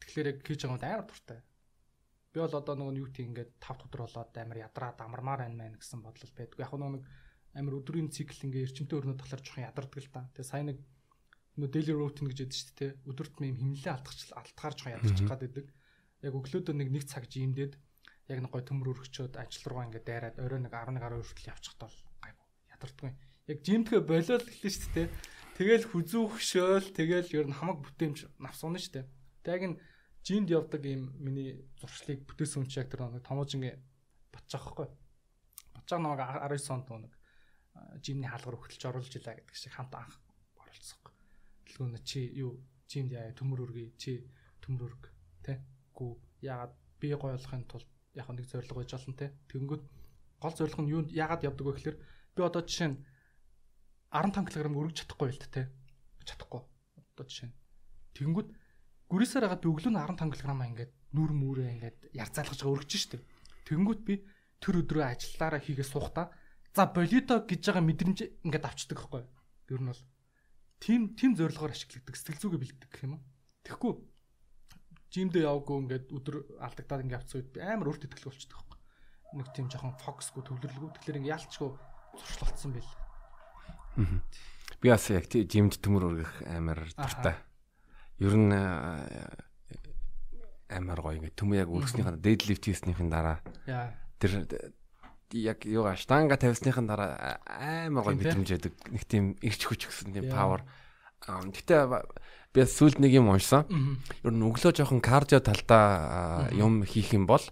Тэгэхээр 0.00 0.30
яг 0.32 0.38
хийж 0.40 0.64
байгаа 0.64 0.80
юм 0.80 0.88
амар 0.96 1.04
дуртай. 1.04 1.40
Би 2.32 2.40
бол 2.40 2.56
одоо 2.56 2.74
нөгөө 2.80 2.96
юу 2.96 3.08
тийм 3.12 3.36
ингээд 3.36 3.60
5 3.60 3.84
өдөр 3.84 4.00
болоод 4.08 4.32
амар 4.40 4.58
ядраад 4.64 4.98
амармаар 5.04 5.40
байна 5.44 5.56
мэн 5.60 5.76
гэсэн 5.76 6.00
бодол 6.00 6.32
байдгүй. 6.32 6.64
Яг 6.64 6.72
нөгөө 6.72 6.94
нэг 6.96 7.04
амар 7.60 7.76
өдрийн 7.76 8.08
цикл 8.08 8.40
ингээд 8.48 8.72
эрчимтэй 8.72 8.96
өрнөд 8.96 9.20
талаар 9.20 9.44
жоохон 9.44 9.68
ядардаг 9.68 10.00
л 10.00 10.12
та. 10.12 10.28
Тэгээ 10.32 10.48
сайн 10.48 10.66
нэг 10.72 10.78
нөө 11.56 11.72
daily 11.72 11.94
routine 11.96 12.28
гэж 12.28 12.38
яддаг 12.44 12.56
шүү 12.60 12.76
дээ. 12.76 12.92
Өдөрт 13.08 13.34
мэм 13.40 13.56
химлэлээ 13.56 13.94
алдахч 13.96 14.20
алдахаарч 14.36 14.78
ядарчих 14.92 15.24
гад 15.28 15.40
байдаг. 15.40 15.66
Яг 16.20 16.32
өглөөдөө 16.36 16.74
нэг 16.76 16.88
нэг 16.92 17.04
цаг 17.08 17.24
жимдээд 17.32 17.72
яг 18.28 18.38
нэг 18.44 18.52
гой 18.52 18.62
төмөр 18.64 18.92
өргөчөөд 18.92 19.40
ажил 19.40 19.64
руугаа 19.72 19.86
ингээд 19.88 20.04
дайраад 20.04 20.36
орой 20.36 20.60
нэг 20.60 20.72
11 20.74 21.00
12 21.00 21.24
хүртэл 21.24 21.50
явчихд 21.56 21.80
бол 21.80 21.96
гайгүй 22.20 22.46
ядардгүй. 22.76 23.10
Яг 23.46 23.58
жимтгэ 23.64 23.98
болоод 24.04 24.44
эхэлнэ 24.44 24.72
шүү 24.76 24.92
дээ. 24.92 25.08
Тэгэл 25.56 25.84
хүзүүхшөөл 25.88 26.88
тэгэл 26.92 27.34
ер 27.40 27.46
нь 27.48 27.56
хамаг 27.56 27.78
бүтээмж 27.80 28.18
навсуна 28.36 28.76
шүү 28.76 28.92
дээ. 29.00 29.06
Тэг 29.46 29.60
ин 29.64 29.74
жимд 30.26 30.50
явдаг 30.52 30.82
юм 30.84 31.14
миний 31.16 31.64
зуршлыг 31.80 32.26
бүтээсэн 32.26 32.66
хүн 32.66 32.68
чи 32.68 32.82
яг 32.82 32.90
тэр 32.92 33.08
нэг 33.08 33.24
томоожингийн 33.24 33.80
батчих 34.34 34.60
واخхой. 34.60 34.90
Батчих 35.72 36.02
нэг 36.02 36.20
19 36.20 36.74
онд 36.74 36.88
нэг 37.08 37.14
жимний 38.02 38.28
хаалгаар 38.28 38.58
өгөлж 38.58 38.82
оруулж 38.82 39.12
илаа 39.16 39.38
гэдэг 39.38 39.56
шиг 39.56 39.72
хамт 39.72 39.94
анх 39.94 40.25
Дэлгүүн 41.76 42.00
чи 42.08 42.24
юу? 42.40 42.56
Жимд 42.88 43.12
яа? 43.12 43.28
Төмөр 43.36 43.68
өргөе 43.68 43.92
чи 44.00 44.24
төмөр 44.64 44.88
өрг 44.88 45.12
тэ? 45.44 45.60
Гүү. 45.92 46.16
Яагаад? 46.40 46.72
Би 46.96 47.12
гоё 47.12 47.36
болохын 47.36 47.68
тулд 47.68 47.84
яг 48.16 48.32
нэг 48.32 48.48
зорилго 48.48 48.80
байж 48.80 48.96
олон 48.96 49.12
тэ 49.12 49.36
тэгэнгүүт 49.52 49.84
гол 50.40 50.54
зорилго 50.56 50.80
нь 50.80 50.88
юу 50.88 51.04
яагаад 51.12 51.44
явдаг 51.44 51.68
вэ 51.68 51.72
гэхээр 51.76 51.96
би 52.32 52.40
одоо 52.40 52.64
жишээ 52.64 52.88
нь 52.88 52.96
15 54.08 54.48
кг 54.48 54.72
өргөж 54.72 54.96
чадахгүй 55.04 55.28
л 55.28 55.40
тэ 55.44 55.68
чадахгүй. 56.24 56.64
Одоо 56.96 57.24
жишээ 57.28 57.52
нь. 57.52 57.56
Тэгэнгүүт 58.16 58.48
гүрээсээр 59.12 59.44
хагаад 59.44 59.60
би 59.60 59.68
өглөө 59.68 59.92
нь 59.92 60.00
15 60.00 60.32
кг 60.32 60.48
ингээд 60.48 60.92
нүр 61.12 61.32
мүрээ 61.36 61.68
ингээд 61.76 61.98
ярцаалгаж 62.16 62.60
өргөж 62.64 62.92
штеп. 62.96 63.22
Тэнгүүт 63.68 64.00
би 64.08 64.24
тэр 64.64 64.80
өдрөө 64.80 65.04
ажиллаараа 65.12 65.60
хийгээ 65.60 65.84
суухтаа 65.84 66.32
за 66.72 66.88
болито 66.88 67.44
гэж 67.44 67.60
байгаа 67.68 67.84
мэдрэмж 67.84 68.18
ингээд 68.48 68.64
авчдаг 68.64 68.96
байхгүй. 68.96 69.22
Ер 69.68 69.80
нь 69.84 69.90
бол 69.92 70.02
тим 70.80 71.14
тим 71.16 71.32
зорилгоор 71.36 71.72
ашигладаг 71.72 72.16
сэтгэл 72.16 72.42
зүгээ 72.42 72.60
бэлддэг 72.62 72.90
гэх 72.90 73.04
юм 73.06 73.16
уу. 73.16 73.22
Тэгэхгүй 73.64 73.92
жимдээ 75.10 75.46
яваагүй 75.48 75.76
ингээд 75.82 76.06
өдөр 76.12 76.36
алдагдаад 76.60 77.02
ингээд 77.06 77.20
авцсан 77.20 77.38
үед 77.40 77.52
амар 77.62 77.88
өөртөө 77.90 78.08
итгэл 78.10 78.28
болчихдог 78.28 78.58
байхгүй. 78.60 78.78
Нэг 79.36 79.48
тийм 79.56 79.66
жоохон 79.72 79.96
фокусгүй 80.02 80.42
төвлөрлөгөө 80.44 80.94
тэгэхээр 81.00 81.18
ингээд 81.24 81.34
ялчгүй 81.36 81.70
зуршлалтсан 82.20 82.70
байл. 82.76 82.92
Би 84.80 84.86
бас 84.92 85.08
яг 85.08 85.24
жимд 85.32 85.80
төмөр 85.80 86.04
өргөх 86.12 86.32
амар 86.52 86.84
дуртай. 86.92 87.36
Ер 88.20 88.34
нь 88.36 88.52
амар 90.68 91.00
гоё 91.00 91.16
ингээд 91.16 91.38
төмөө 91.38 91.62
яг 91.64 91.70
өргөснийхаа 91.72 92.20
deadlift 92.20 92.68
хийснийхэн 92.68 93.08
дараа 93.08 93.40
тэр 94.20 94.44
яг 95.32 95.66
юугаа 95.66 95.96
штанга 95.98 96.36
тавьсныхын 96.36 96.86
дараа 96.86 97.40
амар 97.46 98.04
гоё 98.04 98.18
мэдрэмж 98.18 98.48
яадаг. 98.52 98.74
Нэг 98.90 99.02
тийм 99.08 99.34
ирч 99.42 99.66
хүч 99.66 99.90
гэсэн 99.90 100.14
тийм 100.14 100.30
power. 100.30 100.62
Гэтэ 101.26 101.90
би 102.54 102.62
сүүлд 102.62 103.02
нэг 103.02 103.12
юм 103.16 103.32
уншсан. 103.32 103.66
Ер 104.22 104.32
нь 104.32 104.46
өглөө 104.46 104.72
жоохон 104.76 105.02
кардио 105.02 105.42
талдаа 105.42 106.48
юм 106.54 106.86
хийх 106.86 107.12
юм 107.12 107.26
бол 107.26 107.42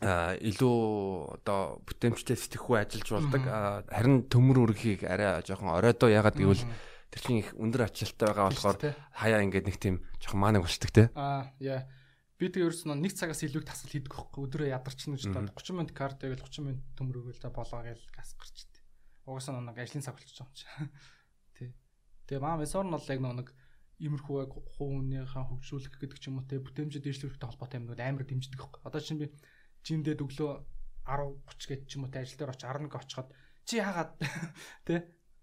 а 0.00 0.32
илүү 0.40 1.44
одоо 1.44 1.84
бүтэмжтэй 1.84 2.32
сэтгэхүй 2.32 2.80
ажиллаж 2.80 3.08
болдог. 3.20 3.44
Харин 3.84 4.24
төмөр 4.32 4.64
үргийг 4.64 5.04
арай 5.04 5.44
жоохон 5.44 5.76
оройдоо 5.76 6.08
ягаад 6.08 6.40
гэвэл 6.40 6.64
тэр 7.12 7.20
чинь 7.20 7.44
их 7.44 7.52
өндөр 7.52 7.84
ачаалттай 7.84 8.32
байгаа 8.32 8.48
болохоор 8.48 8.76
хаяа 9.12 9.44
ингээд 9.44 9.68
нэг 9.68 9.76
тийм 9.76 10.00
жоохон 10.24 10.40
маанаг 10.40 10.64
болчдөг 10.64 10.88
те. 10.88 11.04
Аа 11.12 11.52
яа. 11.60 11.84
Би 12.40 12.48
тэг 12.48 12.64
ерөөс 12.64 12.88
нь 12.88 12.96
нэг 13.04 13.12
цагаас 13.12 13.44
илүү 13.44 13.68
тасал 13.68 13.92
хийдэг 13.92 14.16
байхгүй. 14.16 14.40
Өдрөө 14.48 14.72
ядарч 14.72 15.12
нэг 15.12 15.20
удаа 15.28 15.44
30 15.44 15.76
минут 15.76 15.92
кардио 15.92 16.32
гэл 16.32 16.40
30 16.40 16.64
минут 16.64 16.84
төмөр 16.96 17.20
үргэл 17.20 17.44
за 17.44 17.52
болоо 17.52 17.84
гэл 17.84 18.00
газ 18.16 18.32
гарчихдээ. 18.32 18.80
Угаасаа 19.28 19.60
нэг 19.60 19.76
ажлын 19.76 20.00
цаг 20.00 20.16
болчихж 20.16 20.40
байгаа 20.40 20.48
юм 20.48 20.56
чи. 20.56 21.64
Тэгээ 22.32 22.40
маа 22.40 22.56
месор 22.56 22.88
нь 22.88 22.96
бол 22.96 23.12
яг 23.12 23.20
нэг 23.20 23.48
иймэрхүү 24.00 24.36
яг 24.40 24.52
хуунийхаа 24.56 25.44
хөгжүүлэх 25.52 26.00
гэдэг 26.00 26.16
ч 26.16 26.32
юм 26.32 26.40
уу 26.40 26.48
те 26.48 26.56
бүтэмжид 26.56 27.04
дэвшлэхтэй 27.04 27.44
холбоотой 27.44 27.84
юмнууд 27.84 28.00
амар 28.00 28.24
дэмждэг 28.24 28.56
байхгүй. 28.56 28.80
Одоо 28.88 29.00
чинь 29.04 29.20
би 29.20 29.28
жимдээд 29.84 30.24
өглөө 30.24 30.52
10 31.04 31.44
30 31.44 31.68
гэж 31.68 31.80
ч 31.84 31.92
юм 32.00 32.08
уу 32.08 32.12
те 32.16 32.24
ажил 32.24 32.40
дээр 32.40 32.52
очиж 32.56 32.64
11 32.64 32.96
очиход 32.96 33.28
чи 33.68 33.76
яагаад 33.76 34.16
те 34.88 34.94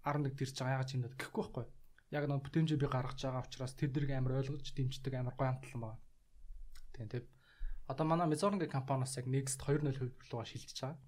11 0.02 0.34
дэрж 0.34 0.54
байгаа 0.58 0.74
яагаад 0.74 0.90
жимдээд 0.90 1.14
гэхгүй 1.14 1.42
байхгүй. 1.46 1.66
Яг 2.10 2.24
нэг 2.26 2.42
бүтэмжээ 2.42 2.78
би 2.82 2.86
гаргаж 2.90 3.18
байгаа 3.22 3.46
учраас 3.46 3.78
тэр 3.78 3.90
дэрэг 3.94 4.10
амар 4.18 4.42
ойлгож 4.42 4.66
дэмждэг 4.74 5.14
амар 5.14 5.38
гоё 5.38 5.54
амтлан 5.54 5.82
байна. 5.86 6.02
Тийм 6.98 7.08
те. 7.08 7.22
Одоо 7.86 8.04
манай 8.04 8.26
Mezorn-гийн 8.26 8.74
компаниас 8.74 9.14
яг 9.16 9.30
Next 9.30 9.62
2.0 9.62 9.94
хувьрлууга 9.94 10.44
шилжиж 10.50 10.82
байгаа. 10.82 10.98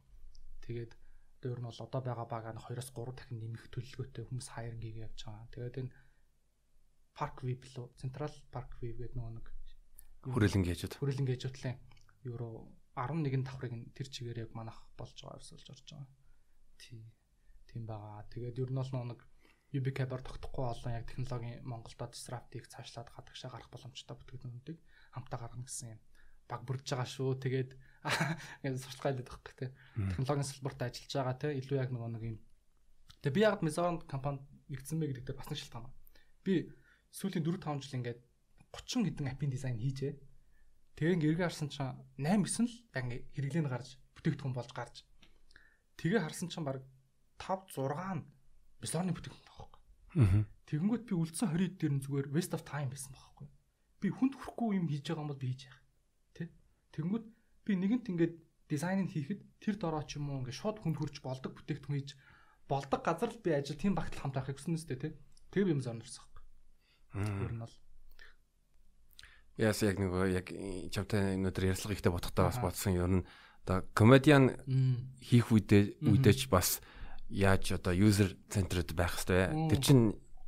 Тэгээд 0.63 0.93
Одоо 1.41 1.57
ер 1.57 1.61
нь 1.65 1.69
бол 1.73 1.81
одоо 1.81 2.01
байгаа 2.05 2.29
бага 2.29 2.53
нь 2.53 2.61
2-оос 2.61 2.93
3 2.93 3.17
дахин 3.17 3.41
нэмэх 3.41 3.73
төлөвлөгөөтэй 3.73 4.29
хүмүүс 4.29 4.49
хайрингийг 4.53 4.97
явьж 5.09 5.25
байгаа. 5.25 5.49
Тэгээд 5.49 5.81
энэ 5.81 5.93
Park 7.17 7.37
View 7.41 7.57
лөө 7.57 7.97
Central 7.97 8.33
Park 8.53 8.77
View 8.77 8.93
гэдэг 9.01 9.17
нэг 9.17 9.47
хүрээлэн 10.29 10.65
гээжүүд. 10.69 10.93
Хүрээлэн 11.01 11.29
гээжүүтлийн 11.33 11.79
евро 12.29 12.69
11 12.93 13.41
давхрыг 13.49 13.73
тэр 13.97 14.09
чигээр 14.13 14.43
яг 14.45 14.53
манах 14.53 14.85
болж 15.01 15.17
байгаа 15.17 15.41
ерсөлж 15.41 15.67
орж 15.73 15.87
байгаа. 15.89 16.13
Тий. 16.77 17.09
Тийм 17.73 17.83
байгаа. 17.89 18.29
Тэгээд 18.29 18.61
ер 18.61 18.69
нь 18.69 18.77
бол 18.77 18.93
нэг 19.09 19.21
UB 19.73 19.87
Cab-аар 19.97 20.21
тогтохгүй 20.21 20.65
олон 20.69 20.93
яг 20.93 21.09
технологийн 21.09 21.65
Монголдо 21.65 22.05
disrupt-ийг 22.13 22.69
цаашлаад 22.69 23.09
гадагшаа 23.17 23.49
гарах 23.49 23.73
боломжтой 23.73 24.13
бүтээгдэхүүнүүдийг 24.13 24.79
хамтаа 25.15 25.39
гаргана 25.41 25.67
гэсэн 25.67 25.95
юм 25.95 26.01
баг 26.51 26.67
бүрдэж 26.67 26.89
байгаа 26.91 27.07
шүү. 27.07 27.39
Тэгээд 27.39 27.71
ингээд 28.67 28.83
сурталчилгаа 28.83 29.11
хийдэг 29.15 29.29
байхгүй 29.31 29.55
те. 29.55 29.67
Технологийн 29.95 30.51
салбарт 30.51 30.81
ажиллаж 30.83 31.13
байгаа 31.15 31.37
те. 31.39 31.49
Илүү 31.55 31.79
яг 31.79 31.91
нөгөө 31.95 32.11
нэг 32.11 32.25
юм. 32.27 32.39
Тэгээд 33.23 33.37
би 33.39 33.45
ягаад 33.47 33.63
Mezon 33.63 33.97
компанид 34.11 34.43
нэгдсэн 34.67 34.99
бэ 34.99 35.07
гэдэг 35.15 35.25
дээр 35.31 35.39
бас 35.39 35.49
нэг 35.51 35.59
шалтгаан 35.63 35.85
байна. 35.87 35.99
Би 36.43 36.55
сүүлийн 37.15 37.47
4 37.47 37.63
5 37.63 37.87
жил 37.87 37.99
ингээд 38.03 38.21
30 38.75 39.07
хэдэн 39.07 39.31
аппийн 39.31 39.53
дизайн 39.55 39.79
хийжээ. 39.79 40.13
Тэгээ 40.99 41.15
ингээд 41.15 41.33
эргээ 41.39 41.47
харсан 41.47 41.69
чинь 41.71 41.95
8 42.19 42.43
9 42.43 42.67
л 42.67 42.75
яг 42.99 43.05
ингээд 43.07 43.25
хэрэглэн 43.31 43.71
гарч 43.71 43.89
бүтээгдэхүүн 44.19 44.57
болж 44.57 44.71
гарч. 44.75 44.97
Тэгээ 46.03 46.25
харсан 46.25 46.49
чинь 46.51 46.67
баг 46.67 46.83
5 47.39 47.71
6 47.79 48.19
нь 48.19 48.25
Mezon-ы 48.81 49.13
бүтээгдэхүүн 49.13 49.47
байхгүй. 49.47 49.81
Тэгэнгүүт 50.67 51.05
би 51.05 51.15
үлдсэн 51.15 51.53
20 51.53 51.79
дээр 51.79 51.93
нь 51.99 52.03
зүгээр 52.03 52.29
waste 52.33 52.57
of 52.57 52.65
time 52.65 52.89
байсан 52.89 53.13
байхгүй. 53.13 53.47
Би 54.01 54.09
хүнд 54.09 54.35
хүрэхгүй 54.37 54.81
юм 54.81 54.89
хийж 54.89 55.05
байгаа 55.07 55.25
юм 55.25 55.31
бол 55.33 55.41
би 55.41 55.53
хийж 55.53 55.69
яах 55.69 55.81
Тэнгүүд 56.91 57.25
би 57.67 57.73
нэгэнт 57.79 58.11
ингээд 58.11 58.35
дизайныг 58.67 59.11
хийхэд 59.15 59.41
тэр 59.63 59.77
дороо 59.79 60.03
ч 60.03 60.19
юм 60.19 60.31
уу 60.31 60.43
ингээд 60.43 60.59
шууд 60.59 60.79
хүнд 60.83 60.99
хурж 60.99 61.23
болдог 61.23 61.55
бүтээгдэхүүн 61.55 61.99
хийж 62.03 62.11
болдог 62.67 63.01
газар 63.03 63.31
л 63.31 63.43
би 63.43 63.55
ажил 63.55 63.79
тийм 63.79 63.95
багтал 63.95 64.27
хамт 64.27 64.39
авахыг 64.39 64.59
хүснэ 64.59 64.75
үстэй. 64.75 64.99
Тэгээ 65.55 65.67
би 65.67 65.75
юм 65.75 65.83
зорнорсон 65.83 66.27
хэрэг. 67.15 67.47
Ер 67.47 67.55
нь 67.55 67.63
бол 67.63 67.75
Яс 69.61 69.83
яг 69.85 69.99
нэг 69.99 70.11
яг 70.35 70.47
чамтай 70.95 71.37
өнөөдөр 71.37 71.69
ярилцлага 71.71 71.95
ихтэй 71.95 72.13
бодохдоо 72.15 72.49
бас 72.49 72.59
бодсон 72.59 72.95
ер 72.97 73.11
нь 73.11 73.27
одоо 73.67 73.85
комедиан 73.95 74.57
хийх 75.21 75.53
үедээ 75.53 76.01
үедээч 76.01 76.49
бас 76.49 76.81
яаж 77.29 77.77
одоо 77.77 77.93
user 77.93 78.35
centered 78.49 78.97
байх 78.97 79.21
хэрэгтэй. 79.21 79.69
Тэр 79.69 79.81
чин 79.85 79.99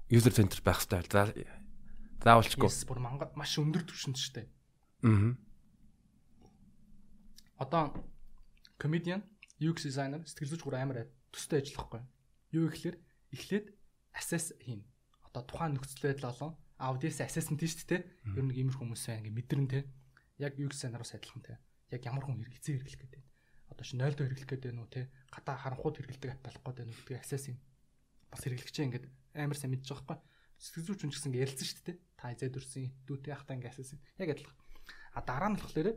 user 0.08 0.32
centered 0.32 0.64
байх 0.64 0.80
хэрэгтэй. 0.80 1.61
Заавалчгүй. 2.22 2.70
Бүр 2.86 3.00
маш 3.34 3.58
өндөр 3.58 3.82
түвшинд 3.86 4.18
шүү 4.18 4.34
дээ. 4.38 4.46
Аа 5.02 5.34
одоо 7.62 7.94
comedian, 8.78 9.22
UX 9.62 9.86
designer, 9.86 10.20
сэтгэл 10.26 10.50
зүйч 10.58 10.62
гур 10.66 10.74
амар 10.74 11.06
төстэй 11.30 11.62
ажиллахгүй. 11.62 12.02
Юу 12.50 12.66
гэхэлэр 12.66 12.96
эхлээд 13.30 13.66
assess 14.18 14.50
хийн. 14.58 14.82
Одоо 15.30 15.46
тухайн 15.46 15.78
нөхцөл 15.78 16.10
байдал 16.10 16.34
болон 16.34 16.52
аудиенс 16.82 17.22
assessment 17.22 17.62
шүү 17.62 17.86
дээ. 17.86 18.02
Ер 18.34 18.42
нь 18.42 18.50
иймэр 18.58 18.74
хүмүүс 18.74 19.06
байна 19.06 19.30
ингээ 19.30 19.38
мэдрэн 19.38 19.68
те. 19.70 19.86
Яг 20.42 20.58
UX 20.58 20.82
designer-аас 20.82 21.14
адилхан 21.14 21.42
те. 21.46 21.62
Яг 21.94 22.02
ямар 22.02 22.26
хүн 22.26 22.42
хэрэг 22.42 22.58
эзэн 22.58 22.82
хэрэглэх 22.82 23.02
гэдэг. 23.06 23.22
Одоо 23.70 23.84
чи 23.86 23.94
0 23.94 24.18
доо 24.18 24.26
хэрэглэх 24.26 24.50
гэдэг 24.50 24.72
нь 24.74 24.82
үү 24.82 24.90
те. 24.90 25.02
Гадаа 25.30 25.56
харанхууд 25.62 25.96
хэрэглэдэг 26.02 26.30
ап 26.34 26.42
болох 26.42 26.62
гэдэг 26.66 26.84
нь 26.90 26.94
гэдгийг 26.98 27.22
assess 27.22 27.46
хийн. 27.46 27.60
Бас 28.26 28.42
хэрэглэгчээ 28.42 28.86
ингээ 28.90 29.02
амар 29.38 29.54
сайн 29.56 29.70
мэдж 29.70 29.86
байгаа 29.86 30.18
байхгүй. 30.18 30.31
Сэтгэл 30.62 30.94
зүйч 30.94 31.00
хүн 31.02 31.10
ч 31.10 31.18
гэсэн 31.18 31.34
ярилцсан 31.34 31.66
шүү 31.66 31.82
дээ. 31.90 31.98
Та 32.14 32.30
эзэд 32.30 32.54
өрсөн 32.54 32.94
дүүтэй 33.10 33.34
ахтаа 33.34 33.58
ингээ 33.58 33.74
assess 33.74 33.98
хийн. 33.98 34.02
Яг 34.22 34.30
адилхан. 34.38 34.58
А 35.18 35.20
дараа 35.26 35.50
нь 35.50 35.58
болохоор 35.58 35.88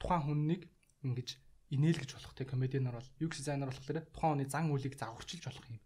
тухайн 0.00 0.24
хүннийг 0.24 0.62
ингэж 1.04 1.28
инээлгэж 1.76 2.10
болох 2.16 2.32
те 2.32 2.48
комедианаар 2.48 2.96
бол 2.96 3.10
UX 3.20 3.44
дизайнер 3.44 3.68
болохоор 3.68 4.08
тухайн 4.16 4.32
хүний 4.40 4.48
зан 4.48 4.72
үйлийг 4.72 4.96
загварчилж 4.96 5.44
болох 5.44 5.66
юм. 5.68 5.78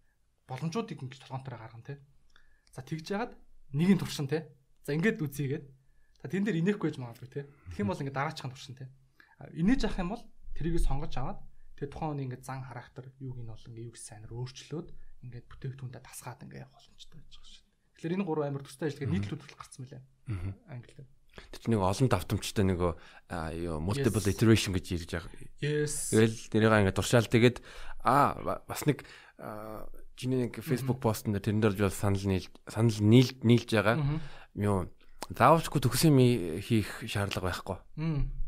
Боломжуудыг 0.46 0.98
ингэж 1.02 1.18
толгоонтороо 1.26 1.58
гаргана 1.58 1.86
те. 1.90 1.98
За 2.70 2.86
тэгж 2.86 3.06
яагаад 3.10 3.32
нэгin 3.74 3.98
туршин 3.98 4.30
те. 4.30 4.46
За 4.86 4.94
ингээд 4.94 5.18
үзьегээд. 5.18 5.66
За 6.22 6.30
тэн 6.30 6.46
дээр 6.46 6.62
инехгүй 6.62 6.94
гэж 6.94 7.02
магадгүй 7.02 7.30
те. 7.34 7.50
Тэгэх 7.74 7.82
юм 7.82 7.90
бол 7.90 7.98
ингээд 7.98 8.14
дараачихын 8.14 8.54
туршин 8.54 8.78
те. 8.78 8.86
Инээж 9.58 9.90
авах 9.90 9.98
юм 9.98 10.10
бол 10.14 10.22
тэрийг 10.54 10.78
сонгож 10.78 11.18
аваад 11.18 11.40
тэгээ 11.80 11.90
тухайн 11.90 12.10
хүний 12.14 12.24
ингээд 12.28 12.44
зан 12.44 12.60
характер 12.62 13.08
юуг 13.18 13.40
нь 13.40 13.48
бол 13.48 13.66
ингээд 13.66 13.88
UX 13.88 13.96
дизайнер 14.04 14.30
өөрчлөөд 14.36 14.88
ингээд 15.24 15.46
бүтээгдэхүүнтэй 15.48 16.02
тасгаад 16.04 16.44
ингээд 16.44 16.64
явах 16.68 16.76
боломжтой 16.76 17.18
байж 17.24 17.34
байгаа 17.40 17.48
шүү. 17.48 17.69
Тэгэхээр 18.00 18.16
энэ 18.16 18.24
гурван 18.24 18.48
амар 18.48 18.64
төстэй 18.64 18.88
ажиллагаа 18.88 19.12
нийтлүүд 19.12 19.42
гарцсан 19.60 19.84
мөлий. 19.84 20.00
Англиар. 20.72 21.04
Тэг 21.52 21.60
чи 21.60 21.68
нэг 21.68 21.84
олон 21.84 22.08
давтамжтай 22.08 22.64
нэг 22.64 22.80
multiple 23.84 24.24
iteration 24.24 24.72
гэж 24.72 24.86
ярьж 24.96 25.10
байгаа. 25.20 25.36
Yes. 25.60 26.08
Тэгэл 26.08 26.32
нэрийг 26.56 26.80
ингээд 26.88 26.96
туршаал 26.96 27.28
тэгээд 27.28 27.60
аа 28.00 28.64
бас 28.64 28.88
нэг 28.88 29.04
чиний 30.16 30.48
нэг 30.48 30.64
Facebook 30.64 31.04
постн 31.04 31.36
дээр 31.36 31.44
тэрэн 31.44 31.60
дээр 31.60 31.76
бол 31.76 31.92
санал 31.92 32.24
нийл 32.24 32.48
санал 32.64 32.98
нийл 33.04 33.36
нийлж 33.44 33.68
байгаа. 33.68 34.00
Юу 34.56 34.88
заавчгүй 35.28 35.84
төгсөн 35.84 36.16
юм 36.16 36.20
хийх 36.64 37.04
шаардлага 37.04 37.52
байхгүй. 37.52 37.78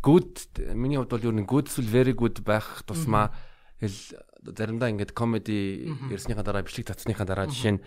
Good 0.00 0.72
миний 0.72 0.96
хувьд 0.96 1.12
бол 1.12 1.28
юу 1.28 1.36
нэг 1.36 1.44
good 1.44 1.68
эсвэл 1.68 1.92
very 1.92 2.16
good 2.16 2.40
байх 2.40 2.88
тусмаа 2.88 3.36
хэл 3.84 4.16
заримдаа 4.42 4.90
ингээд 4.90 5.14
comedy 5.14 5.86
ярьсныхаа 6.11 6.42
дараа 6.42 6.66
бичлэг 6.66 6.90
татсныхаа 6.90 7.26
дараа 7.26 7.46
жишээ 7.46 7.78
нь 7.78 7.84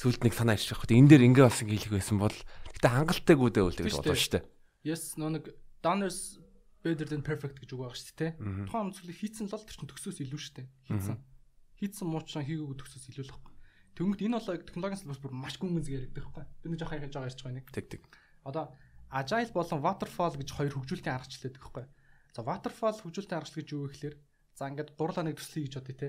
сүлд 0.00 0.20
нэг 0.24 0.34
санаа 0.36 0.56
ирчих 0.56 0.76
واخ. 0.76 0.88
Энэ 0.88 1.10
дээр 1.16 1.26
ингээ 1.32 1.44
болсон 1.48 1.68
хийлэх 1.68 1.92
байсан 1.92 2.16
бол 2.20 2.36
гэтээ 2.76 2.92
хангалттай 2.92 3.36
гүдээ 3.36 3.64
үл 3.64 3.78
гэж 3.80 3.94
бодлоо 3.96 4.16
шүү 4.16 4.32
дээ. 4.36 4.44
Yes 4.84 5.16
нөө 5.16 5.30
нэг 5.40 5.44
donors 5.80 6.36
better 6.84 7.08
than 7.08 7.24
perfect 7.24 7.58
гэж 7.58 7.70
үг 7.74 7.80
байгаа 7.80 7.96
шүү 7.96 8.16
дээ. 8.20 8.32
Тухайн 8.68 8.86
онцлог 8.92 9.16
хийцэн 9.16 9.48
л 9.48 9.56
тэр 9.56 9.76
чин 9.76 9.88
төгсөөс 9.90 10.18
илүү 10.22 10.40
шүү 10.40 10.54
дээ. 10.60 10.66
Хийцэн. 10.92 11.16
Хийцэн 11.80 12.06
муучраа 12.06 12.44
хийгээгүй 12.46 12.76
төгсөөс 12.78 13.06
илүү 13.10 13.24
л 13.26 13.32
байхгүй. 13.34 13.54
Тэнгүүд 13.96 14.24
энэ 14.28 14.36
бол 14.36 14.48
технологийн 14.60 15.00
салбарт 15.00 15.24
бүр 15.24 15.34
маш 15.34 15.56
гүнгэн 15.56 15.82
зэрэг 15.82 16.12
яригдах 16.12 16.28
байхгүй. 16.28 16.44
Би 16.60 16.66
нэг 16.68 16.78
жоох 16.78 16.92
хайхаж 16.92 17.12
байгаа 17.16 17.28
ярьж 17.32 17.40
байгаа 17.40 17.56
нэг. 17.56 17.66
Тэг 17.72 17.86
тэг. 17.88 18.02
Одоо 18.44 18.64
agile 19.08 19.52
болон 19.56 19.80
waterfall 19.80 20.36
гэж 20.36 20.48
хоёр 20.52 20.72
хөгжүүлэлтийн 20.76 21.16
аргачлал 21.16 21.44
байдаг 21.48 21.62
байхгүй. 21.64 21.84
За 22.36 22.40
waterfall 22.44 22.98
хөгжүүлэлтийн 23.00 23.38
аргачлал 23.40 23.60
гэж 23.64 23.68
юу 23.72 23.82
вэ 23.88 23.90
гэхээр 23.96 24.16
за 24.52 24.68
ингээд 24.68 24.90
гурлаа 25.00 25.24
нэг 25.24 25.36
төслийг 25.40 25.64
гэж 25.72 25.74
бодъё 25.80 25.96
те. 25.96 26.08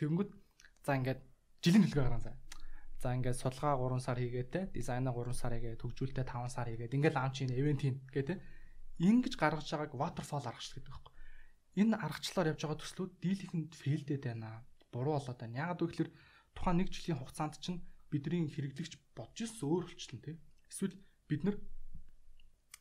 Тэнгүүд 0.00 0.30
за 0.80 0.92
ингээд 0.96 1.20
жилийн 1.60 1.84
төлгөө 1.84 2.02
гаргана 2.08 2.24
за. 2.24 2.32
За 2.99 3.15
ингээд 3.15 3.39
судалгаа 3.39 3.79
3 3.79 4.03
сар 4.03 4.19
хийгээд 4.19 4.49
те 4.51 4.61
дизайна 4.75 5.15
3 5.15 5.31
сар 5.31 5.55
хийгээд 5.55 5.79
төгжүүлэлтээ 5.79 6.27
5 6.27 6.51
сар 6.51 6.67
хийгээд 6.67 6.95
ингээд 6.99 7.15
лаунч 7.15 7.35
ийн 7.47 7.55
ивент 7.55 7.81
ийн 7.87 7.97
гэ 8.11 8.23
те 8.27 8.35
ингэж 8.99 9.39
гаргаж 9.39 9.71
байгааг 9.71 9.95
waterfall 9.95 10.43
аргачлал 10.43 10.83
гэдэг 10.83 10.91
байхгүй. 10.91 11.13
Энэ 11.79 11.95
аргачлалаар 11.95 12.51
явж 12.51 12.61
байгаа 12.67 12.79
төслүүд 12.83 13.11
дийлэхэнд 13.23 13.71
фейлдэд 13.71 14.23
байна. 14.27 14.67
Буруу 14.91 15.15
болоод 15.15 15.39
байна. 15.39 15.59
Яагаад 15.63 15.79
вэ 15.79 15.87
гэхээр 15.87 16.11
тухайн 16.51 16.77
нэг 16.83 16.87
жилийн 16.91 17.19
хугацаанд 17.23 17.55
чинь 17.63 17.79
бидний 18.11 18.43
хэрэглэгч 18.51 18.93
бодож 19.15 19.47
ирсэн 19.47 19.63
өөр 19.63 19.85
болчихлоо 19.87 20.19
те. 20.19 20.35
Эсвэл 20.67 20.95
бид 21.31 21.41
нар 21.47 21.55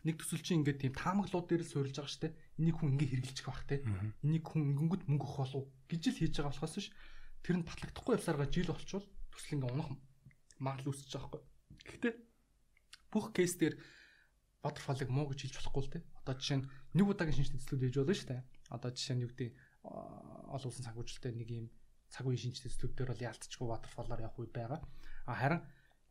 нэг 0.02 0.18
төсөл 0.18 0.42
чинь 0.42 0.66
ингээд 0.66 0.82
тийм 0.82 0.94
таамаглууд 0.98 1.46
дээр 1.46 1.62
л 1.62 1.70
суурилж 1.70 1.94
байгаа 1.94 2.10
штэ. 2.10 2.34
Энийг 2.58 2.74
хүн 2.82 2.98
ингээ 2.98 3.22
хэрэгжилчих 3.22 3.46
байх 3.46 3.62
те. 3.70 3.86
Энийг 4.26 4.42
хүн 4.42 4.74
ингэнгүүт 4.74 5.06
мөнгө 5.06 5.26
өгөх 5.30 5.38
болов 5.46 5.64
гэж 5.86 6.02
л 6.10 6.18
хийж 6.18 6.34
байгаа 6.42 6.50
болохоос 6.50 6.74
ш. 6.82 6.90
Тэр 7.46 7.62
нь 7.62 7.66
батлагдахгүй 7.70 8.18
явсараа 8.18 8.50
жил 8.50 8.74
болчвол 8.74 9.06
төсөл 9.30 9.54
ингээ 9.62 9.70
унах 9.78 9.88
магадлал 10.58 10.92
үүсэж 10.92 11.10
байгаа 11.14 11.28
хгүй. 11.28 11.42
Гэхдээ 11.88 12.14
бүх 13.12 13.26
кейс 13.32 13.54
дээр 13.56 13.74
waterfall-ыг 14.62 15.10
муу 15.10 15.30
гэж 15.30 15.48
хэлж 15.48 15.56
болохгүй 15.58 15.82
л 15.86 15.92
те. 15.96 16.00
Одоо 16.20 16.34
жишээ 16.34 16.58
нь 16.60 16.68
нэг 16.98 17.06
удаагийн 17.06 17.36
шинж 17.38 17.50
тэнцлүүд 17.54 17.82
хийж 17.88 17.96
болно 17.98 18.14
шүү 18.14 18.28
дээ. 18.28 18.42
Одоо 18.74 18.90
жишээ 18.92 19.14
нь 19.16 19.22
юу 19.24 19.30
гэдэг 19.32 19.50
олон 19.86 20.68
улсын 20.68 20.86
санхүүжилттэй 20.86 21.32
нэг 21.32 21.48
юм 21.48 21.66
цаг 22.10 22.24
үеийн 22.26 22.42
шинж 22.50 22.58
тэнцлүүд 22.66 22.94
дээр 22.98 23.10
бол 23.14 23.26
ялцчихгүй 23.28 23.68
waterfall-аар 23.68 24.24
явах 24.26 24.40
үе 24.42 24.50
байгаа. 24.50 24.80
А 25.30 25.32
харин 25.38 25.62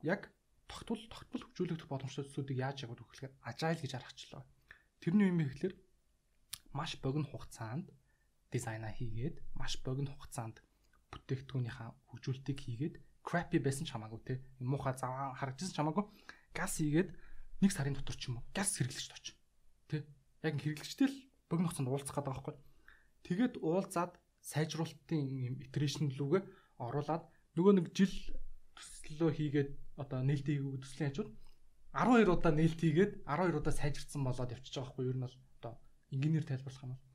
яг 0.02 0.32
тогтвол 0.68 1.04
тогтмол 1.12 1.44
хөгжүүлэгдэх 1.44 1.90
боломжтой 1.92 2.24
төслүүдийг 2.26 2.60
яаж 2.64 2.78
яваад 2.86 3.04
өгөхлөөр 3.04 3.34
agile 3.50 3.82
гэж 3.82 3.92
аргачлаа. 3.96 4.44
Тэрний 5.02 5.30
юм 5.32 5.42
ихлээр 5.44 5.76
маш 6.74 7.00
богино 7.04 7.28
хугацаанд 7.28 7.88
дизайна 8.52 8.92
хийгээд 8.92 9.42
маш 9.60 9.80
богино 9.84 10.12
хугацаанд 10.14 10.60
бүтээгдэхүүнийхаа 11.12 11.90
хөгжүүлэлтийг 12.12 12.60
хийгээд 12.60 12.96
crappy 13.28 13.60
байсан 13.60 13.84
ч 13.84 13.92
хамаагүй 13.92 14.22
те 14.24 14.34
муухай 14.64 14.96
заваа 14.96 15.36
харагдсан 15.36 15.76
ч 15.76 15.76
хамаагүй 15.76 16.06
газ 16.56 16.80
хийгээд 16.80 17.10
нэг 17.60 17.72
сарын 17.76 18.00
дотор 18.00 18.16
ч 18.16 18.32
юм 18.32 18.40
уу 18.40 18.46
газ 18.56 18.80
хэрэглэгчд 18.80 19.12
очив. 19.12 19.36
Тэ? 19.92 20.08
Яг 20.48 20.56
хэрэглэгчтэй 20.64 21.08
л 21.12 21.18
богино 21.52 21.68
хугацаанд 21.68 21.92
уулзах 21.92 22.16
гэдэг 22.16 22.32
байхгүй. 22.32 22.56
Тэгээд 23.28 23.54
уулзаад 23.60 24.14
сайжруулалтын 24.40 25.22
юм 25.52 25.56
итерашн 25.60 26.08
лүгээ 26.16 26.44
оруулаад 26.80 27.24
нөгөө 27.60 27.74
нэг 27.76 27.88
жил 27.92 28.14
төслөө 28.80 29.32
хийгээд 29.36 29.70
одоо 30.00 30.24
нээлт 30.24 30.48
хийгээг 30.48 30.82
төслийн 30.86 31.12
хажууд 31.12 31.32
12 31.98 32.30
удаа 32.30 32.54
нээлт 32.54 32.80
хийгээд 32.80 33.12
12 33.26 33.60
удаа 33.60 33.74
сайжирсан 33.74 34.22
болоод 34.24 34.54
явчихж 34.54 34.76
байгаа 34.78 34.88
байхгүй 34.88 35.04
юу? 35.04 35.12
Ер 35.12 35.18
нь 35.18 35.26
бол 35.26 35.38
одоо 35.58 35.74
инженеэр 36.14 36.46
тайлбарлах 36.46 36.86
юм 36.86 36.94
бол. 36.94 37.06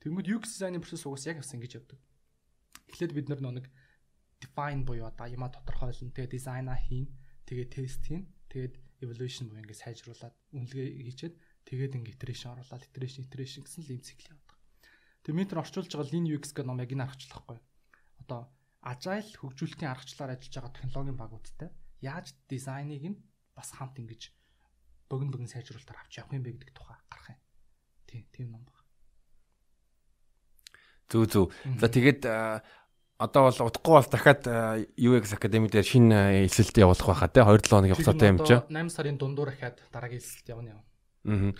Тэгмэд 0.00 0.30
UX 0.32 0.44
дизайны 0.56 0.80
процесс 0.80 1.04
угаас 1.06 1.28
яг 1.28 1.38
явсан 1.38 1.60
ингэж 1.60 1.72
явдаг. 1.78 1.98
Эхлээд 2.88 3.12
бид 3.12 3.28
нар 3.28 3.40
нэг 3.44 3.66
define 4.42 4.82
буюу 4.82 5.06
одоо 5.06 5.30
юма 5.30 5.48
тодорхойлно. 5.54 6.10
Тэгээ 6.10 6.34
дизайна 6.34 6.74
хийн, 6.74 7.06
тэгээ 7.46 7.66
тест 7.70 8.02
хийн, 8.02 8.26
тэгээд 8.50 8.74
evaluation 9.06 9.46
буюу 9.46 9.62
ингэ 9.62 9.78
сайжруулад 9.78 10.34
үнэлгээ 10.50 10.88
хийчихэд 11.06 11.34
тэгээд 11.66 11.96
ингэ 12.02 12.12
iteration 12.18 12.58
оруулаад 12.58 12.82
iteration 12.90 13.22
iteration 13.26 13.62
гэсэн 13.62 13.86
л 13.86 13.94
ийм 13.94 14.02
цикл 14.02 14.34
явдаг. 14.34 14.58
Тэгээ 15.22 15.38
метр 15.38 15.62
орчуулж 15.62 15.90
байгаа 15.90 16.10
Lean 16.10 16.26
UX 16.26 16.50
гэх 16.50 16.66
ном 16.66 16.82
яг 16.82 16.90
энэ 16.90 17.06
аргачлахгүй. 17.06 17.58
Одоо 18.26 18.50
agile 18.82 19.30
хөгжүүлэлтийн 19.38 19.90
аргачлалаар 19.94 20.34
ажиллаж 20.34 20.54
байгаа 20.58 20.74
технологийн 20.74 21.18
багуудтай 21.18 21.70
яаж 22.02 22.34
дизайныг 22.50 23.02
нь 23.06 23.18
бас 23.54 23.70
хамт 23.70 24.02
ингэж 24.02 24.34
богино 25.06 25.30
богино 25.30 25.50
сайжруулалтаар 25.50 26.02
авч 26.02 26.18
явах 26.18 26.34
юм 26.34 26.42
бэ 26.42 26.58
гэдэг 26.58 26.74
тухай 26.74 26.98
гарах 27.06 27.28
юм. 27.30 27.40
Тийм, 28.10 28.22
тийм 28.34 28.46
ном 28.50 28.66
баг. 28.66 28.82
Зүг 31.06 31.30
зүг. 31.30 31.46
За 31.78 31.86
тэгээд 31.86 32.26
одоо 33.18 33.48
бол 33.48 33.68
удахгүй 33.68 33.94
бас 33.98 34.08
дахиад 34.08 34.46
UX 34.96 35.34
Academy 35.36 35.68
дээр 35.68 35.86
шинэ 35.86 36.46
эсэлт 36.46 36.76
явуулах 36.78 37.06
байхаа 37.06 37.28
те 37.28 37.42
2 37.42 37.60
7 37.60 37.68
хоногийн 37.68 37.96
хугацаатай 37.96 38.28
юм 38.28 38.38
чи. 38.44 38.56
8 38.58 38.88
сарын 38.90 39.18
дундуур 39.18 39.50
дахиад 39.50 39.78
дараагийн 39.92 40.20
эсэлт 40.20 40.48
явна 40.48 40.68
яа. 40.74 40.82
Аа. 41.26 41.52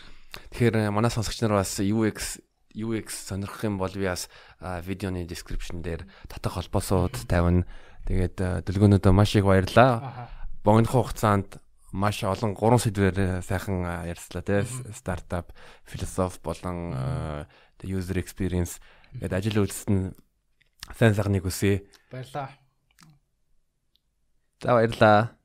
Тэгэхээр 0.51 0.91
манай 0.91 1.11
сонсогч 1.13 1.41
нар 1.43 1.61
бас 1.61 1.79
UX 1.79 2.41
UX 2.75 3.29
сонирхох 3.29 3.65
юм 3.65 3.77
бол 3.79 3.93
би 3.93 4.09
бас 4.09 4.29
видеоны 4.61 5.29
description 5.29 5.83
дээр 5.85 6.09
татах 6.29 6.57
холбоосууд 6.57 7.29
тавина. 7.29 7.69
Тэгээд 8.09 8.65
дэлгөөнөөдөө 8.67 9.13
маш 9.13 9.37
их 9.37 9.45
баярлалаа. 9.45 10.29
Богино 10.65 10.89
хугацаанд 10.89 11.61
маш 11.93 12.25
олон 12.25 12.57
гурван 12.57 12.81
сэдвээр 12.81 13.45
сайхан 13.45 13.85
ярьслаа 14.09 14.43
те 14.43 14.65
стартап, 14.97 15.53
философи 15.85 16.41
болон 16.43 16.97
user 17.85 18.17
experience 18.17 18.81
гэдэг 19.21 19.37
ажил 19.37 19.63
үйлсэнд 19.63 20.17
сайн 20.99 21.15
сайхныг 21.15 21.45
үсэ. 21.47 21.83
Баярлаа. 22.11 22.49
За 24.63 24.75
баярлаа. 24.77 25.42